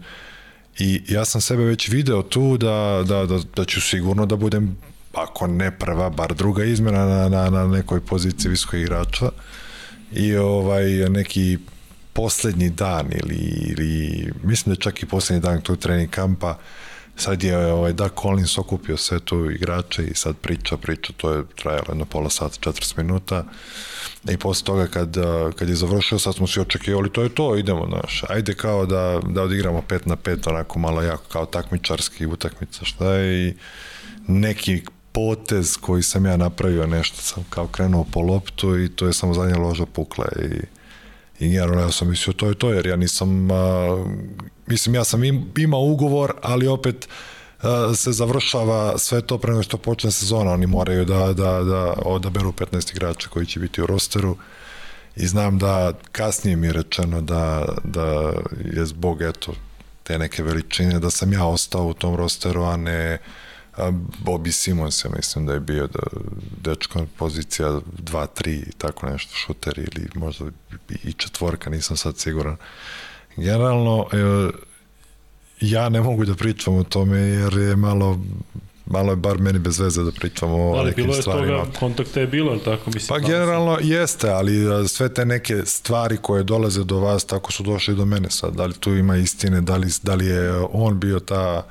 I 0.80 1.02
ja 1.08 1.26
sam 1.26 1.42
sebe 1.42 1.64
već 1.64 1.90
video 1.90 2.22
tu 2.22 2.58
da, 2.58 3.04
da, 3.08 3.26
da, 3.26 3.40
da 3.56 3.66
ću 3.66 3.82
sigurno 3.82 4.26
da 4.26 4.36
budem 4.36 4.78
ako 5.14 5.48
ne 5.48 5.72
prva, 5.80 6.10
bar 6.10 6.34
druga 6.34 6.64
izmena 6.64 7.06
na, 7.06 7.30
na, 7.30 7.50
na 7.50 7.68
nekoj 7.68 8.00
poziciji 8.00 8.50
visokog 8.50 8.80
igrača. 8.80 9.30
I 10.12 10.36
ovaj 10.36 11.10
neki 11.10 11.58
poslednji 12.14 12.70
dan 12.70 13.08
ili, 13.24 13.36
ili 13.78 14.32
mislim 14.44 14.76
da 14.76 14.82
čak 14.82 15.04
i 15.04 15.06
poslednji 15.06 15.42
dan 15.42 15.62
tog 15.62 15.78
trening 15.78 16.10
kampa 16.10 16.50
uh, 16.50 16.58
sad 17.16 17.44
je 17.44 17.74
ovaj, 17.74 17.94
da 17.94 18.10
Collins 18.22 18.58
okupio 18.58 18.98
sve 18.98 19.20
tu 19.20 19.52
igrače 19.52 20.04
i 20.04 20.16
sad 20.16 20.36
priča, 20.38 20.78
priča, 20.78 21.14
to 21.18 21.32
je 21.32 21.44
trajalo 21.56 21.86
jedno 21.90 22.06
pola 22.06 22.30
sata, 22.30 22.72
40 22.72 22.98
minuta. 22.98 23.44
I 24.30 24.38
posle 24.38 24.66
toga 24.66 24.88
kad, 24.88 25.18
kad 25.56 25.70
je 25.70 25.76
završio, 25.76 26.20
sad 26.20 26.36
smo 26.36 26.48
svi 26.48 26.62
očekivali, 26.62 27.10
to 27.10 27.22
je 27.22 27.30
to, 27.30 27.56
idemo, 27.58 27.88
znaš, 27.90 28.24
ajde 28.30 28.54
kao 28.54 28.86
da, 28.86 29.20
da 29.30 29.42
odigramo 29.44 29.84
5 29.90 30.08
na 30.08 30.16
5, 30.16 30.50
onako 30.50 30.80
malo 30.80 31.02
jako, 31.02 31.24
kao 31.32 31.46
takmičarski 31.46 32.26
utakmica, 32.26 32.86
šta 32.86 33.14
je, 33.14 33.48
i 33.48 33.54
neki 34.28 34.82
potez 35.12 35.78
koji 35.78 36.04
sam 36.04 36.26
ja 36.26 36.38
napravio, 36.38 36.88
nešto 36.88 37.18
sam 37.22 37.46
kao 37.50 37.68
krenuo 37.68 38.06
po 38.12 38.22
loptu 38.22 38.80
i 38.80 38.90
to 38.90 39.08
je 39.08 39.14
samo 39.14 39.34
zadnja 39.34 39.58
loža 39.58 39.86
pukla 39.86 40.26
i 40.42 40.82
I 41.42 41.50
generalno 41.50 41.82
ja 41.82 41.92
sam 41.92 42.10
mislio 42.10 42.34
to 42.34 42.48
je 42.48 42.56
to, 42.56 42.70
jer 42.70 42.88
ja 42.88 42.96
nisam, 42.96 43.52
a, 43.52 44.06
mislim 44.72 44.96
ja 44.96 45.04
sam 45.04 45.24
im, 45.24 45.52
imao 45.58 45.82
ugovor, 45.82 46.34
ali 46.42 46.68
opet 46.68 47.08
a, 47.62 47.94
se 47.96 48.12
završava 48.12 48.98
sve 48.98 49.22
to 49.22 49.38
pre 49.38 49.52
nego 49.52 49.64
što 49.64 49.78
počne 49.78 50.12
sezona, 50.12 50.52
oni 50.52 50.68
moraju 50.68 51.06
da, 51.06 51.34
da, 51.34 51.64
da 51.64 51.94
odaberu 52.06 52.52
15 52.52 52.92
igrača 52.92 53.30
koji 53.30 53.46
će 53.46 53.60
biti 53.60 53.82
u 53.82 53.86
rosteru 53.86 54.38
i 55.16 55.28
znam 55.28 55.58
da 55.60 55.94
kasnije 56.12 56.56
mi 56.56 56.68
je 56.68 56.74
rečeno 56.74 57.22
da, 57.22 57.66
da 57.84 58.34
je 58.74 58.86
zbog 58.86 59.22
eto 59.22 59.54
te 60.04 60.20
neke 60.20 60.44
veličine 60.44 61.00
da 61.00 61.10
sam 61.10 61.34
ja 61.34 61.46
ostao 61.46 61.86
u 61.86 61.94
tom 61.94 62.16
rosteru, 62.16 62.64
a 62.64 62.78
ne 62.78 63.14
uh, 63.14 63.52
Bobby 64.26 64.52
Simons, 64.52 65.06
ja 65.06 65.12
mislim 65.16 65.46
da 65.46 65.54
je 65.54 65.60
bio 65.60 65.88
da, 65.88 66.00
dečko 66.62 67.06
pozicija 67.18 67.68
2-3 67.70 68.70
i 68.70 68.72
tako 68.78 69.10
nešto, 69.10 69.36
šuter 69.36 69.80
ili 69.80 70.10
možda 70.16 70.46
i 71.04 71.14
četvorka, 71.14 71.70
nisam 71.70 71.98
sad 71.98 72.18
siguran. 72.18 72.58
Generalno, 73.38 74.06
ja 75.62 75.90
ne 75.90 76.02
mogu 76.02 76.26
da 76.26 76.36
pričam 76.36 76.76
o 76.76 76.84
tome 76.84 77.20
jer 77.20 77.54
je 77.54 77.76
malo 77.76 78.20
malo 78.86 79.12
je 79.12 79.16
bar 79.16 79.38
meni 79.38 79.60
bez 79.60 79.80
veze 79.80 80.04
da 80.04 80.12
pričamo 80.12 80.56
o 80.56 80.74
ali 80.74 80.86
nekim 80.86 81.14
stvarima. 81.14 81.38
Ali 81.38 81.48
bilo 81.48 81.60
je 81.60 81.66
toga, 81.66 81.80
kontakta 81.80 82.20
je 82.20 82.28
bilo, 82.28 82.58
tako 82.58 82.92
mislim? 82.94 83.22
Pa 83.22 83.28
generalno 83.28 83.78
jeste, 83.82 84.30
ali 84.30 84.88
sve 84.88 85.14
te 85.14 85.26
neke 85.26 85.66
stvari 85.66 86.18
koje 86.18 86.44
dolaze 86.44 86.84
do 86.84 87.00
vas, 87.00 87.26
tako 87.26 87.52
su 87.52 87.64
došli 87.64 87.96
do 87.96 88.06
mene 88.06 88.30
sad. 88.30 88.56
Da 88.56 88.66
li 88.66 88.74
tu 88.74 88.96
ima 88.96 89.18
istine, 89.18 89.62
da 89.62 89.78
li, 89.78 89.88
da 90.04 90.16
li 90.16 90.26
je 90.26 90.52
on 90.72 91.00
bio 91.00 91.20
ta 91.20 91.64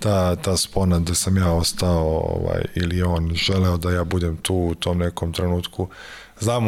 ta, 0.00 0.36
ta 0.36 0.56
spona 0.56 0.98
da 0.98 1.14
sam 1.14 1.36
ja 1.36 1.52
ostao 1.52 2.04
ovaj, 2.08 2.62
ili 2.74 3.02
on 3.02 3.30
želeo 3.34 3.76
da 3.76 3.90
ja 3.90 4.04
budem 4.04 4.36
tu 4.36 4.54
u 4.54 4.74
tom 4.74 4.98
nekom 4.98 5.32
trenutku. 5.32 5.88
Znam 6.40 6.64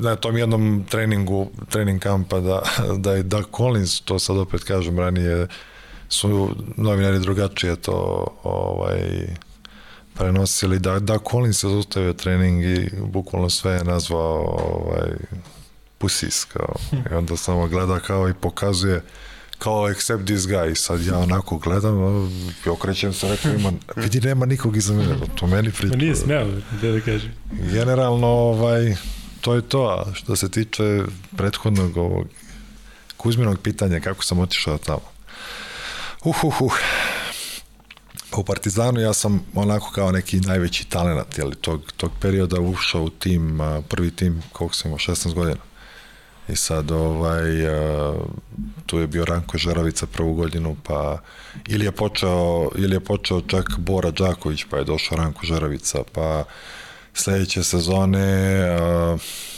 na 0.00 0.16
tom 0.16 0.36
jednom 0.36 0.84
treningu, 0.90 1.50
trening 1.70 2.02
kampa 2.02 2.40
da, 2.40 2.62
da 2.98 3.12
je 3.12 3.22
Doug 3.22 3.44
Collins, 3.56 4.00
to 4.00 4.18
sad 4.18 4.36
opet 4.36 4.64
kažem 4.64 4.98
ranije, 4.98 5.46
su 6.08 6.50
novinari 6.76 7.18
drugačije 7.18 7.76
to 7.76 8.26
ovaj, 8.42 9.26
prenosili. 10.14 10.78
Da, 10.78 10.98
da 10.98 11.18
Collins 11.30 11.62
je 11.62 11.70
zaustavio 11.70 12.12
trening 12.12 12.64
i 12.64 12.90
bukvalno 13.00 13.50
sve 13.50 13.72
je 13.72 13.84
nazvao 13.84 14.40
ovaj, 14.40 15.10
pusis, 15.98 16.44
kao. 16.44 16.74
I 17.10 17.14
onda 17.14 17.36
samo 17.36 17.68
gleda 17.68 18.00
kao 18.00 18.28
i 18.28 18.34
pokazuje 18.34 19.02
kao 19.62 19.86
accept 19.86 20.24
this 20.24 20.40
guy. 20.40 20.74
Sad 20.74 21.06
ja 21.06 21.18
onako 21.18 21.58
gledam, 21.58 21.96
i 22.66 22.68
okrećem 22.68 23.12
se, 23.12 23.28
rekao, 23.28 23.52
ima, 23.52 23.72
vidi, 23.96 24.20
nema 24.20 24.46
nikog 24.46 24.76
iza 24.76 24.94
mene, 24.94 25.16
to 25.34 25.46
meni 25.46 25.70
priča. 25.70 25.96
Ma 25.96 25.96
nije 25.96 26.16
smeo, 26.16 26.46
gde 26.78 26.92
da 26.92 27.00
kaže. 27.00 27.30
Generalno, 27.50 28.26
ovaj, 28.26 28.96
to 29.40 29.54
je 29.54 29.62
to, 29.62 29.82
a 29.82 30.14
što 30.14 30.36
se 30.36 30.50
tiče 30.50 31.02
prethodnog 31.36 31.96
ovog 31.96 32.26
Kuzminog 33.16 33.58
pitanja, 33.62 34.00
kako 34.00 34.24
sam 34.24 34.38
otišao 34.38 34.78
tamo. 34.78 35.12
Uh, 36.24 36.44
uh, 36.44 36.62
uh. 36.62 36.72
U 38.36 38.44
Partizanu 38.44 39.00
ja 39.00 39.12
sam 39.12 39.44
onako 39.54 39.90
kao 39.94 40.12
neki 40.12 40.40
najveći 40.40 40.88
talenat, 40.88 41.38
jeli, 41.38 41.54
tog, 41.54 41.92
tog 41.96 42.10
perioda 42.20 42.60
ušao 42.60 43.02
u 43.02 43.10
tim, 43.10 43.58
prvi 43.88 44.10
tim, 44.10 44.42
koliko 44.52 44.74
sam 44.74 44.88
imao, 44.88 44.98
16 44.98 45.34
godina. 45.34 45.71
I 46.48 46.56
sad 46.56 46.90
ovaj, 46.90 47.42
tu 48.86 48.98
je 48.98 49.06
bio 49.06 49.24
Ranko 49.24 49.58
Žaravica 49.58 50.06
prvu 50.06 50.34
godinu, 50.34 50.76
pa 50.82 51.18
ili 51.68 51.84
je 51.84 51.92
počeo, 51.92 52.70
ili 52.76 52.96
je 52.96 53.00
počeo 53.00 53.40
čak 53.40 53.78
Bora 53.78 54.10
Đaković, 54.10 54.64
pa 54.70 54.76
je 54.76 54.84
došao 54.84 55.18
Ranko 55.18 55.46
Žaravica, 55.46 55.98
pa 56.12 56.44
sledeće 57.14 57.62
sezone 57.62 58.20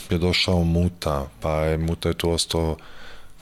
je 0.09 0.17
došao 0.17 0.63
Muta, 0.63 1.27
pa 1.41 1.51
je 1.51 1.77
Muta 1.77 2.09
je 2.09 2.13
tu 2.13 2.31
ostao 2.31 2.77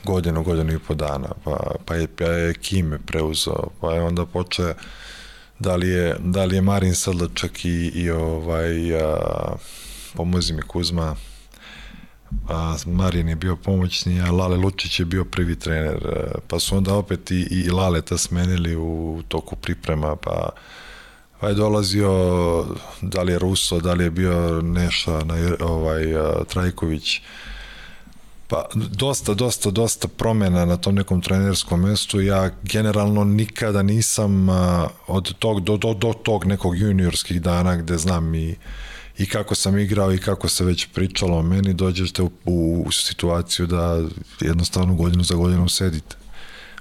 godinu, 0.04 0.44
godinu 0.44 0.74
i 0.74 0.80
po 0.80 0.94
dana, 0.94 1.30
pa, 1.44 1.76
pa, 1.86 1.96
je, 1.96 2.08
pa 2.08 2.24
je 2.24 2.54
Kime 2.54 3.00
preuzeo, 3.06 3.68
pa 3.82 3.94
je 3.94 4.02
onda 4.02 4.26
počeo 4.26 4.74
da 5.60 5.76
li 5.76 5.89
je, 5.89 6.16
da 6.20 6.46
li 6.46 6.56
je 6.56 6.62
Marin 6.62 6.96
Sadlačak 6.96 7.66
i, 7.66 7.91
i 7.96 8.10
ovaj, 8.10 9.02
a, 9.02 9.18
pomozi 10.16 10.54
mi 10.54 10.62
Kuzma, 10.62 11.16
a 12.50 12.76
Marin 12.86 13.30
je 13.30 13.36
bio 13.36 13.56
pomoćni, 13.56 14.22
a 14.22 14.32
Lale 14.32 14.58
Lučić 14.58 15.00
je 15.00 15.06
bio 15.06 15.26
prvi 15.26 15.56
trener, 15.60 15.98
pa 16.48 16.60
su 16.60 16.78
onda 16.78 16.94
opet 16.94 17.32
i, 17.32 17.48
i 17.52 17.70
Laleta 17.70 18.18
smenili 18.18 18.76
u 18.76 19.22
toku 19.28 19.56
priprema, 19.56 20.16
pa 20.16 20.50
pa 21.40 21.50
je 21.50 21.56
dolazio 21.56 22.10
da 23.02 23.22
li 23.22 23.32
je 23.32 23.40
Ruso, 23.40 23.80
da 23.80 23.94
li 23.94 24.04
je 24.04 24.12
bio 24.12 24.62
Neša, 24.62 25.22
ovaj, 25.60 26.06
Trajković, 26.48 27.22
Pa 28.48 28.66
dosta, 28.76 29.34
dosta, 29.34 29.72
dosta 29.72 30.08
promena 30.08 30.66
na 30.66 30.78
tom 30.78 30.96
nekom 30.96 31.22
trenerskom 31.22 31.82
mestu. 31.82 32.22
Ja 32.22 32.52
generalno 32.64 33.24
nikada 33.24 33.82
nisam 33.82 34.48
od 35.08 35.34
tog 35.40 35.62
do, 35.62 35.78
do, 35.78 35.94
do 35.94 36.14
tog 36.14 36.46
nekog 36.46 36.78
juniorskih 36.78 37.42
dana 37.42 37.76
gde 37.76 37.98
znam 37.98 38.36
i 38.36 38.56
i 39.18 39.26
kako 39.26 39.55
sam 39.55 39.78
igrao 39.78 40.14
i 40.14 40.18
kako 40.18 40.49
se 40.49 40.66
već 40.66 40.88
pričalo 40.93 41.38
o 41.38 41.41
meni, 41.41 41.74
dođete 41.74 42.22
u, 42.22 42.32
u, 42.45 42.84
u 42.88 42.91
situaciju 42.91 43.68
da 43.68 44.01
jednostavno 44.41 44.95
godinu 44.95 45.24
za 45.24 45.36
godinom 45.36 45.70
sedite. 45.70 46.16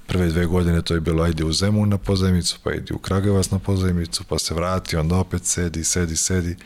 Prve 0.06 0.28
dve 0.28 0.46
godine 0.46 0.82
to 0.82 0.94
je 0.94 1.00
bilo 1.00 1.24
ajde 1.24 1.44
u 1.44 1.52
Zemun 1.52 1.88
na 1.88 1.98
pozajmicu, 1.98 2.58
pa 2.64 2.72
ide 2.72 2.94
u 2.94 2.98
Kragevac 2.98 3.50
na 3.50 3.58
pozajmicu, 3.58 4.24
pa 4.24 4.38
se 4.38 4.54
vrati, 4.54 4.96
onda 4.96 5.16
opet 5.16 5.44
sedi, 5.44 5.84
sedi, 5.84 6.16
sedi. 6.16 6.56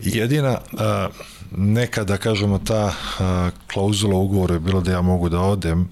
I 0.00 0.16
jedina, 0.16 0.58
a, 0.78 1.08
neka 1.56 2.04
da 2.04 2.16
kažemo 2.16 2.58
ta 2.58 2.94
a, 3.18 3.50
klauzula 3.72 4.16
ugovora 4.16 4.54
je 4.54 4.60
bilo 4.60 4.80
da 4.80 4.92
ja 4.92 5.02
mogu 5.02 5.28
da 5.28 5.40
odem 5.40 5.88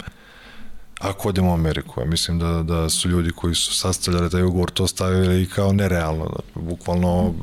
ako 0.99 1.29
odem 1.29 1.47
u 1.47 1.53
Ameriku. 1.53 2.01
Ja 2.01 2.05
mislim 2.05 2.39
da, 2.39 2.63
da 2.63 2.89
su 2.89 3.09
ljudi 3.09 3.31
koji 3.35 3.55
su 3.55 3.75
sastavljali 3.75 4.29
taj 4.29 4.43
ugovor 4.43 4.71
to 4.71 4.87
stavili 4.87 5.49
kao 5.49 5.73
nerealno. 5.73 6.25
Da, 6.25 6.61
bukvalno 6.61 7.33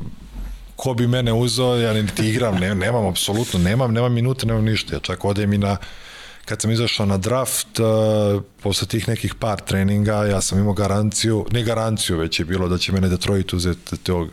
ko 0.75 0.93
bi 0.93 1.07
mene 1.07 1.33
uzeo, 1.33 1.75
ja 1.77 1.93
niti 1.93 2.29
igram, 2.29 2.55
ne, 2.55 2.75
nemam 2.75 3.05
apsolutno, 3.07 3.59
nemam, 3.59 3.93
nemam 3.93 4.13
minute, 4.13 4.45
nemam 4.45 4.65
ništa. 4.65 4.95
Ja 4.95 4.99
čak 4.99 5.25
odem 5.25 5.53
i 5.53 5.57
na 5.57 5.77
kad 6.45 6.61
sam 6.61 6.71
izašao 6.71 7.05
na 7.05 7.17
draft, 7.17 7.79
uh, 7.79 8.41
posle 8.61 8.87
tih 8.87 9.07
nekih 9.07 9.35
par 9.35 9.61
treninga, 9.61 10.13
ja 10.13 10.41
sam 10.41 10.59
imao 10.59 10.73
garanciju, 10.73 11.45
ne 11.51 11.63
garanciju, 11.63 12.17
već 12.17 12.39
je 12.39 12.45
bilo 12.45 12.67
da 12.69 12.77
će 12.77 12.91
mene 12.91 13.09
Detroit 13.09 13.53
uzeti 13.53 13.97
tog 13.97 14.29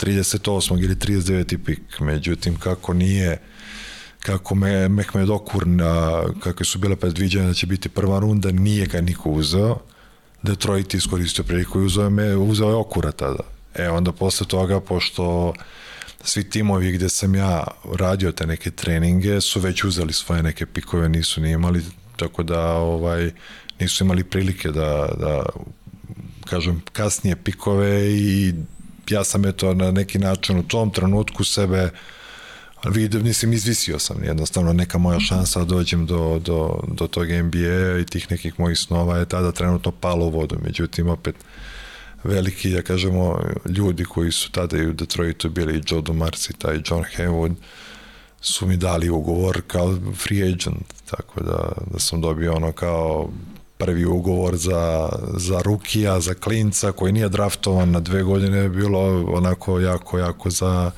38. 0.00 0.84
ili 0.84 0.94
39. 0.94 1.64
pik. 1.64 2.00
Međutim, 2.00 2.56
kako 2.56 2.94
nije 2.94 3.38
kako 4.20 4.54
me 4.54 4.88
Mehmed 4.88 5.30
Okur 5.30 5.66
na, 5.66 6.22
kako 6.40 6.64
su 6.64 6.78
bile 6.78 6.96
predviđene 6.96 7.46
da 7.46 7.54
će 7.54 7.66
biti 7.66 7.88
prva 7.88 8.18
runda, 8.18 8.50
nije 8.50 8.86
ga 8.86 9.00
niko 9.00 9.30
uzeo. 9.30 9.78
Detroit 10.42 10.94
iskoristio 10.94 11.44
priliku 11.44 11.80
i 11.80 11.84
uzeo, 11.84 12.10
me, 12.10 12.36
uzeo 12.36 12.68
je 12.68 12.74
Okura 12.74 13.12
tada. 13.12 13.57
E, 13.78 13.88
onda 13.90 14.12
posle 14.12 14.46
toga, 14.46 14.80
pošto 14.80 15.54
svi 16.24 16.50
timovi 16.50 16.92
gde 16.92 17.08
sam 17.08 17.34
ja 17.34 17.64
radio 17.98 18.32
te 18.32 18.46
neke 18.46 18.70
treninge 18.70 19.40
su 19.40 19.60
već 19.60 19.84
uzeli 19.84 20.12
svoje 20.12 20.42
neke 20.42 20.66
pikove, 20.66 21.08
nisu 21.08 21.40
ni 21.40 21.50
imali, 21.50 21.82
tako 22.16 22.42
da 22.42 22.72
ovaj, 22.72 23.30
nisu 23.80 24.04
imali 24.04 24.24
prilike 24.24 24.68
da, 24.68 25.08
da 25.18 25.42
kažem, 26.44 26.82
kasnije 26.92 27.36
pikove 27.36 28.10
i 28.10 28.54
ja 29.10 29.24
sam 29.24 29.44
eto 29.44 29.74
na 29.74 29.90
neki 29.90 30.18
način 30.18 30.58
u 30.58 30.68
tom 30.68 30.90
trenutku 30.90 31.44
sebe 31.44 31.90
vidio, 32.84 33.20
mislim, 33.20 33.52
izvisio 33.52 33.98
sam 33.98 34.24
jednostavno 34.24 34.72
neka 34.72 34.98
moja 34.98 35.20
šansa 35.20 35.64
dođem 35.64 36.06
do, 36.06 36.40
do, 36.44 36.80
do 36.88 37.06
tog 37.06 37.26
NBA 37.28 37.98
i 38.00 38.06
tih 38.10 38.30
nekih 38.30 38.60
mojih 38.60 38.78
snova 38.78 39.18
je 39.18 39.28
tada 39.28 39.52
trenutno 39.52 39.92
palo 39.92 40.26
u 40.26 40.30
vodu, 40.30 40.58
međutim 40.64 41.08
opet 41.08 41.34
veliki, 42.24 42.70
ja 42.70 42.82
kažemo, 42.82 43.40
ljudi 43.68 44.04
koji 44.04 44.32
su 44.32 44.50
tada 44.50 44.78
i 44.78 44.86
u 44.86 44.92
Detroitu 44.92 45.50
bili 45.50 45.78
i 45.78 45.82
Joe 45.88 46.02
Dumarci, 46.02 46.52
taj 46.52 46.80
John 46.86 47.04
Haywood, 47.16 47.54
su 48.40 48.66
mi 48.66 48.76
dali 48.76 49.10
ugovor 49.10 49.62
kao 49.66 49.98
free 50.14 50.42
agent, 50.42 50.94
tako 51.10 51.40
da, 51.40 51.72
da 51.90 51.98
sam 51.98 52.20
dobio 52.20 52.54
ono 52.54 52.72
kao 52.72 53.28
prvi 53.78 54.04
ugovor 54.04 54.56
za, 54.56 55.08
za 55.36 55.60
Rukija, 55.64 56.20
za 56.20 56.34
Klinca 56.34 56.92
koji 56.92 57.12
nije 57.12 57.28
draftovan 57.28 57.90
na 57.90 58.00
dve 58.00 58.22
godine 58.22 58.58
je 58.58 58.68
bilo 58.68 59.24
onako 59.32 59.80
jako, 59.80 60.18
jako 60.18 60.50
za, 60.50 60.90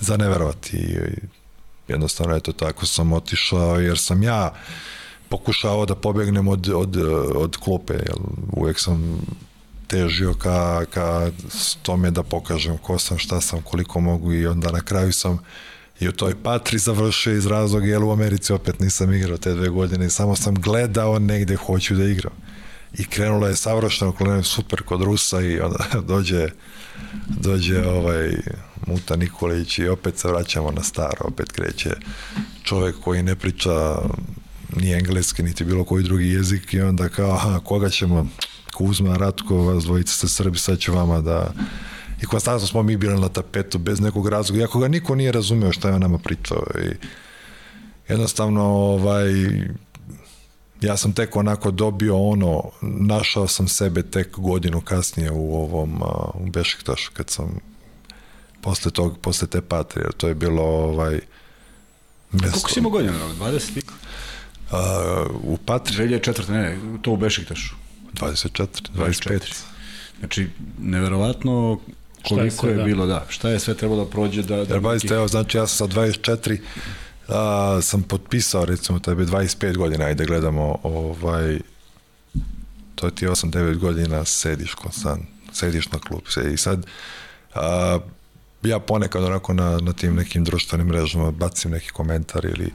za 0.00 0.16
neverovati. 0.16 0.76
I 0.76 0.98
jednostavno 1.88 2.36
eto 2.36 2.52
tako 2.52 2.86
sam 2.86 3.12
otišao 3.12 3.80
jer 3.80 3.98
sam 3.98 4.22
ja 4.22 4.54
pokušao 5.28 5.86
da 5.86 5.94
pobegnem 5.94 6.48
od, 6.48 6.68
od, 6.68 6.96
od 7.34 7.56
klupe, 7.56 7.94
jer 7.94 8.16
uvek 8.52 8.80
sam 8.80 9.20
težio 9.94 10.34
ka, 10.34 10.84
ka 10.90 11.30
tome 11.82 12.10
da 12.10 12.22
pokažem 12.22 12.78
ko 12.78 12.98
sam, 12.98 13.18
šta 13.18 13.40
sam, 13.40 13.62
koliko 13.62 14.00
mogu 14.00 14.32
i 14.32 14.46
onda 14.46 14.72
na 14.72 14.80
kraju 14.80 15.12
sam 15.12 15.38
i 16.00 16.08
u 16.08 16.12
toj 16.12 16.34
patri 16.42 16.78
završio 16.78 17.36
iz 17.36 17.46
razloga, 17.46 17.86
jer 17.86 18.02
u 18.02 18.10
Americi 18.10 18.52
opet 18.52 18.80
nisam 18.80 19.12
igrao 19.12 19.36
te 19.36 19.54
dve 19.54 19.68
godine 19.68 20.10
samo 20.10 20.36
sam 20.36 20.54
gledao 20.54 21.18
negde 21.18 21.56
hoću 21.56 21.94
da 21.94 22.04
igram. 22.04 22.32
I 22.98 23.04
krenula 23.04 23.48
je 23.48 23.56
savršeno, 23.56 24.12
krenulo 24.12 24.42
super 24.42 24.82
kod 24.82 25.02
Rusa 25.02 25.40
i 25.40 25.60
onda 25.60 25.84
dođe 26.12 26.48
dođe 27.28 27.86
ovaj 27.86 28.36
Muta 28.86 29.16
Nikolić 29.16 29.78
i 29.78 29.88
opet 29.88 30.18
se 30.18 30.28
vraćamo 30.28 30.70
na 30.70 30.82
staro, 30.82 31.20
opet 31.20 31.52
kreće 31.52 31.90
čovek 32.62 32.96
koji 33.04 33.22
ne 33.22 33.36
priča 33.36 33.98
ni 34.76 34.92
engleski, 34.92 35.42
niti 35.42 35.64
bilo 35.64 35.84
koji 35.84 36.04
drugi 36.04 36.28
jezik 36.28 36.74
i 36.74 36.80
onda 36.80 37.08
kao, 37.08 37.32
aha, 37.32 37.60
koga 37.64 37.90
ćemo, 37.90 38.28
Kuzma, 38.74 39.16
Ratko, 39.16 39.56
vas 39.56 39.84
dvojica 39.84 40.12
ste 40.12 40.28
Srbi, 40.28 40.58
sad 40.58 40.78
ću 40.78 40.92
vama 40.92 41.20
da 41.20 41.52
i 42.22 42.26
konstantno 42.26 42.66
smo 42.66 42.82
mi 42.82 42.96
bili 42.96 43.20
na 43.20 43.28
tapetu 43.28 43.78
bez 43.78 44.00
nekog 44.00 44.28
razloga, 44.28 44.60
iako 44.60 44.78
ga 44.78 44.88
niko 44.88 45.14
nije 45.14 45.32
razumeo 45.32 45.72
šta 45.72 45.88
je 45.88 45.94
on 45.94 46.00
nama 46.00 46.18
pričao 46.18 46.64
i 46.84 46.88
jednostavno 48.08 48.62
ovaj 48.62 49.32
ja 50.80 50.96
sam 50.96 51.12
tek 51.12 51.36
onako 51.36 51.70
dobio 51.70 52.18
ono, 52.18 52.62
našao 52.80 53.48
sam 53.48 53.68
sebe 53.68 54.02
tek 54.02 54.38
godinu 54.38 54.80
kasnije 54.80 55.30
u 55.30 55.54
ovom 55.54 56.02
u 56.34 56.50
Bešiktašu 56.50 57.10
kad 57.12 57.30
sam 57.30 57.60
posle 58.60 58.90
tog, 58.90 59.18
posle 59.18 59.48
te 59.48 59.60
patre, 59.60 60.02
jer 60.02 60.12
to 60.12 60.28
je 60.28 60.34
bilo 60.34 60.62
ovaj 60.62 61.20
mesto. 62.32 62.50
Koliko 62.50 62.70
si 62.70 62.78
imao 62.78 62.90
godina? 62.90 63.14
20? 63.38 63.82
Uh, 64.70 64.78
u 65.42 65.56
Patri? 65.56 65.96
2004. 65.96 66.50
Ne, 66.50 66.78
to 67.02 67.10
u 67.10 67.16
Bešiktašu. 67.16 67.74
24, 68.14 68.66
25. 68.96 69.38
24. 69.38 69.62
Znači, 70.18 70.48
neverovatno 70.78 71.80
koliko 72.28 72.66
je, 72.66 72.72
je 72.72 72.76
da. 72.76 72.84
bilo, 72.84 73.06
da. 73.06 73.26
Šta 73.28 73.50
je 73.50 73.60
sve 73.60 73.74
trebalo 73.74 74.04
da 74.04 74.10
prođe 74.10 74.42
da... 74.42 74.64
da 74.64 74.80
neki... 74.80 75.14
evo, 75.14 75.28
znači 75.28 75.56
ja 75.56 75.66
sam 75.66 75.90
sa 75.90 76.00
24 76.00 76.58
a, 77.28 77.80
sam 77.82 78.02
potpisao 78.02 78.64
recimo 78.64 78.98
tebe 78.98 79.24
25 79.24 79.76
godina, 79.76 80.04
ajde 80.04 80.24
gledamo 80.24 80.78
ovaj 80.82 81.58
to 82.94 83.06
je 83.06 83.14
ti 83.14 83.26
8-9 83.26 83.78
godina 83.78 84.24
sediš 84.24 84.74
konstant, 84.74 85.22
sediš 85.52 85.88
na 85.90 85.98
klub 85.98 86.20
i 86.52 86.56
sad 86.56 86.86
a, 87.54 87.98
ja 88.62 88.78
ponekad 88.78 89.24
onako 89.24 89.54
na, 89.54 89.78
na 89.78 89.92
tim 89.92 90.14
nekim 90.14 90.44
društvenim 90.44 90.86
mrežama 90.86 91.30
bacim 91.30 91.70
neki 91.70 91.90
komentar 91.90 92.44
ili 92.44 92.72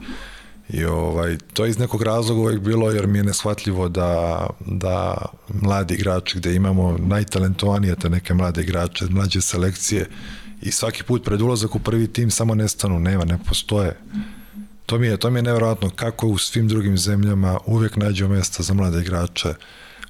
I 0.72 0.84
ovaj, 0.84 1.38
to 1.52 1.64
je 1.64 1.70
iz 1.70 1.78
nekog 1.78 2.02
razloga 2.02 2.40
uvek 2.40 2.60
bilo 2.60 2.90
jer 2.90 3.06
mi 3.06 3.18
je 3.18 3.24
neshvatljivo 3.24 3.88
da, 3.88 4.46
da 4.66 5.26
mladi 5.48 5.94
igrači 5.94 6.38
gde 6.38 6.54
imamo 6.54 6.96
najtalentovanije 6.98 7.96
te 7.96 8.10
neke 8.10 8.34
mlade 8.34 8.62
igrače, 8.62 9.06
mlađe 9.10 9.40
selekcije 9.40 10.06
i 10.62 10.70
svaki 10.70 11.02
put 11.02 11.24
pred 11.24 11.40
ulazak 11.40 11.74
u 11.74 11.78
prvi 11.78 12.12
tim 12.12 12.30
samo 12.30 12.54
nestanu, 12.54 13.00
nema, 13.00 13.24
ne 13.24 13.38
postoje. 13.48 13.96
to 14.86 14.98
mi 14.98 15.06
je, 15.06 15.16
to 15.16 15.30
mi 15.30 15.38
je 15.38 15.42
nevjerojatno 15.42 15.90
kako 15.90 16.26
u 16.26 16.38
svim 16.38 16.68
drugim 16.68 16.98
zemljama 16.98 17.58
uvijek 17.66 17.96
nađu 17.96 18.28
mjesta 18.28 18.62
za 18.62 18.74
mlade 18.74 19.00
igrače, 19.00 19.54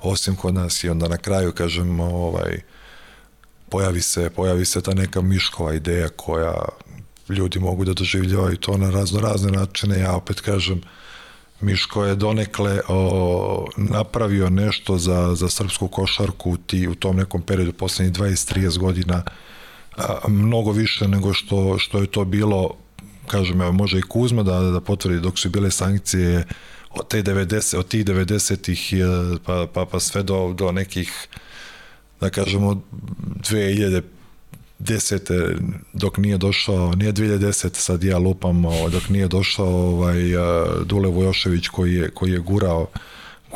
osim 0.00 0.36
kod 0.36 0.54
nas 0.54 0.84
i 0.84 0.88
onda 0.88 1.08
na 1.08 1.16
kraju, 1.16 1.52
kažem, 1.52 2.00
ovaj, 2.00 2.60
pojavi 3.68 4.00
se, 4.00 4.30
pojavi 4.30 4.64
se 4.64 4.80
ta 4.80 4.94
neka 4.94 5.20
miškova 5.20 5.74
ideja 5.74 6.08
koja 6.08 6.54
ljudi 7.32 7.58
mogu 7.58 7.84
da 7.84 7.92
doživljavaju 7.92 8.56
to 8.56 8.76
na 8.76 8.90
razno 8.90 9.20
razne 9.20 9.52
načine. 9.52 9.98
Ja 9.98 10.12
opet 10.12 10.40
kažem, 10.40 10.80
Miško 11.60 12.04
je 12.04 12.14
donekle 12.14 12.80
o, 12.88 13.66
napravio 13.76 14.50
nešto 14.50 14.98
za, 14.98 15.34
za 15.34 15.48
srpsku 15.48 15.88
košarku 15.88 16.56
ti, 16.66 16.88
u 16.88 16.94
tom 16.94 17.16
nekom 17.16 17.42
periodu 17.42 17.72
poslednjih 17.72 18.14
20-30 18.14 18.78
godina 18.78 19.22
a, 19.96 20.18
mnogo 20.28 20.72
više 20.72 21.08
nego 21.08 21.32
što, 21.32 21.78
što 21.78 21.98
je 21.98 22.06
to 22.06 22.24
bilo 22.24 22.70
kažem, 23.26 23.60
evo, 23.60 23.72
može 23.72 23.98
i 23.98 24.02
Kuzma 24.02 24.42
da, 24.42 24.60
da 24.60 24.80
potvrdi 24.80 25.20
dok 25.20 25.38
su 25.38 25.50
bile 25.50 25.70
sankcije 25.70 26.46
od 26.90 27.08
te 27.08 27.22
90, 27.22 27.76
od 27.76 27.88
tih 27.88 28.04
90-ih 28.04 28.94
pa, 29.46 29.66
pa, 29.74 29.86
pa 29.86 30.00
sve 30.00 30.22
do, 30.22 30.54
do 30.58 30.72
nekih 30.72 31.28
da 32.20 32.30
kažemo 32.30 32.82
2000 32.92 34.02
desete 34.80 35.56
dok 35.92 36.18
nije 36.18 36.38
došao, 36.38 36.94
nije 36.94 37.12
2010 37.12 37.74
sad 37.74 38.04
ja 38.04 38.18
lupam, 38.18 38.62
dok 38.92 39.08
nije 39.08 39.28
došao 39.28 39.66
ovaj, 39.66 40.20
Dule 40.84 41.08
Vojošević 41.08 41.68
koji 41.68 41.94
je, 41.94 42.10
koji 42.10 42.32
je 42.32 42.38
gurao 42.38 42.86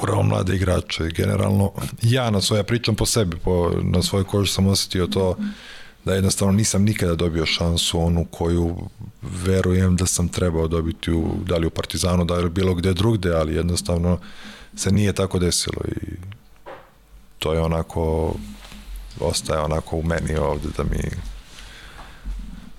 gurao 0.01 0.23
mlade 0.23 0.57
igrače. 0.57 1.09
Generalno, 1.17 1.73
ja 2.03 2.31
na 2.31 2.41
svoje, 2.41 2.59
ja 2.61 2.65
pričam 2.65 2.95
po 2.95 3.07
sebi, 3.07 3.37
po, 3.37 3.73
na 3.83 4.03
svojoj 4.03 4.25
koži 4.25 4.53
sam 4.53 4.67
osetio 4.67 5.07
to 5.07 5.37
da 6.05 6.15
jednostavno 6.15 6.53
nisam 6.53 6.83
nikada 6.83 7.15
dobio 7.15 7.47
šansu 7.47 8.01
onu 8.01 8.25
koju 8.25 8.77
verujem 9.23 9.97
da 9.97 10.07
sam 10.07 10.29
trebao 10.29 10.69
dobiti 10.69 11.13
u, 11.13 11.31
da 11.47 11.57
li 11.57 11.67
u 11.67 11.71
Partizanu, 11.71 12.25
da 12.25 12.35
li 12.35 12.51
bilo 12.51 12.75
gde 12.75 12.93
drugde, 12.93 13.33
ali 13.33 13.55
jednostavno 13.55 14.19
se 14.77 14.93
nije 14.93 15.13
tako 15.13 15.39
desilo 15.39 15.81
i 15.89 16.17
to 17.39 17.53
je 17.53 17.61
onako 17.61 18.35
ostaje 19.21 19.61
onako 19.61 19.97
u 19.97 20.03
meni 20.03 20.37
ovde 20.37 20.69
da 20.77 20.83
mi 20.85 20.99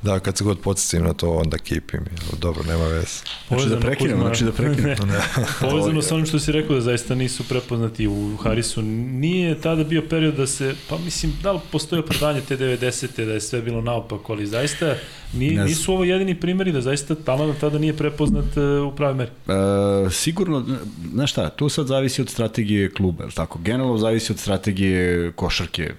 Da, 0.05 0.19
kad 0.19 0.37
se 0.37 0.43
god 0.43 0.59
podsjetim 0.59 1.07
na 1.07 1.13
to, 1.13 1.31
onda 1.31 1.57
kipim. 1.57 1.99
Dobro, 2.39 2.63
nema 2.63 2.83
veze. 2.87 3.07
Znači 3.47 3.69
da 3.69 3.79
prekinem, 3.79 4.19
znači 4.19 4.43
da 4.43 4.51
prekinem. 4.51 4.97
Povezano 5.61 6.01
sa 6.01 6.15
onim 6.15 6.25
što 6.25 6.39
si 6.39 6.51
rekao 6.51 6.75
da 6.75 6.81
zaista 6.81 7.15
nisu 7.15 7.43
prepoznati 7.43 8.07
u 8.07 8.37
Harisu, 8.43 8.81
nije 8.81 9.61
tada 9.61 9.83
bio 9.83 10.03
period 10.09 10.35
da 10.35 10.47
se, 10.47 10.75
pa 10.89 10.97
mislim, 10.97 11.33
da 11.43 11.51
li 11.51 11.59
postoje 11.71 11.99
opravdanje 11.99 12.41
te 12.41 12.57
90. 12.57 13.25
da 13.25 13.33
je 13.33 13.41
sve 13.41 13.61
bilo 13.61 13.81
naopako, 13.81 14.33
ali 14.33 14.47
zaista 14.47 14.95
nije, 15.33 15.63
nisu 15.63 15.93
ovo 15.93 16.03
jedini 16.03 16.39
primjeri 16.39 16.71
da 16.71 16.81
zaista 16.81 17.15
talent 17.15 17.59
tada 17.59 17.79
nije 17.79 17.97
prepoznat 17.97 18.57
e, 18.57 18.79
u 18.79 18.95
pravi 18.95 19.15
meri. 19.15 19.31
E, 19.47 20.09
sigurno, 20.11 20.65
znaš 21.13 21.31
šta, 21.31 21.49
to 21.49 21.69
sad 21.69 21.87
zavisi 21.87 22.21
od 22.21 22.29
strategije 22.29 22.91
kluba, 22.91 23.23
je 23.23 23.29
tako? 23.31 23.59
Generalno 23.59 23.97
zavisi 23.97 24.31
od 24.31 24.39
strategije 24.39 25.31
košarke 25.31 25.93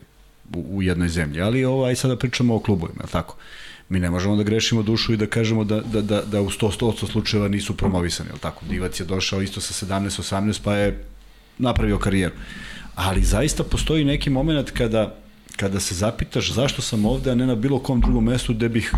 u, 0.55 0.83
jednoj 0.83 1.09
zemlji, 1.09 1.41
ali 1.41 1.65
ovo, 1.65 1.85
aj 1.85 1.97
sada 1.97 2.17
pričamo 2.17 2.55
o 2.55 2.61
klubovima, 2.61 3.03
je 3.05 3.11
tako? 3.11 3.37
mi 3.89 4.01
ne 4.01 4.11
možemo 4.11 4.37
da 4.37 4.43
grešimo 4.43 4.83
dušu 4.83 5.13
i 5.13 5.17
da 5.17 5.27
kažemo 5.27 5.65
da, 5.65 5.81
da, 5.81 6.03
da, 6.03 6.23
da 6.23 6.41
u 6.41 6.51
100-100 6.51 7.11
slučajeva 7.11 7.49
nisu 7.49 7.77
promovisani, 7.77 8.31
je 8.31 8.39
tako? 8.41 8.65
Divac 8.71 9.01
je 9.01 9.07
došao 9.07 9.43
isto 9.43 9.61
sa 9.61 9.87
17-18 9.87 10.61
pa 10.65 10.75
je 10.75 11.05
napravio 11.59 11.99
karijeru. 11.99 12.35
Ali 12.95 13.23
zaista 13.23 13.65
postoji 13.65 14.05
neki 14.05 14.31
moment 14.31 14.71
kada, 14.71 15.15
kada 15.57 15.81
se 15.81 15.95
zapitaš 15.95 16.53
zašto 16.53 16.83
sam 16.83 17.05
ovde, 17.05 17.31
a 17.31 17.35
ne 17.35 17.47
na 17.47 17.55
bilo 17.55 17.79
kom 17.79 18.01
drugom 18.01 18.25
mestu 18.25 18.55
gde 18.55 18.69
bih 18.69 18.93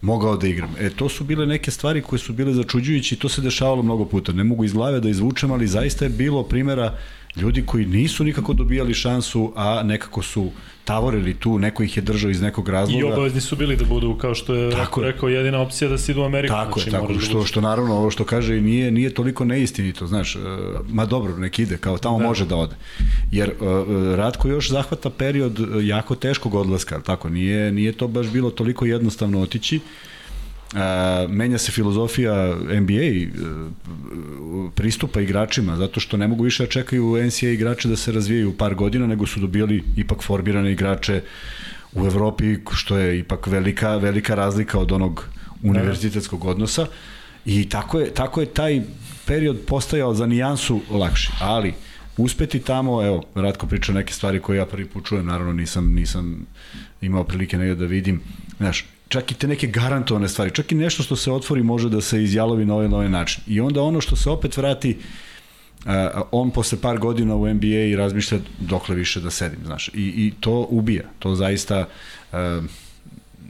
mogao 0.00 0.36
da 0.36 0.46
igram. 0.46 0.74
E, 0.78 0.90
to 0.90 1.08
su 1.08 1.24
bile 1.24 1.46
neke 1.46 1.70
stvari 1.70 2.02
koje 2.02 2.18
su 2.18 2.32
bile 2.32 2.54
začuđujući 2.54 3.14
i 3.14 3.18
to 3.18 3.28
se 3.28 3.42
dešavalo 3.42 3.82
mnogo 3.82 4.04
puta. 4.04 4.32
Ne 4.32 4.44
mogu 4.44 4.64
iz 4.64 4.72
glave 4.72 5.00
da 5.00 5.08
izvučem, 5.08 5.52
ali 5.52 5.66
zaista 5.66 6.04
je 6.04 6.08
bilo 6.08 6.42
primjera 6.42 6.98
ljudi 7.36 7.62
koji 7.66 7.86
nisu 7.86 8.24
nikako 8.24 8.52
dobijali 8.52 8.94
šansu, 8.94 9.52
a 9.56 9.82
nekako 9.82 10.22
su 10.22 10.50
tavorili 10.84 11.34
tu, 11.34 11.58
neko 11.58 11.82
ih 11.82 11.96
je 11.96 12.02
držao 12.02 12.30
iz 12.30 12.40
nekog 12.40 12.68
razloga. 12.68 13.00
I 13.00 13.12
obavezni 13.12 13.40
su 13.40 13.56
bili 13.56 13.76
da 13.76 13.84
budu, 13.84 14.14
kao 14.14 14.34
što 14.34 14.54
je 14.54 14.70
tako 14.70 15.02
rekao, 15.02 15.28
jedina 15.28 15.60
opcija 15.60 15.88
da 15.88 15.98
se 15.98 16.12
idu 16.12 16.20
u 16.20 16.24
Ameriku. 16.24 16.54
Tako 16.54 16.80
znači, 16.80 16.88
je, 16.88 17.00
tako, 17.00 17.12
da 17.12 17.20
što, 17.20 17.44
što 17.44 17.60
naravno 17.60 17.94
ovo 17.94 18.10
što 18.10 18.24
kaže 18.24 18.58
i 18.58 18.60
nije, 18.60 18.90
nije 18.90 19.14
toliko 19.14 19.44
neistinito, 19.44 20.06
znaš, 20.06 20.36
uh, 20.36 20.42
ma 20.88 21.06
dobro, 21.06 21.36
nek 21.36 21.58
ide, 21.58 21.76
kao 21.76 21.98
tamo 21.98 22.18
da. 22.18 22.24
može 22.24 22.46
da 22.46 22.56
ode. 22.56 22.76
Jer 23.32 23.50
uh, 23.50 23.66
Ratko 24.16 24.48
još 24.48 24.70
zahvata 24.70 25.10
period 25.10 25.58
jako 25.82 26.14
teškog 26.14 26.54
odlaska, 26.54 27.00
tako, 27.00 27.28
nije, 27.28 27.72
nije 27.72 27.92
to 27.92 28.08
baš 28.08 28.26
bilo 28.26 28.50
toliko 28.50 28.86
jednostavno 28.86 29.40
otići. 29.40 29.80
A, 30.74 31.26
menja 31.28 31.58
se 31.58 31.72
filozofija 31.72 32.54
NBA 32.80 33.30
pristupa 34.74 35.20
igračima, 35.20 35.76
zato 35.76 36.00
što 36.00 36.16
ne 36.16 36.28
mogu 36.28 36.44
više 36.44 36.62
da 36.62 36.70
čekaju 36.70 37.26
NCAA 37.26 37.50
igrače 37.50 37.88
da 37.88 37.96
se 37.96 38.12
razvijaju 38.12 38.56
par 38.56 38.74
godina, 38.74 39.06
nego 39.06 39.26
su 39.26 39.40
dobijali 39.40 39.82
ipak 39.96 40.22
formirane 40.22 40.72
igrače 40.72 41.22
u 41.92 42.06
Evropi, 42.06 42.56
što 42.72 42.98
je 42.98 43.18
ipak 43.18 43.46
velika, 43.46 43.96
velika 43.96 44.34
razlika 44.34 44.78
od 44.78 44.92
onog 44.92 45.24
univerzitetskog 45.62 46.44
odnosa. 46.44 46.86
I 47.44 47.68
tako 47.68 48.00
je, 48.00 48.14
tako 48.14 48.40
je 48.40 48.46
taj 48.46 48.82
period 49.26 49.58
postajao 49.66 50.14
za 50.14 50.26
nijansu 50.26 50.80
lakši, 50.90 51.30
ali 51.40 51.74
uspeti 52.16 52.58
tamo, 52.58 53.06
evo, 53.06 53.22
Ratko 53.34 53.66
priča 53.66 53.92
neke 53.92 54.12
stvari 54.12 54.40
koje 54.40 54.56
ja 54.56 54.66
prvi 54.66 54.86
put 54.86 55.06
čujem, 55.06 55.26
naravno 55.26 55.52
nisam, 55.52 55.94
nisam 55.94 56.46
imao 57.00 57.24
prilike 57.24 57.58
negdje 57.58 57.74
da 57.74 57.86
vidim, 57.86 58.20
znaš, 58.56 58.84
čak 59.10 59.32
i 59.32 59.34
te 59.34 59.48
neke 59.48 59.66
garantovane 59.66 60.28
stvari, 60.28 60.50
čak 60.50 60.72
i 60.72 60.74
nešto 60.74 61.02
što 61.02 61.16
se 61.16 61.32
otvori 61.32 61.62
može 61.62 61.88
da 61.90 62.00
se 62.00 62.22
izjalovi 62.22 62.64
na 62.64 62.74
ovaj, 62.74 62.88
na 62.88 62.96
ovaj 62.96 63.08
način. 63.08 63.42
I 63.46 63.60
onda 63.60 63.82
ono 63.82 64.00
što 64.00 64.16
se 64.16 64.30
opet 64.30 64.56
vrati, 64.56 64.98
uh, 64.98 65.92
on 66.32 66.50
posle 66.50 66.78
par 66.80 66.98
godina 66.98 67.34
u 67.34 67.54
NBA 67.54 67.66
i 67.90 67.96
razmišlja 67.96 68.38
dokle 68.60 68.94
više 68.94 69.20
da 69.20 69.30
sedim, 69.30 69.58
znaš. 69.64 69.88
I, 69.88 69.92
i 69.94 70.32
to 70.40 70.66
ubija, 70.70 71.04
to 71.18 71.34
zaista 71.34 71.86
uh, 72.32 72.38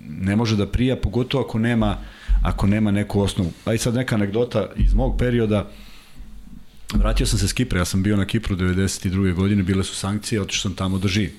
ne 0.08 0.36
može 0.36 0.56
da 0.56 0.66
prija, 0.66 0.96
pogotovo 0.96 1.44
ako 1.44 1.58
nema 1.58 1.96
ako 2.42 2.66
nema 2.66 2.90
neku 2.90 3.20
osnovu. 3.20 3.52
Aj 3.64 3.78
sad 3.78 3.94
neka 3.94 4.14
anegdota 4.14 4.68
iz 4.76 4.94
mog 4.94 5.18
perioda, 5.18 5.68
vratio 6.94 7.26
sam 7.26 7.38
se 7.38 7.48
s 7.48 7.52
Kipra, 7.52 7.78
ja 7.78 7.84
sam 7.84 8.02
bio 8.02 8.16
na 8.16 8.24
Kipru 8.24 8.56
92. 8.56 9.34
godine, 9.34 9.62
bile 9.62 9.84
su 9.84 9.94
sankcije, 9.94 10.40
otišao 10.40 10.62
sam 10.62 10.74
tamo 10.74 10.98
da 10.98 11.08
živim. 11.08 11.32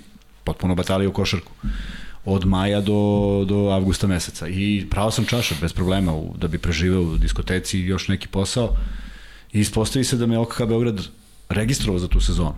Potpuno 0.44 0.76
batalio 0.76 1.10
u 1.10 1.14
košarku 1.14 1.52
od 2.26 2.46
maja 2.46 2.82
do, 2.82 3.46
do 3.48 3.70
avgusta 3.70 4.08
meseca. 4.08 4.48
I 4.48 4.88
pravo 4.90 5.12
sam 5.12 5.26
čaša, 5.26 5.56
bez 5.62 5.74
problema, 5.74 6.16
u, 6.16 6.36
da 6.38 6.48
bi 6.48 6.58
preživeo 6.58 7.02
u 7.02 7.18
diskoteci 7.18 7.80
još 7.80 8.08
neki 8.08 8.28
posao. 8.28 8.78
I 9.54 9.60
ispostavi 9.60 10.06
se 10.06 10.18
da 10.18 10.26
me 10.26 10.38
OKK 10.38 10.62
Beograd 10.68 11.08
registrovao 11.50 12.00
za 12.00 12.08
tu 12.08 12.20
sezonu. 12.20 12.56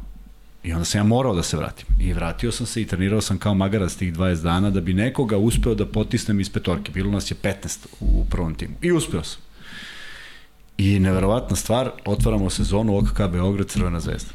I 0.64 0.74
onda 0.74 0.86
sam 0.86 0.99
ja 0.99 1.03
morao 1.03 1.36
da 1.36 1.43
se 1.43 1.57
vratim. 1.57 1.86
I 1.99 2.14
vratio 2.14 2.51
sam 2.51 2.66
se 2.66 2.82
i 2.82 2.86
trenirao 2.86 3.22
sam 3.22 3.38
kao 3.38 3.53
magarac 3.53 3.95
tih 3.95 4.14
20 4.14 4.43
dana 4.43 4.70
da 4.70 4.82
bi 4.82 4.93
nekoga 4.93 5.38
uspeo 5.38 5.76
da 5.76 5.86
potisnem 5.86 6.39
iz 6.39 6.49
petorke. 6.49 6.91
Bilo 6.91 7.11
nas 7.11 7.32
je 7.32 7.36
15 7.43 7.78
u 7.99 8.26
prvom 8.30 8.55
timu. 8.55 8.76
I 8.82 8.91
uspeo 8.91 9.24
sam. 9.24 9.41
I 10.78 10.99
neverovatna 10.99 11.55
stvar, 11.55 11.91
otvaramo 12.05 12.49
sezonu 12.49 12.97
OKK 12.97 13.18
Beograd 13.32 13.68
Crvena 13.68 13.99
zvezda 13.99 14.32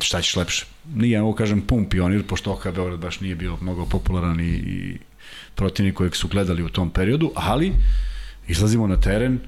šta 0.00 0.22
ćeš 0.22 0.36
lepše. 0.36 0.66
Nije, 0.94 1.20
mogu 1.20 1.36
kažem, 1.36 1.60
pun 1.60 1.88
pionir, 1.88 2.26
pošto 2.26 2.52
OKA 2.52 2.72
Beograd 2.72 3.00
baš 3.00 3.20
nije 3.20 3.34
bio 3.34 3.56
mnogo 3.60 3.86
popularan 3.86 4.40
i, 4.40 4.52
i 4.52 4.98
protivnik 5.54 5.94
kojeg 5.94 6.16
su 6.16 6.28
gledali 6.28 6.62
u 6.62 6.68
tom 6.68 6.90
periodu, 6.90 7.32
ali 7.34 7.72
izlazimo 8.48 8.86
na 8.86 9.00
teren 9.00 9.38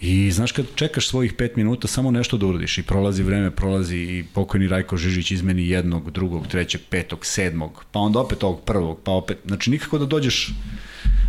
i 0.00 0.30
znaš 0.30 0.52
kad 0.52 0.66
čekaš 0.74 1.08
svojih 1.08 1.34
5 1.34 1.56
minuta 1.56 1.88
samo 1.88 2.10
nešto 2.10 2.36
da 2.36 2.46
uradiš 2.46 2.78
i 2.78 2.82
prolazi 2.82 3.22
vreme, 3.22 3.50
prolazi 3.50 3.96
i 3.96 4.24
pokojni 4.34 4.68
Rajko 4.68 4.96
Žižić 4.96 5.30
izmeni 5.30 5.68
jednog, 5.68 6.10
drugog, 6.10 6.46
trećeg, 6.46 6.80
petog, 6.90 7.26
sedmog, 7.26 7.84
pa 7.92 7.98
onda 7.98 8.20
opet 8.20 8.44
ovog 8.44 8.60
prvog, 8.64 9.00
pa 9.04 9.12
opet, 9.12 9.38
znači 9.46 9.70
nikako 9.70 9.98
da 9.98 10.06
dođeš 10.06 10.52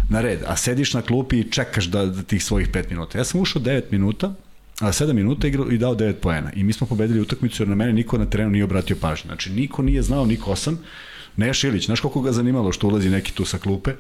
na 0.10 0.22
red, 0.22 0.40
a 0.48 0.56
sediš 0.56 0.94
na 0.94 1.02
klupi 1.02 1.40
i 1.40 1.52
čekaš 1.52 1.86
da, 1.86 2.06
da 2.06 2.24
tih 2.24 2.44
svojih 2.44 2.70
5 2.70 2.90
minuta. 2.90 3.18
Ja 3.18 3.24
sam 3.24 3.42
ušao 3.42 3.62
9 3.62 3.82
minuta, 3.92 4.34
7 4.88 5.14
minuta 5.14 5.48
igrao 5.48 5.72
i 5.72 5.78
dao 5.78 5.96
9 5.96 6.14
poena. 6.14 6.52
I 6.56 6.64
mi 6.64 6.74
smo 6.74 6.88
pobedili 6.88 7.22
utakmicu 7.22 7.64
jer 7.64 7.70
na 7.70 7.76
mene 7.76 7.94
niko 7.94 8.18
na 8.18 8.26
terenu 8.26 8.50
nije 8.50 8.64
obratio 8.64 8.96
pažnju. 9.02 9.28
Znači 9.28 9.50
niko 9.50 9.82
nije 9.82 10.02
znao 10.02 10.26
ni 10.26 10.38
ko 10.38 10.56
sam. 10.56 10.80
Neja 11.38 11.54
Šilić, 11.54 11.86
znaš 11.86 12.00
koliko 12.00 12.22
ga 12.22 12.32
zanimalo 12.32 12.72
što 12.72 12.88
ulazi 12.88 13.10
neki 13.10 13.34
tu 13.34 13.46
sa 13.46 13.58
klupe. 13.58 13.94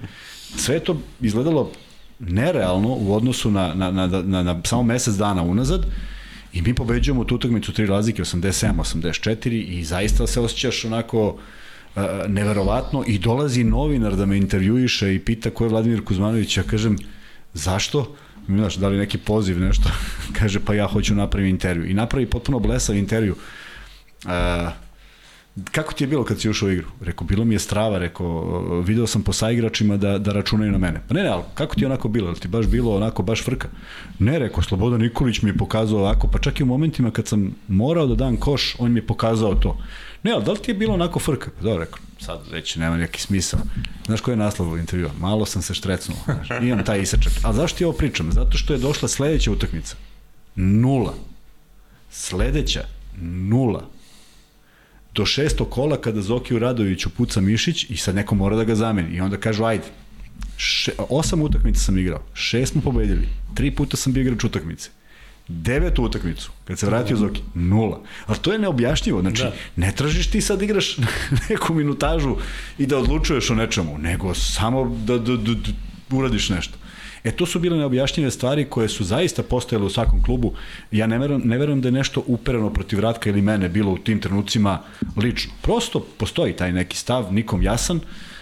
Sve 0.55 0.79
to 0.79 1.01
izgledalo 1.21 1.71
nerealno 2.19 2.89
u 2.89 3.15
odnosu 3.15 3.51
na, 3.51 3.73
na, 3.73 3.91
na, 3.91 4.07
na, 4.07 4.43
na 4.43 4.61
samo 4.63 4.83
mesec 4.83 5.15
dana 5.15 5.43
unazad. 5.43 5.85
I 6.53 6.61
mi 6.61 6.75
pobeđujemo 6.75 7.23
tu 7.23 7.35
utakmicu 7.35 7.73
tri 7.73 7.85
razlike, 7.85 8.23
87, 8.23 8.73
84 8.73 9.49
i 9.49 9.83
zaista 9.83 10.27
se 10.27 10.41
osjećaš 10.41 10.85
onako 10.85 11.27
uh, 11.29 12.03
neverovatno 12.27 13.03
i 13.07 13.19
dolazi 13.19 13.63
novinar 13.63 14.15
da 14.15 14.25
me 14.25 14.37
intervjuiše 14.37 15.15
i 15.15 15.19
pita 15.19 15.49
ko 15.49 15.63
je 15.63 15.69
Vladimir 15.69 16.03
Kuzmanović, 16.03 16.57
ja 16.57 16.63
kažem, 16.63 16.97
zašto? 17.53 18.15
Znaš, 18.57 18.75
da 18.75 18.87
li 18.87 18.97
neki 18.97 19.17
poziv, 19.17 19.59
nešto, 19.59 19.89
kaže 20.39 20.59
pa 20.59 20.73
ja 20.73 20.87
hoću 20.87 21.15
napraviti 21.15 21.49
intervju. 21.49 21.85
I 21.85 21.93
napravi 21.93 22.25
potpuno 22.25 22.59
blesav 22.59 22.95
intervju. 22.95 23.35
Uh, 24.25 24.31
kako 25.71 25.93
ti 25.93 26.03
je 26.03 26.07
bilo 26.07 26.23
kad 26.23 26.39
si 26.39 26.49
ušao 26.49 26.69
u 26.69 26.71
igru? 26.71 26.87
Rekao, 27.01 27.27
bilo 27.27 27.45
mi 27.45 27.55
je 27.55 27.59
strava, 27.59 27.97
rekao, 27.97 28.61
video 28.81 29.07
sam 29.07 29.23
po 29.23 29.33
saigračima 29.33 29.97
da, 29.97 30.17
da 30.17 30.33
računaju 30.33 30.71
na 30.71 30.77
mene. 30.77 31.01
Pa 31.07 31.13
ne, 31.13 31.23
ne, 31.23 31.29
ali 31.29 31.43
kako 31.53 31.75
ti 31.75 31.81
je 31.81 31.85
onako 31.85 32.07
bilo? 32.07 32.33
Ti 32.33 32.47
baš 32.47 32.67
bilo 32.67 32.95
onako, 32.95 33.23
baš 33.23 33.43
frka? 33.43 33.67
Ne, 34.19 34.39
rekao, 34.39 34.63
Slobodan 34.63 35.01
Nikolić 35.01 35.41
mi 35.41 35.49
je 35.49 35.57
pokazao 35.57 35.99
ovako, 35.99 36.27
pa 36.27 36.39
čak 36.39 36.59
i 36.59 36.63
u 36.63 36.65
momentima 36.65 37.11
kad 37.11 37.27
sam 37.27 37.55
morao 37.67 38.07
da 38.07 38.15
dam 38.15 38.37
koš, 38.37 38.75
on 38.79 38.91
mi 38.91 38.99
je 38.99 39.07
pokazao 39.07 39.55
to. 39.55 39.77
Ne, 40.23 40.31
ali 40.31 40.43
da 40.43 40.51
li 40.51 40.59
ti 40.59 40.71
je 40.71 40.75
bilo 40.75 40.93
onako 40.93 41.19
frka? 41.19 41.49
Pa 41.57 41.63
dobro, 41.63 41.83
rekao, 41.83 41.99
sad 42.19 42.39
već 42.51 42.75
nema 42.75 42.97
neki 42.97 43.21
smisao. 43.21 43.59
Znaš 44.05 44.21
koji 44.21 44.33
je 44.33 44.37
naslov 44.37 44.77
intervjua? 44.77 45.11
Malo 45.19 45.45
sam 45.45 45.61
se 45.61 45.73
štrecnuo. 45.73 46.17
Znaš, 46.25 46.47
imam 46.61 46.85
taj 46.85 47.01
isečak. 47.01 47.33
A 47.43 47.53
zašto 47.53 47.77
ti 47.77 47.85
ovo 47.85 47.97
pričam? 47.97 48.31
Zato 48.31 48.57
što 48.57 48.73
je 48.73 48.79
došla 48.79 49.07
sledeća 49.07 49.51
utakmica. 49.51 49.95
Nula. 50.55 51.13
Sledeća. 52.11 52.85
Nula 53.21 53.87
do 55.15 55.25
šestog 55.25 55.69
kola 55.69 55.97
kada 56.01 56.21
Zokiju 56.21 56.59
Radoviću 56.59 57.09
puca 57.09 57.41
Mišić 57.41 57.89
i 57.89 57.97
sad 57.97 58.15
neko 58.15 58.35
mora 58.35 58.55
da 58.55 58.63
ga 58.63 58.75
zameni. 58.75 59.15
I 59.15 59.21
onda 59.21 59.37
kažu, 59.37 59.63
ajde, 59.63 59.83
še, 60.57 60.91
osam 61.09 61.41
utakmica 61.41 61.79
sam 61.79 61.97
igrao, 61.97 62.23
šest 62.33 62.71
smo 62.71 62.81
pobedili, 62.81 63.27
tri 63.55 63.71
puta 63.71 63.97
sam 63.97 64.13
bio 64.13 64.21
igrač 64.21 64.43
utakmice. 64.43 64.89
Devetu 65.51 66.03
utakmicu, 66.03 66.51
kad 66.65 66.79
se 66.79 66.85
vratio 66.85 67.17
Zoki, 67.17 67.41
nula. 67.53 67.99
Ali 68.25 68.39
to 68.39 68.53
je 68.53 68.59
neobjašnjivo, 68.59 69.21
znači, 69.21 69.43
da. 69.43 69.53
ne 69.75 69.91
tražiš 69.95 70.31
ti 70.31 70.41
sad 70.41 70.61
igraš 70.61 70.97
neku 71.49 71.73
minutažu 71.73 72.35
i 72.77 72.85
da 72.85 72.97
odlučuješ 72.97 73.49
o 73.49 73.55
nečemu, 73.55 73.97
nego 73.97 74.33
samo 74.33 74.97
da, 75.05 75.17
da, 75.17 75.35
da, 75.37 75.53
da 75.53 76.17
uradiš 76.17 76.49
nešto. 76.49 76.77
E, 77.23 77.31
to 77.31 77.45
su 77.45 77.59
bile 77.59 77.77
neobjašnjive 77.77 78.31
stvari 78.31 78.65
koje 78.65 78.89
su 78.89 79.03
zaista 79.03 79.43
postojale 79.43 79.85
u 79.85 79.89
svakom 79.89 80.23
klubu. 80.23 80.53
Ja 80.91 81.07
ne 81.07 81.17
verujem, 81.17 81.41
ne 81.45 81.57
verujem 81.57 81.81
da 81.81 81.87
je 81.87 81.91
nešto 81.91 82.23
upereno 82.27 82.69
protiv 82.69 82.99
Ratka 82.99 83.29
ili 83.29 83.41
mene 83.41 83.69
bilo 83.69 83.91
u 83.91 83.97
tim 83.97 84.19
trenucima 84.19 84.79
lično. 85.17 85.53
Prosto 85.61 85.99
postoji 85.99 86.53
taj 86.53 86.73
neki 86.73 86.97
stav, 86.97 87.33
nikom 87.33 87.61
jasan, 87.61 87.99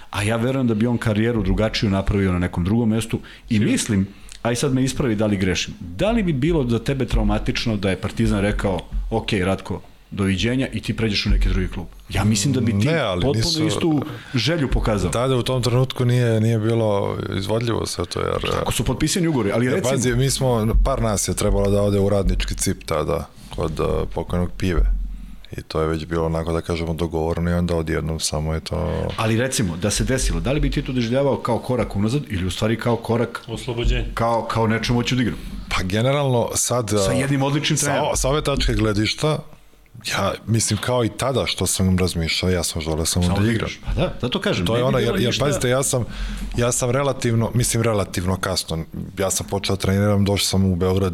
a 0.10 0.24
ja 0.24 0.36
verujem 0.36 0.68
da 0.68 0.74
bi 0.74 0.88
on 0.88 0.98
karijeru 0.98 1.44
drugačiju 1.44 1.90
napravio 1.90 2.32
na 2.32 2.40
nekom 2.40 2.66
drugom 2.66 2.90
mestu 2.90 3.20
i 3.50 3.60
mislim, 3.60 4.08
aj 4.42 4.56
sad 4.56 4.74
me 4.74 4.84
ispravi 4.84 5.16
da 5.16 5.26
li 5.26 5.38
grešim, 5.38 5.74
da 5.80 6.12
li 6.12 6.24
bi 6.24 6.34
bilo 6.34 6.64
za 6.70 6.80
tebe 6.80 7.06
traumatično 7.06 7.78
da 7.78 7.90
je 7.90 8.02
Partizan 8.02 8.42
rekao, 8.42 8.80
ok, 9.10 9.32
Ratko, 9.44 9.82
doviđenja 10.12 10.68
i 10.74 10.82
ti 10.82 10.98
pređeš 10.98 11.26
u 11.26 11.30
neki 11.30 11.50
drugi 11.50 11.68
klub. 11.68 11.88
Ja 12.10 12.24
mislim 12.24 12.54
da 12.54 12.62
bi 12.62 12.72
ti 12.80 12.88
ne, 12.88 13.02
potpuno 13.14 13.36
nisu, 13.36 13.68
istu 13.68 14.02
želju 14.34 14.72
pokazao. 14.72 15.12
Tada 15.12 15.36
u 15.36 15.44
tom 15.44 15.64
trenutku 15.64 16.06
nije 16.06 16.42
nije 16.42 16.60
bilo 16.60 17.18
izvodljivo 17.38 17.86
sve 17.86 18.06
to 18.06 18.20
jer 18.20 18.56
Ako 18.62 18.72
su 18.72 18.84
potpisani 18.84 19.28
ugovori, 19.28 19.52
ali 19.52 19.70
recimo 19.70 19.92
pazi, 19.92 20.16
mi 20.16 20.30
smo 20.30 20.76
par 20.86 21.02
nas 21.02 21.28
je 21.28 21.34
trebalo 21.34 21.72
da 21.72 21.82
ode 21.82 22.00
u 22.00 22.10
radnički 22.10 22.56
cip 22.56 22.84
tada 22.84 23.28
kod 23.56 23.80
uh, 23.80 23.88
pokojnog 24.14 24.52
pive. 24.58 24.99
I 25.58 25.62
to 25.62 25.82
je 25.82 25.88
već 25.88 26.06
bilo 26.06 26.26
onako 26.26 26.54
da 26.54 26.62
kažemo 26.62 26.94
dogovorno 26.94 27.52
i 27.52 27.54
onda 27.54 27.76
odjednom 27.76 28.20
samo 28.20 28.54
je 28.54 28.60
to... 28.60 29.08
Ali 29.18 29.38
recimo, 29.38 29.78
da 29.78 29.92
se 29.92 30.04
desilo, 30.04 30.40
da 30.40 30.52
li 30.52 30.60
bi 30.60 30.72
ti 30.72 30.82
to 30.82 30.92
doživljavao 30.92 31.38
kao 31.38 31.60
korak 31.60 31.96
unazad 31.96 32.22
ili 32.30 32.46
u 32.46 32.52
stvari 32.52 32.80
kao 32.80 32.96
korak... 32.96 33.44
Oslobođenje. 33.48 34.12
Kao, 34.14 34.48
kao 34.52 34.68
nečemu 34.68 35.00
hoću 35.00 35.16
da 35.16 35.22
igram? 35.22 35.38
Pa 35.70 35.84
generalno 35.84 36.50
sad... 36.56 36.90
Sa 37.06 37.12
jednim 37.12 37.44
odličnim 37.44 37.78
trenerom. 37.78 38.08
Sa, 38.16 38.22
sa 38.22 38.30
ove 38.30 38.44
tačke 38.44 38.74
gledišta, 38.74 39.40
Ja, 40.08 40.34
mislim, 40.48 40.80
kao 40.80 41.06
i 41.06 41.10
tada 41.10 41.46
što 41.46 41.68
sam 41.68 41.98
razmišljao, 41.98 42.52
ja 42.52 42.64
sam 42.64 42.82
želeo 42.82 43.06
samo, 43.06 43.28
da, 43.28 43.42
da 43.42 43.52
igram. 43.52 43.70
Pa 43.86 43.94
da, 43.94 44.14
zato 44.22 44.42
kažem. 44.42 44.66
To 44.66 44.78
je 44.78 44.84
ono, 44.84 44.98
jer, 45.00 45.16
jer 45.20 45.40
pazite, 45.40 45.70
ja 45.70 45.84
sam, 45.84 46.06
ja 46.58 46.72
sam 46.72 46.92
relativno, 46.92 47.52
mislim 47.54 47.84
relativno 47.84 48.38
kasno, 48.38 48.86
ja 49.18 49.32
sam 49.32 49.48
počeo 49.48 49.76
da 49.76 49.82
treniram, 49.82 50.26
došao 50.26 50.46
sam 50.46 50.66
u 50.66 50.76
Beograd 50.76 51.14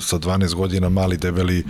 sa 0.00 0.18
12 0.18 0.54
godina, 0.54 0.88
mali, 0.88 1.16
debeli, 1.16 1.64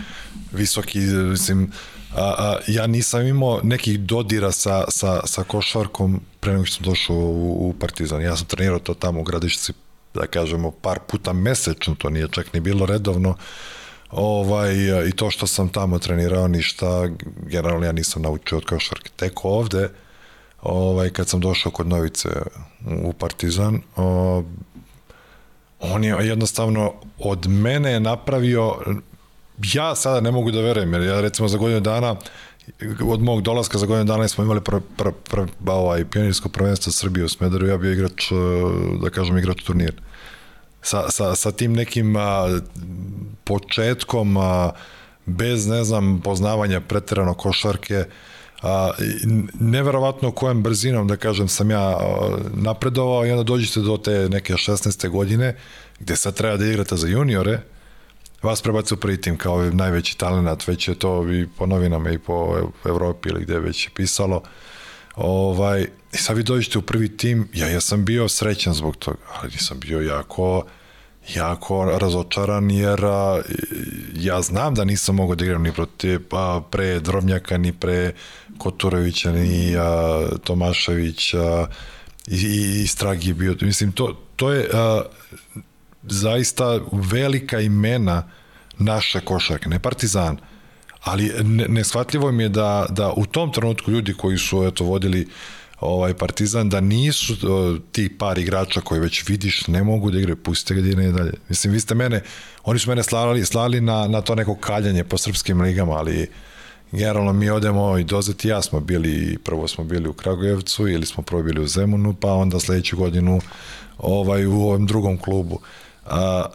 visoki, 0.53 0.99
mislim, 0.99 1.71
a, 2.15 2.35
a, 2.39 2.59
ja 2.67 2.87
nisam 2.87 3.27
imao 3.27 3.61
nekih 3.63 4.01
dodira 4.01 4.53
sa, 4.53 4.85
sa, 4.89 5.27
sa 5.27 5.45
košarkom 5.45 6.21
pre 6.41 6.53
nego 6.53 6.65
što 6.65 6.77
sam 6.77 6.85
došao 6.85 7.17
u, 7.17 7.69
u 7.69 7.75
Partizan. 7.81 8.23
Ja 8.23 8.37
sam 8.37 8.47
trenirao 8.47 8.79
to 8.79 8.95
tamo 8.95 9.21
u 9.21 9.25
gradišci, 9.25 9.73
da 10.15 10.27
kažemo, 10.27 10.71
par 10.71 10.99
puta 11.09 11.33
mesečno, 11.33 11.95
to 11.95 12.11
nije 12.11 12.29
čak 12.31 12.53
ni 12.53 12.61
bilo 12.61 12.87
redovno, 12.87 13.37
ovaj, 14.11 14.75
i 15.09 15.13
to 15.13 15.31
što 15.31 15.47
sam 15.47 15.69
tamo 15.69 15.99
trenirao 15.99 16.49
ništa, 16.49 17.09
generalno 17.47 17.87
ja 17.87 17.93
nisam 17.93 18.23
naučio 18.23 18.59
od 18.59 18.65
košarke. 18.65 19.11
Tek 19.17 19.45
ovde, 19.45 19.89
ovaj, 20.63 21.11
kad 21.11 21.29
sam 21.29 21.41
došao 21.41 21.73
kod 21.73 21.87
Novice 21.87 22.29
u 23.03 23.13
Partizan, 23.13 23.81
o, 23.97 24.43
on 25.81 26.05
je 26.05 26.17
jednostavno 26.21 26.93
od 27.19 27.47
mene 27.49 28.01
napravio, 28.01 28.77
ja 29.73 29.95
sada 29.95 30.21
ne 30.21 30.31
mogu 30.31 30.51
da 30.51 30.61
verujem, 30.61 30.93
jer 30.93 31.03
ja 31.03 31.21
recimo 31.21 31.49
za 31.49 31.59
godinu 31.59 31.81
dana, 31.81 32.17
od 33.07 33.21
mog 33.23 33.43
dolaska 33.43 33.79
za 33.79 33.87
godinu 33.87 34.05
dana 34.05 34.29
smo 34.29 34.45
imali 34.45 34.61
pr, 34.61 34.77
pr, 34.97 35.09
pr, 35.31 35.41
ovaj, 35.67 36.05
pionirsko 36.05 36.49
prvenstvo 36.49 36.93
Srbije 36.93 37.25
u 37.25 37.29
Smederu, 37.29 37.67
ja 37.67 37.77
bio 37.79 37.93
igrač, 37.93 38.33
da 39.03 39.11
kažem, 39.11 39.39
igrač 39.39 39.63
turnira 39.63 39.97
sa, 40.85 41.09
sa, 41.11 41.33
sa 41.35 41.51
tim 41.53 41.73
nekim 41.73 42.17
a, 42.17 42.61
početkom 43.45 44.37
a, 44.37 44.73
bez, 45.27 45.67
ne 45.67 45.85
znam, 45.85 46.21
poznavanja 46.21 46.81
preterano 46.81 47.35
košarke, 47.35 48.05
a, 48.63 48.91
neverovatno 49.61 50.31
kojom 50.33 50.63
brzinom, 50.63 51.09
da 51.09 51.17
kažem, 51.17 51.49
sam 51.49 51.71
ja 51.71 51.97
napredovao 52.55 53.27
i 53.27 53.31
onda 53.31 53.43
dođete 53.43 53.81
do 53.81 53.97
te 53.97 54.29
neke 54.29 54.55
16. 54.55 55.09
godine, 55.09 55.57
gde 55.99 56.17
sad 56.17 56.35
treba 56.35 56.57
da 56.57 56.67
igrate 56.67 56.97
za 56.97 57.09
juniore, 57.09 57.61
vas 58.45 58.63
prebacu 58.63 58.95
u 58.95 58.99
prvi 58.99 59.21
tim 59.21 59.37
kao 59.37 59.65
najveći 59.65 60.19
talent, 60.19 60.69
već 60.69 60.89
je 60.89 60.95
to 60.95 61.33
i 61.33 61.47
po 61.59 61.67
novinama 61.67 62.11
i 62.11 62.19
po 62.19 62.57
Evropi 62.85 63.29
ili 63.29 63.43
gde 63.43 63.59
već 63.59 63.87
je 63.87 63.91
pisalo, 63.95 64.43
Ovaj, 65.17 65.87
I 66.13 66.17
sad 66.17 66.37
vi 66.37 66.43
dođete 66.43 66.79
u 66.79 66.83
prvi 66.83 67.17
tim, 67.17 67.49
ja, 67.53 67.69
ja 67.69 67.81
sam 67.81 68.05
bio 68.05 68.29
srećan 68.29 68.75
zbog 68.75 68.97
toga, 68.97 69.19
ali 69.41 69.53
nisam 69.53 69.81
bio 69.81 70.01
jako 70.01 70.65
jako 71.35 71.99
razočaran 72.01 72.71
jer 72.71 73.05
a, 73.05 73.43
ja 74.15 74.43
znam 74.43 74.75
da 74.75 74.85
nisam 74.85 75.15
mogao 75.15 75.35
da 75.35 75.45
igram 75.45 75.63
ni 75.63 75.73
protiv 75.73 76.21
a, 76.33 76.61
pre 76.71 77.01
Drobnjaka, 77.01 77.59
ni 77.59 77.73
pre 77.73 78.13
Koturovića, 78.59 79.33
ni 79.33 79.77
a, 79.77 80.29
Tomaševića 80.45 81.69
i, 82.27 82.37
i, 82.37 82.83
i 82.83 82.87
Stragi 82.87 83.33
bio. 83.33 83.57
Mislim, 83.61 83.93
to, 83.93 84.17
to 84.37 84.53
je 84.53 84.69
a, 84.73 85.03
zaista 86.09 86.81
velika 86.93 87.61
imena 87.61 88.23
naše 88.79 89.21
košarke, 89.21 89.69
ne 89.69 89.79
Partizan, 89.79 90.39
ali 91.05 91.33
neshvatljivo 91.69 92.33
mi 92.33 92.43
je 92.43 92.49
da, 92.49 92.87
da 92.91 93.13
u 93.17 93.27
tom 93.27 93.53
trenutku 93.53 93.91
ljudi 93.91 94.15
koji 94.15 94.39
su 94.39 94.65
eto, 94.65 94.85
vodili 94.85 95.29
ovaj 95.81 96.15
Partizan 96.15 96.69
da 96.69 96.81
nisu 96.81 97.33
uh, 97.33 97.79
ti 97.93 98.19
par 98.19 98.39
igrača 98.39 98.81
koji 98.81 99.01
već 99.01 99.29
vidiš 99.29 99.67
ne 99.67 99.83
mogu 99.83 100.11
da 100.11 100.19
igraju, 100.19 100.37
pustite 100.37 100.75
ga 100.75 100.81
da 100.81 101.03
i 101.03 101.13
dalje. 101.13 101.33
Mislim, 101.49 101.73
vi 101.73 101.81
ste 101.81 101.95
mene, 101.95 102.23
oni 102.65 102.79
su 102.79 102.91
mene 102.91 103.03
slali, 103.03 103.45
slali 103.45 103.81
na, 103.81 104.09
na 104.09 104.21
to 104.21 104.35
neko 104.35 104.55
kaljanje 104.55 105.05
po 105.05 105.19
srpskim 105.19 105.61
ligama, 105.61 105.93
ali 105.93 106.29
generalno 106.93 107.33
mi 107.33 107.51
odemo 107.51 107.99
i 107.99 108.05
Dozet 108.05 108.45
i 108.45 108.49
ja 108.49 108.63
smo 108.63 108.81
bili, 108.81 109.39
prvo 109.45 109.69
smo 109.69 109.85
bili 109.85 110.09
u 110.09 110.13
Kragujevcu 110.13 110.89
ili 110.89 111.07
smo 111.07 111.23
prvo 111.23 111.43
bili 111.43 111.61
u 111.61 111.67
Zemunu, 111.67 112.15
pa 112.15 112.33
onda 112.33 112.61
sledeću 112.61 112.97
godinu 112.97 113.41
ovaj, 113.99 114.47
u 114.47 114.63
ovom 114.63 114.87
drugom 114.87 115.19
klubu. 115.19 115.61
A, 116.07 116.47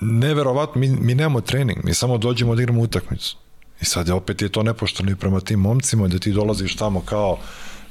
neverovatno, 0.00 0.80
mi, 0.80 0.88
mi 0.88 1.14
nemamo 1.14 1.40
trening, 1.40 1.84
mi 1.84 1.94
samo 1.94 2.18
dođemo 2.18 2.54
da 2.54 2.62
igramo 2.62 2.80
utakmicu. 2.80 3.36
I 3.80 3.84
sad 3.84 4.08
je 4.08 4.14
opet 4.14 4.42
je 4.42 4.48
to 4.48 4.62
nepošteno 4.62 5.10
i 5.10 5.16
prema 5.16 5.40
tim 5.40 5.60
momcima, 5.60 6.08
da 6.08 6.18
ti 6.18 6.32
dolaziš 6.32 6.76
tamo 6.76 7.00
kao 7.00 7.38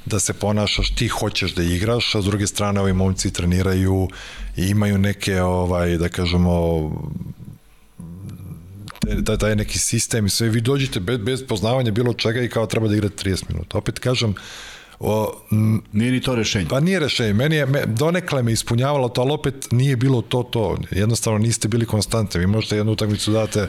da 0.06 0.20
se 0.20 0.32
ponašaš, 0.32 0.94
ti 0.94 1.08
hoćeš 1.08 1.54
da 1.54 1.62
igraš, 1.62 2.14
a 2.14 2.22
s 2.22 2.24
druge 2.24 2.46
strane 2.46 2.80
ovi 2.80 2.92
momci 2.92 3.32
treniraju 3.32 4.08
i 4.56 4.66
imaju 4.66 4.98
neke, 4.98 5.42
ovaj, 5.42 5.96
da 5.96 6.08
kažemo, 6.08 6.90
da 9.02 9.36
taj 9.36 9.56
neki 9.56 9.78
sistem 9.78 10.26
i 10.26 10.30
sve, 10.30 10.48
vi 10.48 10.60
dođete 10.60 11.00
bez, 11.00 11.18
bez 11.18 11.46
poznavanja 11.46 11.90
bilo 11.90 12.12
čega 12.12 12.42
i 12.42 12.48
kao 12.48 12.66
treba 12.66 12.88
da 12.88 12.96
igrate 12.96 13.30
30 13.30 13.44
minuta. 13.48 13.78
Opet 13.78 13.98
kažem, 13.98 14.34
O, 15.00 15.32
m, 15.52 15.82
nije 15.92 16.12
ni 16.12 16.20
to 16.20 16.34
rešenje. 16.34 16.66
Pa 16.68 16.80
nije 16.80 17.00
rešenje. 17.00 17.32
Meni 17.32 17.56
je, 17.56 17.66
me, 17.66 17.86
donekle 17.86 18.42
me 18.42 18.52
ispunjavalo 18.52 19.08
to, 19.08 19.20
ali 19.20 19.32
opet 19.32 19.68
nije 19.70 19.96
bilo 19.96 20.22
to 20.22 20.42
to. 20.42 20.78
Jednostavno 20.90 21.38
niste 21.38 21.68
bili 21.68 21.86
konstantni. 21.86 22.40
Vi 22.40 22.46
možete 22.46 22.76
jednu 22.76 22.92
utakmicu 22.92 23.32
date 23.32 23.68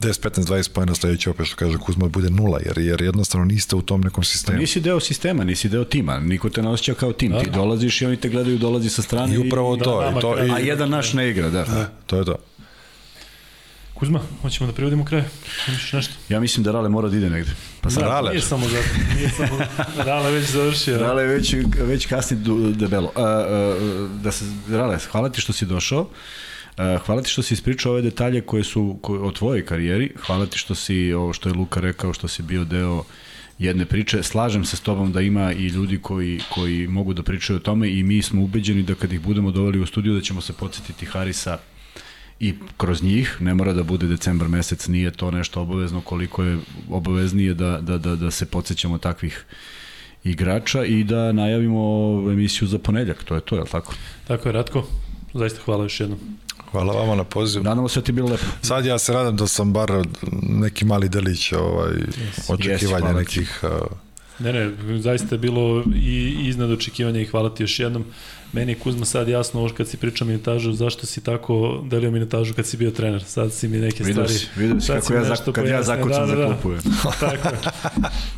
10, 0.00 0.30
15, 0.30 0.42
20 0.42 0.70
pojena 0.72 0.94
sledeće 0.94 1.30
opet 1.30 1.46
što 1.46 1.56
kaže 1.56 1.78
Kuzma 1.78 2.08
bude 2.08 2.30
nula, 2.30 2.60
jer, 2.66 2.78
jer 2.78 3.02
jednostavno 3.02 3.44
niste 3.46 3.76
u 3.76 3.82
tom 3.82 4.00
nekom 4.00 4.24
sistemu. 4.24 4.56
Pa 4.56 4.60
nisi 4.60 4.80
deo 4.80 5.00
sistema, 5.00 5.44
nisi 5.44 5.68
deo 5.68 5.84
tima, 5.84 6.20
niko 6.20 6.50
te 6.50 6.62
ne 6.62 6.68
osjeća 6.68 6.94
kao 6.94 7.12
tim, 7.12 7.32
da, 7.32 7.40
ti 7.40 7.50
dolaziš 7.50 8.02
i 8.02 8.06
oni 8.06 8.16
te 8.16 8.28
gledaju, 8.28 8.58
dolazi 8.58 8.90
sa 8.90 9.02
strane 9.02 9.34
i 9.34 9.38
upravo 9.38 9.76
i, 9.76 9.78
to, 9.78 10.00
da, 10.00 10.18
i 10.18 10.20
to 10.20 10.44
i, 10.44 10.50
a 10.50 10.58
jedan 10.58 10.90
naš 10.90 11.12
ne 11.12 11.30
igra, 11.30 11.50
da. 11.50 11.64
da. 11.64 11.90
To 12.06 12.18
je 12.18 12.24
to. 12.24 12.36
Kuzma, 13.98 14.20
hoćemo 14.42 14.66
da 14.66 14.72
privodimo 14.72 15.04
kraj? 15.04 15.24
Imaš 15.68 15.92
nešto? 15.92 16.14
Ja 16.28 16.40
mislim 16.40 16.64
da 16.64 16.72
Rale 16.72 16.88
mora 16.88 17.08
da 17.08 17.16
ide 17.16 17.30
negde. 17.30 17.50
Pa 17.80 17.90
sad 17.90 18.02
da, 18.02 18.08
Rale. 18.08 18.30
Nije 18.30 18.42
samo 18.42 18.68
zato. 18.68 18.88
Nije 19.16 19.30
samo, 19.30 19.58
Rale 20.06 20.30
već 20.30 20.50
završio. 20.50 20.98
Rale 20.98 21.24
već, 21.24 21.54
već 21.80 22.06
kasni 22.06 22.36
debelo. 22.74 23.06
Uh, 23.06 23.22
uh, 23.22 24.10
da 24.22 24.32
se, 24.32 24.44
Rale, 24.70 24.98
hvala 25.10 25.28
ti 25.28 25.40
što 25.40 25.52
si 25.52 25.66
došao. 25.66 26.08
Hvala 27.06 27.22
ti 27.22 27.30
što 27.30 27.42
si 27.42 27.54
ispričao 27.54 27.92
ove 27.92 28.02
detalje 28.02 28.40
koje 28.40 28.64
su 28.64 28.98
koje, 29.02 29.20
o 29.20 29.32
tvojoj 29.32 29.64
karijeri. 29.64 30.12
Hvala 30.26 30.46
ti 30.46 30.58
što 30.58 30.74
si, 30.74 31.12
ovo 31.12 31.32
što 31.32 31.48
je 31.48 31.54
Luka 31.54 31.80
rekao, 31.80 32.12
što 32.12 32.28
si 32.28 32.42
bio 32.42 32.64
deo 32.64 33.04
jedne 33.58 33.86
priče. 33.86 34.22
Slažem 34.22 34.64
se 34.64 34.76
s 34.76 34.80
tobom 34.80 35.12
da 35.12 35.20
ima 35.20 35.52
i 35.52 35.66
ljudi 35.66 35.98
koji, 36.02 36.40
koji 36.50 36.86
mogu 36.86 37.14
da 37.14 37.22
pričaju 37.22 37.56
o 37.56 37.60
tome 37.62 37.90
i 37.90 38.02
mi 38.02 38.22
smo 38.22 38.42
ubeđeni 38.42 38.82
da 38.82 38.94
kad 38.94 39.12
ih 39.12 39.20
budemo 39.20 39.50
doveli 39.50 39.80
u 39.80 39.86
studiju 39.86 40.14
da 40.14 40.20
ćemo 40.20 40.40
se 40.40 40.52
podsjetiti 40.52 41.06
Harisa 41.06 41.58
i 42.40 42.54
kroz 42.76 43.02
njih, 43.02 43.36
ne 43.40 43.54
mora 43.54 43.72
da 43.72 43.82
bude 43.82 44.06
decembar 44.06 44.48
mesec, 44.48 44.88
nije 44.88 45.10
to 45.10 45.30
nešto 45.30 45.60
obavezno 45.60 46.00
koliko 46.00 46.42
je 46.42 46.58
obaveznije 46.90 47.54
da, 47.54 47.78
da, 47.80 47.98
da, 47.98 48.16
da 48.16 48.30
se 48.30 48.46
podsjećamo 48.46 48.98
takvih 48.98 49.44
igrača 50.24 50.84
i 50.84 51.04
da 51.04 51.32
najavimo 51.32 51.80
emisiju 52.32 52.68
za 52.68 52.78
ponedljak, 52.78 53.24
to 53.24 53.34
je 53.34 53.40
to, 53.40 53.54
je 53.54 53.60
li 53.60 53.68
tako? 53.68 53.94
Tako 54.28 54.48
je, 54.48 54.52
Ratko, 54.52 54.86
zaista 55.34 55.60
hvala 55.64 55.82
još 55.82 56.00
jednom. 56.00 56.18
Hvala 56.70 56.92
vama 56.92 57.14
na 57.14 57.24
pozivu. 57.24 57.64
Nadamo 57.64 57.88
se 57.88 58.00
da 58.00 58.04
ti 58.04 58.12
bilo 58.12 58.28
lepo. 58.28 58.44
Sad 58.62 58.84
ja 58.84 58.98
se 58.98 59.12
nadam 59.12 59.36
da 59.36 59.46
sam 59.46 59.72
bar 59.72 59.90
neki 60.42 60.84
mali 60.84 61.08
delić 61.08 61.52
ovaj, 61.52 61.92
yes. 61.92 62.52
očekivanja 62.52 63.06
yes, 63.06 63.16
nekih... 63.16 63.60
Uh... 63.62 63.98
Ne, 64.38 64.52
ne, 64.52 65.00
zaista 65.00 65.34
je 65.34 65.38
bilo 65.38 65.84
i 65.94 66.36
iznad 66.48 66.70
očekivanja 66.70 67.20
i 67.20 67.24
hvala 67.26 67.54
ti 67.54 67.62
još 67.62 67.78
jednom. 67.78 68.04
Meni 68.52 68.72
je 68.72 68.78
Kuzma 68.78 69.04
sad 69.04 69.28
jasno 69.28 69.60
ovo 69.60 69.70
kad 69.76 69.88
si 69.88 69.96
pričao 69.96 70.26
minutažu, 70.26 70.72
zašto 70.72 71.06
si 71.06 71.20
tako 71.20 71.84
delio 71.90 72.10
minutažu 72.10 72.54
kad 72.54 72.66
si 72.66 72.76
bio 72.76 72.90
trener. 72.90 73.24
Sad 73.24 73.52
si 73.52 73.68
mi 73.68 73.78
neke 73.78 74.04
vidio 74.04 74.28
stvari... 74.28 74.46
Vidio 74.56 74.80
si 74.80 74.92
kako 74.92 75.14
ja, 75.14 75.24
zak, 75.24 75.54
kad 75.54 75.66
ja 75.66 75.82
zakucam 75.82 76.28
da, 76.28 76.34
da, 76.34 76.42
da. 76.42 76.56
klupu. 76.62 76.76
tako. 77.20 77.70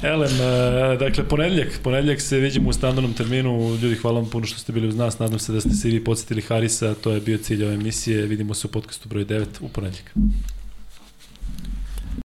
Elem, 0.02 0.32
uh, 0.32 0.98
dakle, 0.98 1.24
ponedljak, 1.24 1.80
ponedljak 1.82 2.20
se 2.20 2.38
vidimo 2.38 2.70
u 2.70 2.72
standardnom 2.72 3.12
terminu. 3.12 3.78
Ljudi, 3.82 3.94
hvala 3.94 4.20
vam 4.20 4.30
puno 4.30 4.46
što 4.46 4.58
ste 4.58 4.72
bili 4.72 4.88
uz 4.88 4.96
nas. 4.96 5.18
Nadam 5.18 5.38
se 5.38 5.52
da 5.52 5.60
ste 5.60 5.70
se 5.70 5.88
vi 5.88 6.04
podsjetili 6.04 6.42
Harisa. 6.42 6.94
To 6.94 7.10
je 7.10 7.20
bio 7.20 7.38
cilj 7.38 7.64
ove 7.64 7.74
emisije. 7.74 8.26
Vidimo 8.26 8.54
se 8.54 8.66
u 8.66 8.70
podcastu 8.70 9.08
broj 9.08 9.24
9 9.24 9.46
u 9.60 9.68
ponedljak. 9.68 10.12